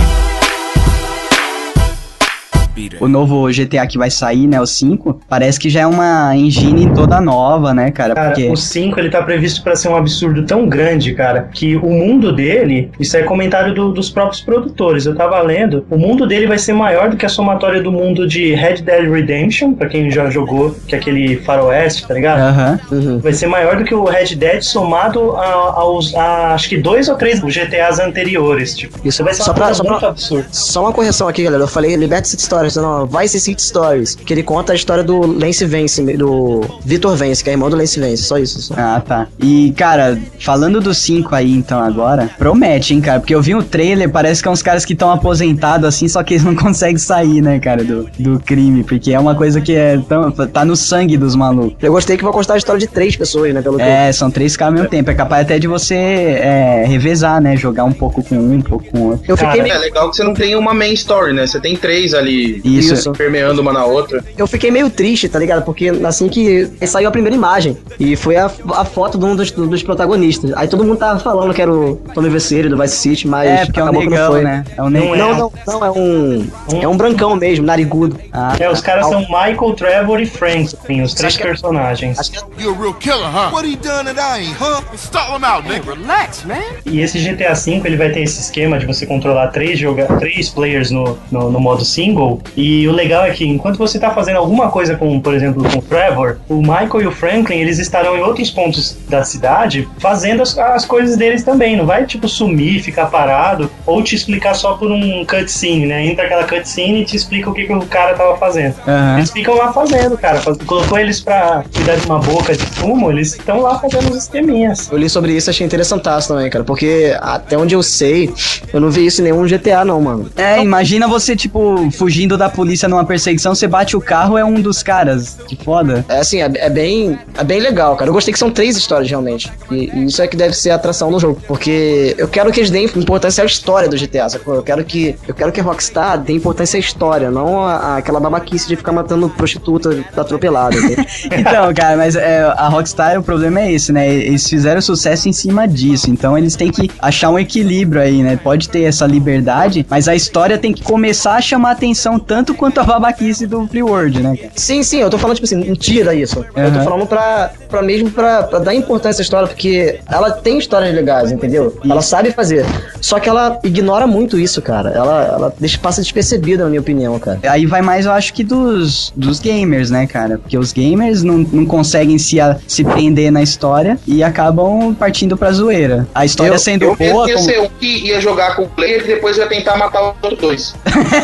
[3.01, 6.93] O novo GTA que vai sair, né, o 5, parece que já é uma engine
[6.95, 8.15] toda nova, né, cara?
[8.15, 8.49] Cara, Porque.
[8.51, 12.33] o 5 ele tá previsto pra ser um absurdo tão grande, cara, que o mundo
[12.33, 15.07] dele, isso é comentário do- dos próprios produtores.
[15.07, 18.27] Eu tava lendo, o mundo dele vai ser maior do que a somatória do mundo
[18.27, 22.41] de Red Dead Redemption, pra quem já jogou, que é aquele faroeste, tá ligado?
[22.41, 22.81] Aham.
[22.91, 23.19] Uhum.
[23.19, 27.09] Vai ser maior do que o Red Dead somado a- aos, a, acho que dois
[27.09, 28.99] ou três GTAs anteriores, tipo.
[29.07, 30.47] Isso vai ser só uma pra- coisa só muito pra- absurda.
[30.53, 31.63] Só uma correção aqui, galera.
[31.63, 34.15] Eu falei Liberty City Stories, não, Vice City Stories.
[34.15, 37.77] Que ele conta a história do Lance Vance, do Victor Vance, que é irmão do
[37.77, 38.23] Lance Vance.
[38.23, 38.61] Só isso.
[38.63, 38.75] Só.
[38.77, 39.27] Ah, tá.
[39.39, 43.21] E, cara, falando do 5 aí, então, agora, promete, hein, cara?
[43.21, 46.23] Porque eu vi o trailer, parece que é uns caras que estão aposentados, assim, só
[46.23, 48.85] que eles não conseguem sair, né, cara, do, do crime.
[48.85, 51.77] Porque é uma coisa que é tão, tá no sangue dos malucos.
[51.83, 53.63] Eu gostei que vai constar a história de três pessoas, né?
[53.63, 55.11] Pelo que É, são três caras ao mesmo tempo.
[55.11, 57.57] É capaz até de você é, revezar, né?
[57.57, 59.25] Jogar um pouco com um, um pouco com o outro.
[59.29, 61.47] eu fiquei, Cara, meio, É legal que você não tem uma main story, né?
[61.47, 62.95] Você tem três ali Isso.
[62.95, 63.13] Isso.
[63.13, 64.25] permeando uma na outra.
[64.37, 65.65] eu fiquei meio triste, tá ligado?
[65.65, 69.51] Porque assim que saiu a primeira imagem, e foi a, a foto de um dos,
[69.51, 70.53] dos protagonistas.
[70.57, 73.65] Aí todo mundo tava falando que era o Tommy Verceiro do Vice City, mas É,
[73.67, 74.43] porque é um acabou que não negão, foi.
[74.45, 74.65] né?
[74.77, 75.17] É um Não negão.
[75.17, 76.47] Não, não, não, é um.
[76.83, 78.19] É um brancão mesmo, narigudo.
[78.33, 82.19] Ah, É, os caras são Michael, Trevor e Franklin, os três Acho que- personagens.
[82.19, 83.55] Acho que You a real killer, huh?
[83.55, 84.83] What he done that I ain't, huh?
[84.97, 85.93] Stop him out, nigga.
[85.95, 86.57] relax, man.
[86.87, 90.49] E esse GTA V ele vai ter esse esquema de você controlar três, joga três
[90.49, 92.41] players no, no, no modo single.
[92.57, 95.79] E o legal é que enquanto você tá fazendo alguma coisa com, por exemplo, com
[95.79, 100.43] o Trevor, o Michael e o Franklin eles estarão em outros pontos da cidade fazendo
[100.43, 101.77] as, as coisas deles também.
[101.77, 106.07] Não vai tipo sumir, ficar parado ou te explicar só por um cutscene, né?
[106.07, 108.75] Entra aquela cutscene e te explica o que, que o cara tava fazendo.
[108.87, 109.19] Aham.
[109.19, 110.41] Eles ficam lá fazendo, cara.
[110.67, 114.91] Colocou eles pra cuidar de uma boca de fumo, eles estão lá fazendo os esqueminhas.
[114.91, 116.65] Eu li sobre isso e achei interessantaço também, cara.
[116.65, 118.33] Porque até onde eu sei,
[118.73, 120.31] eu não vi isso em nenhum GTA, não, mano.
[120.37, 124.61] É, imagina você, tipo, fugindo da polícia numa perseguição, você bate o carro, é um
[124.61, 125.39] dos caras.
[125.47, 126.05] Que foda.
[126.09, 128.09] É assim, é, é bem, é bem legal, cara.
[128.09, 129.53] Eu gostei que são três histórias realmente.
[129.71, 131.41] E, e isso é que deve ser a atração do jogo.
[131.47, 134.55] Porque eu quero que eles deem importância à história do GTA, sacou?
[134.55, 137.97] Eu quero que, eu quero que a Rockstar dê importância à história, não a, a-
[137.99, 140.77] aquela babaquice de ficar matando prostituta atropelada.
[141.31, 144.09] Então, cara, mas é, a Rockstar, o problema é esse, né?
[144.09, 146.11] Eles fizeram sucesso em cima disso.
[146.11, 148.39] Então eles têm que achar um equilíbrio aí, né?
[148.43, 152.79] Pode ter essa liberdade, mas a história tem que começar a chamar atenção tanto quanto
[152.79, 154.37] a babaquice do Free World, né?
[154.37, 154.51] cara?
[154.55, 156.45] Sim, sim, eu tô falando, tipo assim, não tira isso.
[156.55, 160.59] Eu tô falando pra, pra mesmo pra, pra dar importância à história, porque ela tem
[160.59, 161.77] histórias legais, entendeu?
[161.89, 162.65] Ela sabe fazer.
[163.01, 164.91] Só que ela ignora muito isso, cara.
[164.91, 167.41] Ela, ela deixa, passa despercebida, na minha opinião, cara.
[167.49, 170.37] Aí vai mais, eu acho que dos, dos gamers, né, cara?
[170.39, 175.37] Porque os gamers não, não conseguem se, a- se prender na história e acabam partindo
[175.37, 176.07] pra zoeira.
[176.15, 177.47] A história Eu- sendo Eu boa, ia como...
[177.49, 180.39] ser um que ia jogar com o player e depois ia tentar matar os outros
[180.41, 180.75] dois.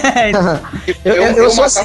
[1.04, 1.80] Eu- Eu, eu- sou assim.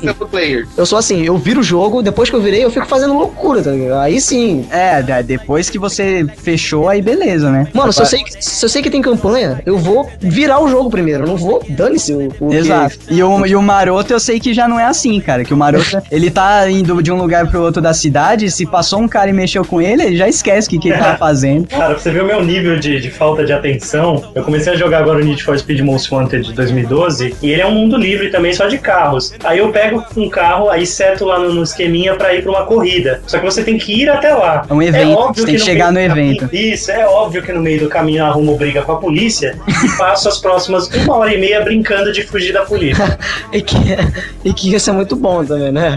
[0.78, 3.62] Eu sou assim, eu viro o jogo, depois que eu virei, eu fico fazendo loucura,
[3.62, 4.00] tá ligado?
[4.00, 4.66] Aí sim.
[4.72, 7.68] É, depois que você fechou, aí beleza, né?
[7.74, 10.68] Mano, se eu, sei, que- se eu sei que tem campanha, eu vou virar o
[10.70, 11.24] jogo primeiro.
[11.24, 11.64] Eu não vou.
[11.70, 12.98] Dane-se o, o que- Exato.
[13.10, 15.44] E o, e o Maroto eu sei que já não é assim, cara.
[15.44, 19.00] Que o Maroto, ele tá indo de um lugar pro outro da cidade, se passou
[19.00, 21.68] um cara e mexeu com ele, ele já esquece o que, que ele tá fazendo.
[21.68, 24.76] Cara, pra você ver o meu nível de, de falta de atenção, eu comecei a
[24.76, 27.98] jogar agora o Need for Speed Most Wanted de 2012, e ele é um mundo
[27.98, 29.34] livre também, só de carros.
[29.44, 32.66] Aí eu pego um carro, aí seto lá no, no esqueminha pra ir pra uma
[32.66, 33.22] corrida.
[33.28, 34.66] Só que você tem que ir até lá.
[34.68, 36.56] É um evento, óbvio você tem que no chegar no do caminho- evento.
[36.56, 39.90] Isso, é óbvio que no meio do caminho eu arrumo briga com a polícia e
[39.98, 43.18] passo as próximas uma hora e meia brincando de fugir da polícia.
[43.52, 43.76] E que,
[44.46, 45.96] e que isso é muito bom também, né?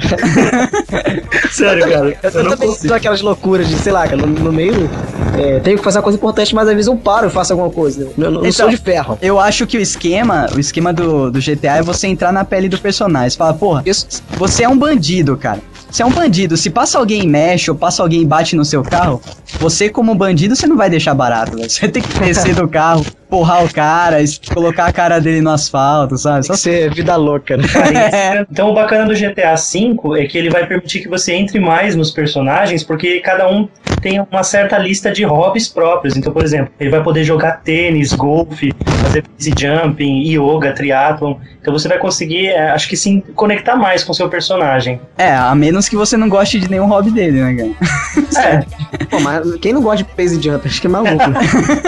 [1.51, 2.17] Sério, cara.
[2.23, 4.89] Eu, Eu não também aquelas loucuras de, sei lá, cara, no, no meio.
[5.39, 7.71] É, tenho que fazer uma coisa importante, mas às vezes eu paro e faço alguma
[7.71, 8.11] coisa.
[8.17, 9.19] Eu, não Então, sou de ferro.
[9.21, 12.69] Eu acho que o esquema, o esquema do, do GTA é você entrar na pele
[12.69, 13.31] do personagem.
[13.31, 14.07] Você fala, porra, Isso.
[14.37, 15.61] você é um bandido, cara.
[15.91, 16.57] Você é um bandido.
[16.57, 19.21] Se passa alguém e mexe ou passa alguém e bate no seu carro,
[19.61, 21.69] você, como bandido, você não vai deixar barato, velho.
[21.69, 24.19] Você tem que descer do carro, porrar o cara,
[24.53, 26.45] colocar a cara dele no asfalto, sabe?
[26.45, 27.65] Só ser vida louca, né?
[28.13, 28.47] É.
[28.51, 31.97] Então o bacana do GTA V é que ele vai permitir que você entre mais
[31.97, 33.67] nos personagens, porque cada um
[34.03, 36.15] tem uma certa lista de hobbies próprios.
[36.15, 38.71] Então, por exemplo, ele vai poder jogar tênis, golfe,
[39.03, 41.37] fazer base jumping, yoga, triatlon.
[41.59, 45.01] Então você vai conseguir, é, acho que se conectar mais com o seu personagem.
[45.17, 48.59] É, a menos que você não goste de nenhum hobby dele, né, cara?
[48.59, 48.65] É,
[49.13, 50.67] Pô, mas quem não gosta de base jump?
[50.67, 51.15] Acho que é maluco.
[51.15, 51.41] né?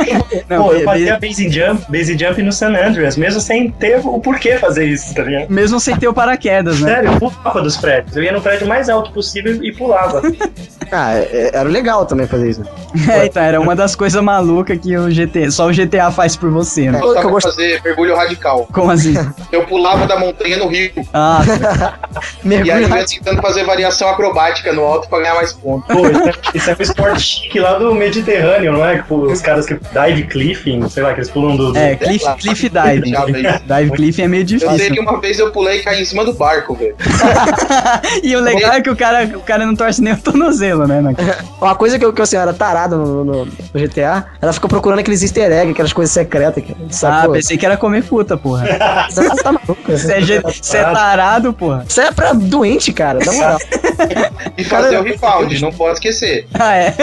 [0.49, 4.19] Não, pô, eu fazia base jump, base jump no San Andreas, mesmo sem ter o
[4.21, 5.51] porquê fazer isso, tá ligado?
[5.51, 6.95] Mesmo sem ter o paraquedas, né?
[6.95, 8.17] Sério, eu pulava dos prédios.
[8.17, 10.23] Eu ia no prédio mais alto possível e pulava.
[10.93, 12.63] ah, é- era legal também fazer isso.
[13.11, 16.51] É, então, era uma das coisas malucas que o GTA, só o GTA faz por
[16.51, 16.99] você, né?
[17.01, 18.67] Pô, Eu eu gosto- fazer mergulho radical.
[18.73, 19.15] Como assim?
[19.53, 20.91] Eu pulava da montanha no rio.
[21.13, 21.43] Ah,
[22.45, 25.87] E aí Mergulho eu ia tentando fazer variação acrobática no alto pra ganhar mais pontos.
[25.95, 28.97] Pô, isso é, isso é um esporte chique lá do Mediterrâneo, não é?
[28.97, 31.77] Tipo, os caras que dive cliffing, sei lá, que eles pulam do.
[31.77, 33.03] é, cliff, cliff velho.
[33.05, 34.95] Dive cliff é meio Eu sei difícil.
[34.95, 36.95] que uma vez eu pulei e caí em cima do barco, velho.
[38.23, 41.01] e o legal é que o cara, o cara não torce nem o tornozelo, né?
[41.01, 41.15] né?
[41.61, 44.69] Uma coisa que eu, que eu assim, era tarada no, no- no GTA, ela fica
[44.69, 46.63] procurando aqueles easter eggs, aquelas coisas secretas.
[46.63, 47.33] Que, Ah, sacou?
[47.35, 48.65] pensei que era comer puta, porra.
[49.11, 49.77] Você tá maluco?
[49.87, 51.85] Você é, você é tarado, porra.
[51.89, 53.59] Isso é pra doente, cara, na moral.
[54.57, 56.47] E fazer o refound, não pode esquecer.
[56.55, 56.95] Ah, é?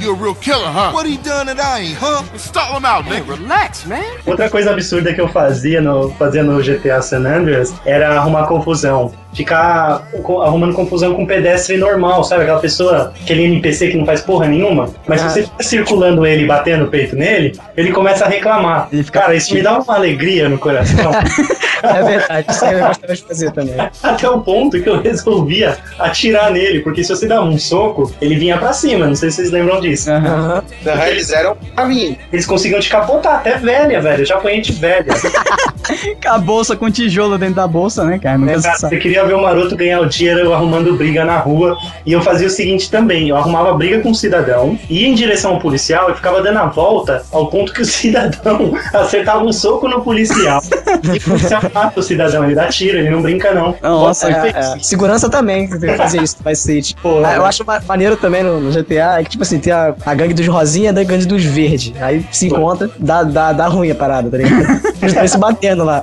[0.00, 0.92] You a real killer, huh?
[0.94, 2.22] What he done that I ain't, huh?
[2.36, 4.02] Stall him out, relax, man.
[4.26, 9.12] Outra coisa absurda que eu fazia no, fazia no GTA San Andreas era arrumar confusão.
[9.34, 10.06] Ficar
[10.44, 12.42] arrumando confusão com pedestre normal, sabe?
[12.42, 14.88] Aquela pessoa, aquele NPC que não faz porra nenhuma.
[15.06, 15.30] Mas se Ah.
[15.30, 18.88] você fica circulando ele e batendo o peito nele, ele começa a reclamar.
[18.92, 21.10] Ele fica Cara, isso me dá uma alegria no coração.
[21.84, 23.74] É verdade, isso aí eu gostava de fazer também.
[24.04, 28.36] Até o ponto que eu resolvia atirar nele, porque se você dá um soco, ele
[28.36, 29.04] vinha pra cima.
[29.08, 30.08] Não sei se vocês lembram disso.
[30.08, 30.62] Aham.
[30.86, 32.16] Aham, Eles eram pra mim.
[32.32, 34.22] Eles conseguiam te capotar, até velha, velho.
[34.22, 35.06] Eu já apanhei de velha.
[36.22, 38.38] Com a bolsa com tijolo dentro da bolsa, né, cara?
[38.38, 41.38] Nunca É, se cara, você queria ver o maroto ganhar o eu arrumando briga na
[41.38, 41.76] rua.
[42.06, 45.52] E eu fazia o seguinte também: eu arrumava briga com o cidadão, ia em direção
[45.52, 49.88] ao policial e ficava dando a volta ao ponto que o cidadão acertava um soco
[49.88, 50.60] no policial.
[51.12, 53.74] e o policial mata o cidadão, ele dá tiro, ele não brinca, não.
[53.82, 54.78] Nossa, É, é.
[54.80, 56.82] Segurança também, tem fazer isso, vai ser.
[56.82, 59.72] Tipo, ah, eu acho ma- maneiro também no, no GTA, é que, tipo assim, tem
[59.72, 61.92] a, a gangue dos rosinha e a gangue dos verdes.
[62.00, 64.80] Aí se encontra, dá, dá, dá ruim a parada, tá ligado?
[65.00, 66.02] Eles estão se batendo lá.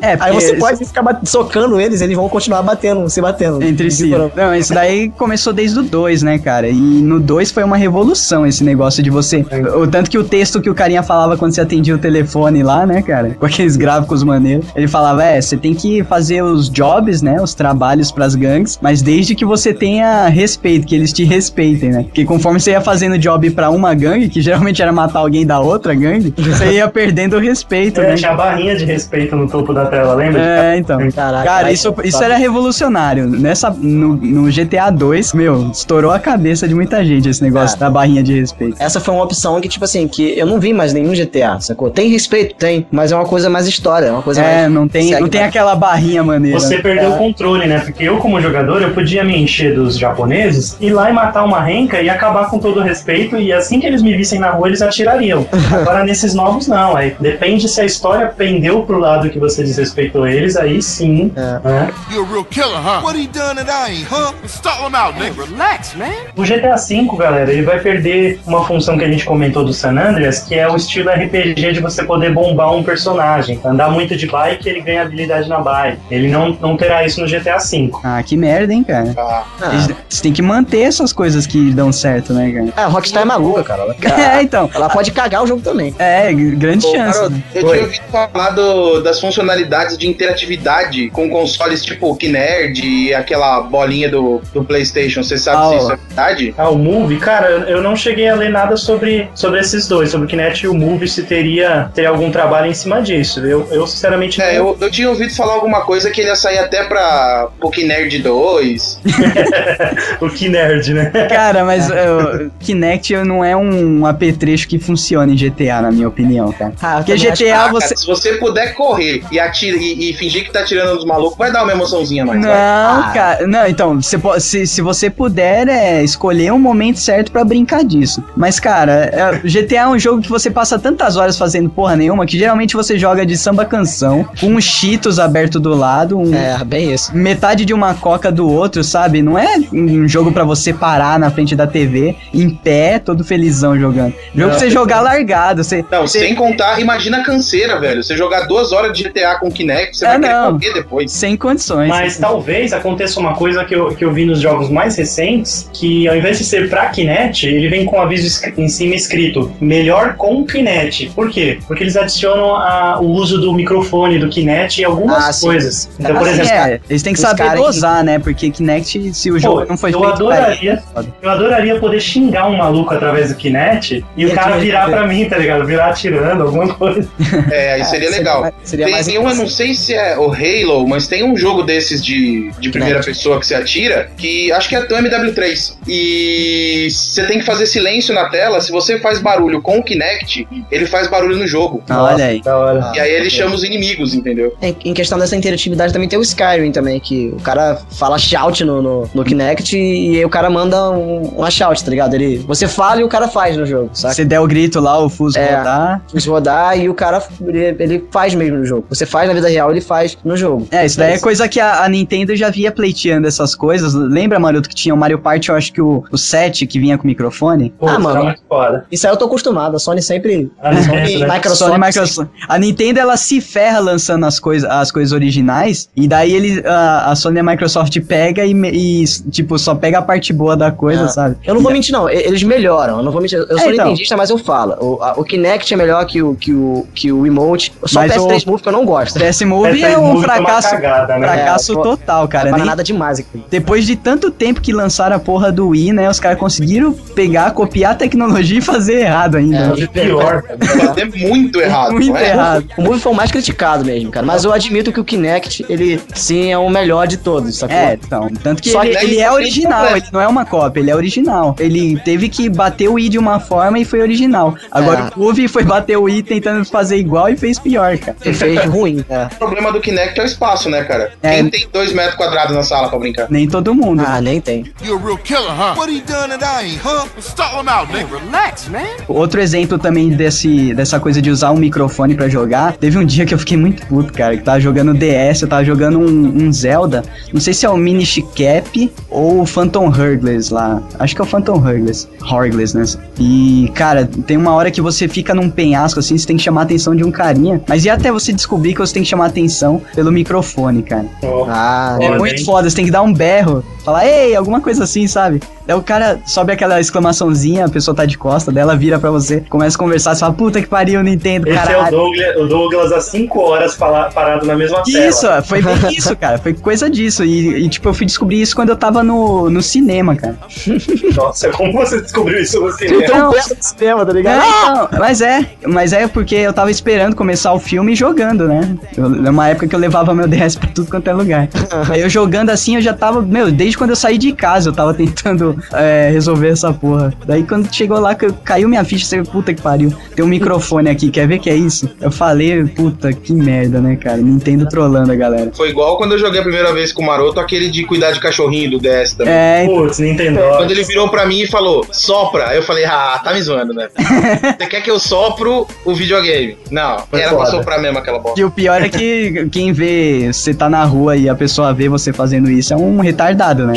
[0.00, 3.62] É, Aí você isso- pode ficar bat- socando eles, eles vão continuar batendo, se batendo.
[3.62, 4.10] Entre si.
[4.36, 6.68] Não, isso daí começou desde o 2, né, cara?
[6.68, 9.44] E no 2 foi uma revolução esse negócio de você.
[9.76, 12.86] O tanto que o texto que o carinha falava quando você atendia o telefone lá,
[12.86, 13.36] né, cara?
[13.38, 14.66] Com aqueles gráficos maneiros.
[14.74, 17.40] Ele falava: é, você tem que fazer os jobs, né?
[17.40, 22.02] Os trabalhos pras gangues, mas desde que você tenha respeito, que eles te respeitem, né?
[22.04, 25.60] Porque conforme você ia fazendo job pra uma gangue, que geralmente era matar alguém da
[25.60, 28.14] outra gangue, você ia perdendo o respeito, É, né?
[28.14, 30.40] tinha a barrinha de respeito no topo da tela, lembra?
[30.42, 30.98] É, então.
[31.10, 32.02] Caraca, Cara, isso, tá.
[32.04, 33.26] isso era revolucionário.
[33.26, 37.88] Nessa, no, no GTA 2, meu, estourou a cabeça de muita gente esse negócio da
[37.90, 38.76] barrinha de respeito.
[38.78, 41.90] Essa foi uma opção que, tipo assim, que eu não vi mais nenhum GTA, sacou?
[41.90, 44.72] Tem respeito, tem, mas é uma coisa mais história, é uma coisa É, mais.
[44.72, 45.50] não tem, segue não tem mais.
[45.50, 46.58] aquela barrinha maneira.
[46.58, 47.14] Você perdeu É.
[47.14, 47.80] o controle, né?
[47.80, 51.60] Porque eu, como jogador, eu podia me encher dos japoneses, ir lá e matar uma
[51.60, 54.68] renca e acabar com todo o respeito, e assim que eles me vissem na rua,
[54.68, 55.46] eles atirariam.
[55.72, 56.96] Agora, nesses novos, não.
[56.96, 61.32] Aí depende se a história pendeu pro lado que você desrespeitou eles, aí sim.
[61.64, 61.90] né?
[62.10, 63.04] You're a real killer, huh?
[63.04, 64.32] What he done that I ain't, huh?
[64.46, 65.44] Stall him out, nigga.
[65.44, 66.06] Relax, man.
[66.36, 69.92] O GTA V, galera, ele vai perder uma função que a gente comentou do San
[69.98, 73.60] Andreas, que é o estilo RPG de você poder bombar um personagem.
[73.64, 75.98] Andar muito de bike, ele ganha habilidade na bike.
[76.10, 77.90] Ele não, não terá isso no GTA V.
[78.02, 79.14] Ah, que merda, hein, cara.
[79.16, 79.44] Ah.
[79.72, 82.68] Eles- Você tem que manter essas coisas que dão certo, né, cara?
[82.76, 83.82] Ah, a Rockstar é maluca, cara.
[83.82, 83.96] Ela,
[84.38, 84.68] É, então.
[84.74, 85.94] ela pode cagar o jogo também.
[85.98, 87.14] É, grande Ô, chance.
[87.18, 87.42] garoto, né?
[87.54, 93.60] eu tinha ouvido falar do- das funcionalidades de interatividade com consoles tipo Kinerd e aquela
[93.60, 95.22] bolinha do, do PlayStation.
[95.22, 96.54] Você sabe Ah, se isso é verdade?
[96.56, 100.26] Ah, o Move, cara, eu não cheguei a ler nada sobre, sobre esses dois, sobre
[100.26, 103.40] o Kinect e o Move, se teria, teria algum trabalho em cima disso.
[103.44, 106.36] Eu, eu sinceramente, É, não- eu, eu tinha ouvido falar alguma coisa que ele ia
[106.36, 109.00] sair até pra Pokinerd 2.
[110.20, 111.10] o Kinerd, né?
[111.28, 116.52] Cara, mas uh, Kinect não é um apetrecho que funciona em GTA, na minha opinião,
[116.52, 116.72] cara.
[116.80, 117.88] Ah, Porque também acho- GTA Ah, você.
[117.88, 121.36] cara, se você puder correr e, atira, e, e fingir que tá tirando dos malucos,
[121.38, 122.40] vai dar uma emoçãozinha mais.
[122.40, 122.50] Não.
[122.50, 123.10] Ah.
[123.14, 123.46] cara.
[123.46, 127.84] Não, então, você po- se, se você puder é, escolher um momento certo pra brincar
[127.84, 128.22] disso.
[128.36, 132.26] Mas, cara, é, GTA é um jogo que você passa tantas horas fazendo porra nenhuma
[132.26, 136.62] que geralmente você joga de samba canção, com um Cheetos aberto do lado, um, É,
[136.64, 137.14] bem isso.
[137.16, 139.22] metade de uma coca do outro, sabe?
[139.22, 143.78] Não é um jogo pra você parar na frente da TV, em pé, todo felizão
[143.78, 144.14] jogando.
[144.34, 145.62] Jogo pra você jogar largado.
[145.64, 148.02] Você, Não, você- sem contar, imagina a canseira, velho.
[148.02, 150.52] Você jogar duas horas de GTA com Kinect, você Ah, vai querer não.
[150.58, 151.12] correr depois.
[151.12, 151.88] sem condições.
[151.88, 156.08] Mas talvez aconteça uma coisa que eu, que eu vi nos jogos mais recentes, que
[156.08, 160.14] ao invés de ser pra Kinect, ele vem com um aviso em cima escrito melhor
[160.16, 161.10] com Kinect.
[161.14, 161.58] Por quê?
[161.66, 165.46] Porque eles adicionam a- o uso do microfone do Kinect e algumas Ah, sim.
[165.46, 165.88] coisas.
[165.98, 168.18] Então, por Assim, exemplo, é, eles têm que saber dosar, né?
[168.18, 171.08] Porque Kinect, se o jogo Pô, não foi eu feito adoraria, foda.
[171.22, 175.06] eu adoraria poder xingar um maluco através do Kinect e o Ele cara virar pra
[175.06, 175.64] mim, tá ligado?
[175.66, 177.08] Virar atirando, alguma coisa.
[177.50, 178.40] É, aí seria legal.
[178.42, 181.22] mais- seria tem mais tem um, eu não sei se é o Halo, mas tem
[181.24, 184.94] um jogo desses de, de primeira pessoa que você atira, que acho que é do
[184.94, 185.76] MW3.
[185.86, 188.60] E você tem que fazer silêncio na tela.
[188.60, 191.82] Se você faz barulho com o Kinect, ele faz barulho no jogo.
[191.88, 192.42] Ah, Olha aí.
[192.42, 192.92] Da hora.
[192.94, 194.54] E aí ele chama os inimigos, entendeu?
[194.62, 198.64] Em, em questão dessa interatividade também tem o Skyrim também, que o cara fala shout
[198.64, 202.14] no, no, no Kinect e aí o cara manda um, uma shout, tá ligado?
[202.14, 204.14] Ele, você fala e o cara faz no jogo, saca?
[204.14, 205.56] Se der o grito lá, o Fusco É.
[205.56, 206.02] rodar.
[206.12, 208.86] Você rodar e o cara, ele, ele faz mesmo no jogo.
[208.88, 210.68] Você faz na vida real, ele faz no jogo.
[210.70, 213.94] É, isso daí é coisa que a, a Nintendo já via pleiteando essas coisas.
[213.94, 216.96] Lembra, Maroto, que tinha o Mario Party, eu acho que o, o 7 que vinha
[216.98, 217.72] com microfone?
[217.78, 218.34] Pô, Ah, tá mano.
[218.48, 218.86] foda.
[218.92, 220.50] Isso aí eu tô acostumado, a Sony sempre...
[220.60, 221.32] A A Nintendo, Sony?
[221.32, 221.58] Microsoft...
[221.72, 222.30] Sony Microsoft.
[222.48, 227.10] A Nintendo ela se ferra lançando as coisas, as coisas originais e daí ele, a,
[227.10, 230.70] a Sony e a Microsoft pega e, e, tipo só pega a parte boa da
[230.70, 231.08] coisa, É.
[231.08, 231.36] sabe?
[231.44, 232.08] Eu não vou mentir, não.
[232.08, 232.98] Eles melhoram.
[232.98, 233.38] Eu não vou mentir.
[233.38, 233.86] Eu sou É, então.
[233.86, 234.74] nintendista, mas eu falo.
[234.80, 237.72] O, a- o Kinect é melhor que o, que o, que o Emote.
[237.86, 239.07] Só Mas o PS3 o- Move que eu não gosto.
[239.12, 241.26] PS Move PS3 é um uma fracasso, cagada, né?
[241.28, 242.50] fracasso É, total, cara.
[242.50, 243.42] Não Nem- nada demais aqui.
[243.50, 246.08] depois de tanto tempo que lançaram a porra do Wii, né?
[246.08, 249.68] Os caras conseguiram pegar, copiar a tecnologia e fazer errado ainda.
[249.68, 249.74] né?
[249.78, 250.42] E pior.
[250.88, 251.92] Fazer muito errado.
[251.92, 252.28] Muito é?
[252.30, 252.66] errado.
[252.76, 254.24] O Move foi o mais criticado mesmo, cara.
[254.24, 257.76] Mas eu admito que o Kinect, ele sim é o melhor de todos, sacou?
[257.76, 260.80] É, então, tanto que Só ele, que ele é original, ele não é uma cópia,
[260.80, 261.54] ele é original.
[261.58, 264.54] Ele teve que bater o Wii de uma forma e foi original.
[264.70, 265.18] Agora É.
[265.18, 268.16] o Move foi bater o Wii tentando fazer igual e fez pior, cara.
[268.24, 268.97] Ele fez ruim.
[269.08, 269.26] É.
[269.26, 271.12] O problema do Kinect é o espaço, né, cara?
[271.22, 271.36] É.
[271.36, 273.26] Quem tem dois metros quadrados na sala pra brincar?
[273.30, 274.02] Nem todo mundo.
[274.06, 274.72] Ah, nem tem.
[274.82, 275.78] You're a real killer, huh?
[275.78, 277.06] What he done that I ain't, huh?
[277.20, 278.18] Stall him out, nigga.
[278.18, 278.80] Relax, man.
[279.08, 282.76] Outro exemplo também desse, dessa coisa de usar um microfone pra jogar.
[282.76, 284.36] Teve um dia que eu fiquei muito puto, cara.
[284.36, 287.02] Que tava jogando DS, eu tava jogando um, um Zelda.
[287.32, 290.82] Não sei se é o Minish Cap ou o Phantom Hurgless lá.
[290.98, 292.08] Acho que é o Phantom Hurgless.
[292.22, 292.84] Hurgless, né?
[293.18, 296.62] E, cara, tem uma hora que você fica num penhasco assim, você tem que chamar
[296.62, 297.60] a atenção de um carinha.
[297.66, 301.06] Mas e até você descobrir que você tem que chamar atenção pelo microfone, cara.
[301.22, 302.44] Ó, Ah, É muito hein?
[302.44, 305.40] foda, você tem que dar um berro, falar, ei, alguma coisa assim, sabe?
[305.66, 309.10] Daí o cara sobe aquela exclamaçãozinha, a pessoa tá de costa, daí ela vira pra
[309.10, 311.96] você, começa a conversar, você fala, puta que pariu, Nintendo, Esse é o caralho.
[311.96, 315.06] Douglas, o Douglas há 5 horas parado na mesma tela.
[315.06, 316.38] Isso, foi bem isso, cara.
[316.38, 317.22] Foi coisa disso.
[317.22, 320.38] E, e, tipo, eu fui descobrir isso quando eu tava no, no cinema, cara.
[321.14, 323.02] Nossa, como você descobriu isso no cinema?
[323.04, 324.38] Então, cinema, tá ligado?
[324.40, 328.76] Não, mas é, mas é porque eu tava esperando começar o filme e jogando, né?
[328.96, 331.48] Eu, numa época que eu levava meu DS pra tudo quanto é lugar.
[331.90, 334.72] Aí eu jogando assim, eu já tava, meu, desde quando eu saí de casa, eu
[334.72, 337.12] tava tentando é, resolver essa porra.
[337.26, 339.92] Daí quando chegou lá, caiu minha ficha, você, puta que pariu.
[340.14, 341.88] Tem um microfone aqui, quer ver que é isso?
[342.00, 344.16] Eu falei, puta, que merda, né, cara?
[344.18, 345.50] Nintendo trolando a galera.
[345.54, 348.20] Foi igual quando eu joguei a primeira vez com o Maroto, aquele de cuidar de
[348.20, 349.32] cachorrinho do DS também.
[349.32, 350.40] É, Putz, Nintendo.
[350.56, 353.72] Quando ele virou pra mim e falou, sopra, aí eu falei, ah, tá me zoando,
[353.72, 353.88] né?
[354.58, 356.56] Você quer que eu sopro o videogame?
[356.70, 357.50] Não, Foi era pra foda.
[357.50, 358.40] soprar mesmo aquela bosta.
[358.40, 361.88] E o pior é que quem vê, você tá na rua e a pessoa vê
[361.88, 363.74] você fazendo isso é um retardado, né?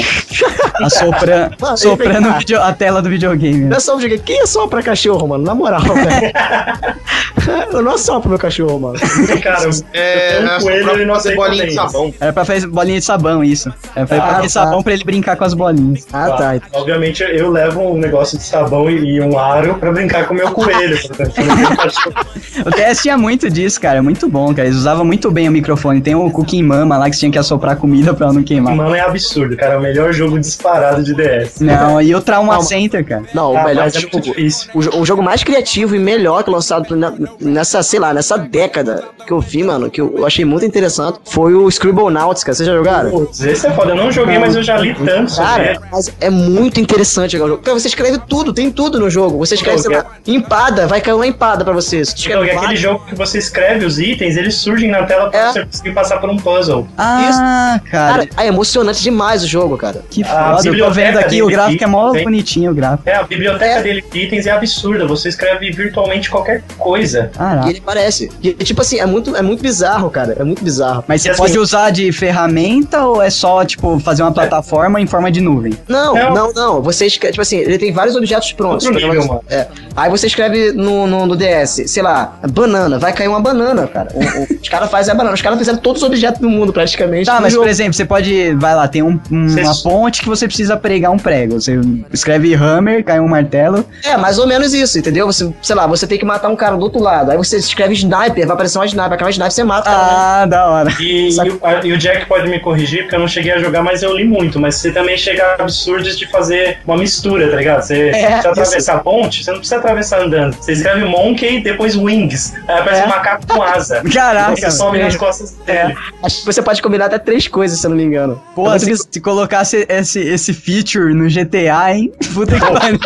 [0.82, 3.62] Assopra, Mano, soprando video- a tela do videogame.
[3.62, 3.76] Não né?
[3.78, 4.24] é só videogame.
[4.24, 5.44] Quem é só pra cachorro, mano?
[5.44, 6.34] Na moral, velho.
[7.72, 9.00] eu não assopro meu cachorro, mano.
[9.44, 11.92] Cara, É, eu um é coelho pra e não fazer sei bolinha de fazer isso.
[11.94, 12.14] sabão.
[12.20, 13.72] Era pra fazer bolinha de sabão, isso.
[13.96, 14.50] Era pra Ah, bolinha tá.
[14.50, 16.08] sabão pra ele brincar com as bolinhas.
[16.12, 16.56] Ah, tá.
[16.74, 20.38] Obviamente eu levo um negócio de sabão e e um aro pra brincar com o
[20.38, 20.98] meu coelho.
[21.20, 22.22] não.
[22.66, 24.00] O DS tinha muito disso, cara.
[24.00, 24.68] é Muito bom, cara.
[24.68, 26.02] Eles usavam muito bem o microfone.
[26.02, 28.76] Tem o Cooking Mama lá que você tinha que assoprar comida pra ela não queimar.
[28.76, 29.76] Mano, é absurdo, cara.
[29.76, 31.60] É o melhor jogo disparado de DS.
[31.62, 33.24] Não, e o Trauma Não, Center, cara.
[33.34, 34.20] Não, o Ah, melhor mas é jogo.
[34.22, 34.70] difícil.
[34.74, 39.04] O, o jogo mais criativo e melhor que lançado na- nessa, sei lá, nessa década
[39.26, 42.56] que eu vi, mano, que eu, achei muito interessante, foi o Scribblenauts, cara.
[42.56, 43.12] Vocês já jogaram?
[43.12, 43.92] Putz, esse é foda.
[43.92, 47.48] Eu não joguei, mas eu já li tanto Cara, mas é muito interessante jogar o
[47.50, 47.62] jogo.
[47.64, 49.38] Cara, você escreve tudo, tem tudo no jogo.
[49.38, 52.04] Você escreve, sei lá, empada, vai cair uma empada pra você.
[52.04, 55.30] Se tu Então, é aquele jogo que você escreve os itens, eles surgem na tela
[55.30, 55.52] pra É.
[55.52, 56.88] você conseguir passar por um puzzle.
[56.98, 58.26] Ah, cara.
[58.28, 60.02] Cara, é emocionante demais o jogo, cara.
[60.10, 60.38] que foda.
[60.52, 63.08] Eu tô biblioteca vendo aqui, o gráfico é mó tem- bonitinho, o gráfico.
[63.10, 63.82] É, a biblioteca É.
[63.82, 65.06] dele de itens é absurda.
[65.08, 67.30] Você escreve virtualmente qualquer coisa.
[67.34, 67.70] E Caraca.
[67.70, 68.30] ele parece.
[68.42, 70.36] E, tipo assim, é muito, é muito bizarro, cara.
[70.40, 71.04] É muito bizarro.
[71.08, 75.00] Mas você E assim- pode usar de ferramenta ou é só, tipo, fazer uma plataforma
[75.00, 75.74] em forma de nuvem?
[75.88, 76.34] Não, Não.
[76.34, 76.82] não, não.
[76.82, 78.86] Você escreve, tipo assim, ele tem vários objetos prontos.
[78.86, 79.42] Outro nível, mano.
[79.50, 79.68] É.
[79.96, 84.10] Aí você escreve no, no, no DS, sei lá, banana, vai cair uma banana, cara.
[84.14, 85.34] O- o- os caras fazem a banana.
[85.36, 87.26] Os caras fizeram todos os objetos do mundo, praticamente.
[87.26, 87.64] Tá, mas jogo.
[87.66, 88.54] por exemplo, você pode.
[88.56, 91.60] Vai lá, tem um- um- uma ponte que você precisa pregar um prego.
[91.60, 91.80] Você
[92.12, 93.86] escreve hammer, cai um martelo.
[94.04, 95.26] É, mais ou menos isso, entendeu?
[95.28, 97.32] Você, sei lá, você tem que matar um cara do outro lado.
[97.32, 99.90] Aí você escreve sniper, vai aparecer uma sniper, aquela sniper você mata.
[99.90, 100.10] o cara, né?
[100.14, 100.90] Ah, da hora.
[101.00, 103.60] E, e o, a- e o Jack pode me corrigir, porque eu não cheguei a
[103.60, 104.60] jogar, mas eu li muito.
[104.60, 107.82] Mas você também chega a absurdos de fazer uma mistura, tá ligado?
[107.82, 108.48] Você É, precisa isso.
[108.50, 110.56] atravessar a ponte, você não precisa atravessar andando.
[110.56, 112.54] Você escreve monkey e depois wings.
[112.68, 113.06] Aí aparece É.
[113.06, 114.02] um macaco com asa.
[114.46, 115.96] Caraca, Você some nas costas dele.
[116.24, 118.42] Acho que você pode combinar até três coisas, se eu não me engano.
[118.56, 122.12] Pô, É se, se colocasse esse, esse feature no GTA, hein?
[122.34, 123.00] Puta que pariu.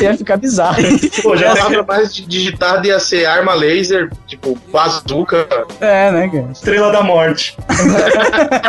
[0.00, 0.76] ia ficar bizarro.
[1.22, 5.46] Pô, já A tem palavra mais digitada ia ser arma laser, tipo, bazuca.
[5.80, 6.48] É, né, cara?
[6.52, 7.56] estrela da morte.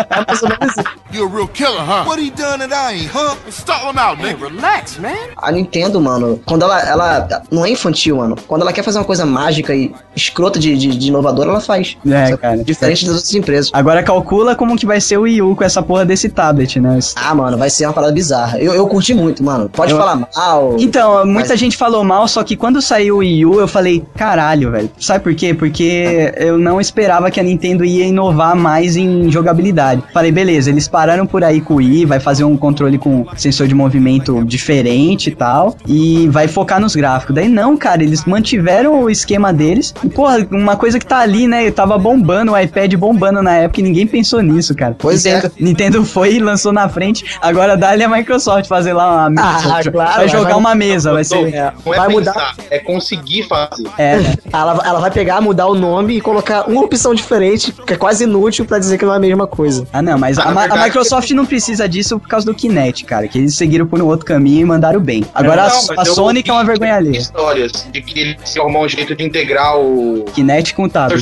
[0.09, 0.87] É mais ou menos isso.
[1.11, 2.05] You a real killer, huh?
[2.07, 3.35] What he done that I ain't, huh?
[3.49, 4.47] Stall him out, nigga.
[4.47, 5.15] relax, man.
[5.37, 7.27] A Nintendo, mano, quando ela, ela.
[7.51, 8.35] Não é infantil, mano.
[8.47, 11.76] Quando ela quer fazer uma coisa mágica e escrota de, de, de inovadora, ela faz.
[12.09, 12.63] É, cara.
[12.63, 13.69] Diferente das outras empresas.
[13.73, 16.99] Agora calcula como que vai ser o Wii U com essa porra desse tablet, né?
[17.15, 18.59] Ah, mano, vai ser uma parada bizarra.
[18.59, 19.69] Eu, eu curti muito, mano.
[19.69, 20.75] Pode Eu- falar mal.
[20.79, 24.03] Então, muita Mas- gente falou mal, só que quando saiu o Wii U, eu falei,
[24.15, 24.89] caralho, velho.
[24.99, 25.53] Sabe por quê?
[25.53, 30.03] Porque eu não esperava que a Nintendo ia inovar mais em jogabilidade.
[30.13, 33.67] Falei, beleza, eles pararam por aí com o Wii, vai fazer um controle com sensor
[33.67, 37.35] de movimento diferente e tal, e vai focar nos gráficos.
[37.35, 39.93] Daí não, cara, eles mantiveram o esquema deles.
[40.03, 41.66] E, porra, uma coisa que tá ali, né?
[41.71, 44.95] Tava bombando, o iPad bombando na época e ninguém pensou nisso, cara.
[44.97, 45.35] Pois é.
[45.35, 47.23] Nintendo, Nintendo foi e lançou na frente.
[47.41, 49.91] Agora dá-lhe a Microsoft fazer lá uma Ah, mesa.
[49.91, 51.53] claro, vai jogar vai- uma mesa, vai ser.
[51.53, 52.55] É, Não é vai pensar, mudar.
[52.71, 53.87] é conseguir fazer.
[53.97, 54.17] É,
[54.51, 58.23] Ela, ela vai pegar, mudar o nome e colocar uma opção diferente, que é quase
[58.23, 59.85] inútil pra dizer que não é a mesma coisa.
[59.93, 62.53] Ah, não, mas Ah, a, Ma- a verdade- Microsoft não precisa disso por causa do
[62.53, 63.27] Kinect, cara.
[63.27, 65.23] Que eles seguiram por um outro caminho e mandaram bem.
[65.35, 67.17] Agora a- Não, a, eu Sony que é uma vergonha alheia.
[67.17, 71.19] Histórias de que eles iam arrumar um jeito de integrar o Kinect com o tablet.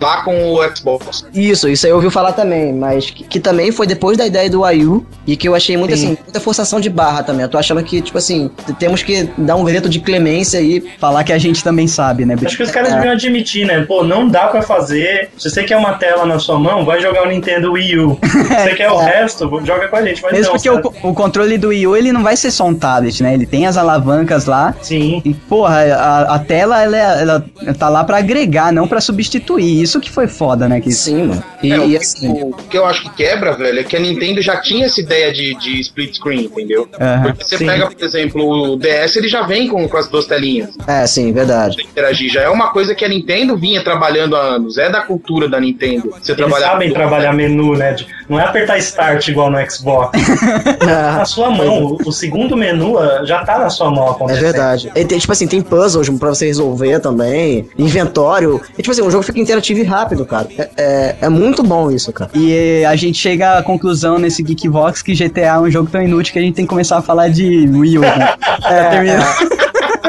[0.00, 1.24] Lá com o Xbox.
[1.34, 4.48] Isso, isso aí eu ouvi falar também, mas que, que também foi depois da ideia
[4.50, 6.06] do Wii U e que eu achei muito Sim.
[6.12, 7.42] assim, muita forçação de barra também.
[7.42, 10.82] Eu tô achando que, tipo assim, temos que dar um veto de clemência aí.
[10.98, 12.36] Falar que a gente também sabe, né?
[12.44, 12.94] Acho que os caras É.
[12.94, 13.84] deviam admitir, né?
[13.86, 15.30] Pô, não dá pra fazer.
[15.36, 18.18] Se você quer uma tela na sua mão, vai jogar o Nintendo Wii U.
[18.24, 20.22] Se você quer o resto, joga com a gente.
[20.22, 22.66] Mas Mesmo não, porque o, o controle do Wii U, ele não vai ser só
[22.66, 23.34] um tablet, né?
[23.34, 24.74] Ele tem as alavancas lá.
[24.82, 25.20] Sim.
[25.24, 27.46] E, porra, a, a tela, ela, é- ela
[27.78, 29.67] tá lá pra agregar, não pra substituir.
[29.68, 30.80] E isso que foi foda, né?
[30.80, 31.44] Que Sim, mano.
[31.62, 32.28] E, É, o, e que, assim.
[32.42, 35.32] o que eu acho que quebra, velho, é que a Nintendo já tinha essa ideia
[35.32, 36.88] de, de split screen, entendeu?
[37.22, 37.66] Porque você Sim.
[37.66, 41.32] pega, por exemplo, o DS, ele já vem com, com as duas telinhas É, sim,
[41.32, 41.76] verdade.
[41.76, 42.30] pra interagir.
[42.30, 44.78] Já é uma coisa que a Nintendo vinha trabalhando há anos.
[44.78, 46.10] É da cultura da Nintendo.
[46.10, 47.92] Você Eles trabalhar sabem trabalhar menu, né?
[47.92, 50.18] De- Não é apertar start igual no Xbox.
[50.84, 51.84] na sua mão.
[52.04, 54.90] O, o segundo menu ah, já tá na sua mão É verdade.
[54.94, 58.60] E tipo assim, tem puzzles pra você resolver também, inventório.
[58.78, 60.48] E, tipo assim, o jogo fica interativo e rápido, cara.
[60.56, 62.30] É, é, é muito bom isso, cara.
[62.34, 66.32] E a gente chega à conclusão nesse Geekvox que GTA é um jogo tão inútil
[66.32, 68.00] que a gente tem que começar a falar de Wii U.
[68.00, 68.34] né?
[68.62, 69.38] Pra terminar.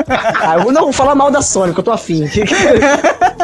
[0.07, 2.25] Ah, eu não vou falar mal da Sony, que eu tô afim.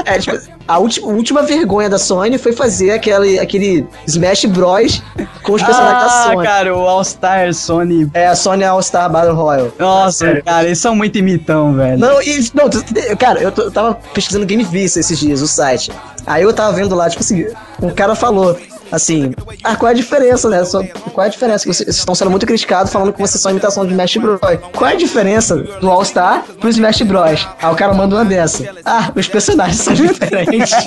[0.07, 0.37] É, tipo,
[0.67, 5.01] a última, última vergonha da Sony foi fazer aquele, aquele Smash Bros.
[5.41, 6.43] com os personagens da Ah, Sony.
[6.45, 8.07] cara, o All Star Sony.
[8.13, 9.71] É a Sony All Star Battle Royale.
[9.79, 10.43] Nossa, Sério?
[10.43, 11.97] cara, eles são muito imitão, velho.
[11.97, 12.69] Não, e, não,
[13.17, 15.91] cara, eu, eu tava pesquisando Game Vista esses dias, o site.
[16.27, 17.47] Aí eu tava vendo lá, tipo assim,
[17.81, 18.55] um cara falou
[18.95, 20.63] assim, ah, qual é a diferença, né?
[20.65, 21.65] Só- qual é a diferença?
[21.71, 24.39] Vocês estão sendo muito criticados falando que vocês são imitação de Smash Bros.
[24.75, 27.47] Qual é a diferença do All Star pro Smash Bros?
[27.61, 28.63] Aí o cara manda uma dessa.
[28.85, 30.73] Ah, os personagens são diferentes.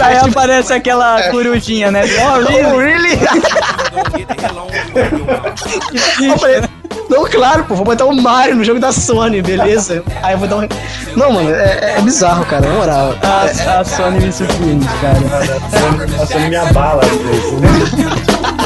[0.00, 2.02] Aí aparece aquela corujinha, né?
[2.04, 2.36] Oh,
[2.76, 3.16] Oh, really?
[6.18, 6.68] really?
[7.08, 10.02] Não, claro, pô, vou botar o Mario no jogo da Sony, beleza?
[10.22, 10.68] Aí eu vou dar um.
[11.16, 13.14] Não, mano, é, é bizarro, cara, na moral.
[13.22, 15.16] A, a Sony me surpreende, cara.
[15.16, 17.52] A Sony- A Sony me abala às vezes.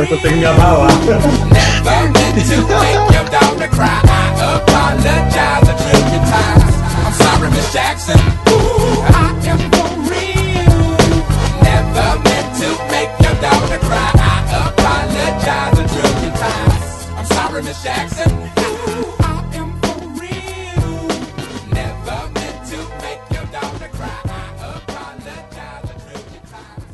[0.01, 0.91] Eu consigo me abalar.
[1.03, 4.01] Never meant to make your daughter cry.
[4.09, 6.75] I apologize a trillion times.
[7.05, 8.19] I'm sorry, Miss Jackson.
[8.49, 10.97] Ooh, I am for real.
[11.63, 14.20] Never meant to make your daughter cry.
[17.71, 18.33] Miss Jackson.
[18.33, 19.23] Ooh, I
[19.55, 21.07] am for real.
[21.73, 24.21] Never meant to make your daughter cry.
[24.25, 24.27] I
[24.75, 26.85] apologize a trillion times.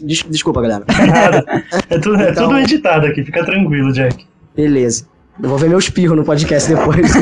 [0.00, 0.84] Des- Desculpa, galera.
[0.88, 1.44] Nada.
[1.88, 4.26] É tudo, é Então- tudo editado aqui, fica tranquilo, Jack.
[4.54, 5.06] Beleza.
[5.42, 7.12] Eu vou ver meu espirro no podcast depois.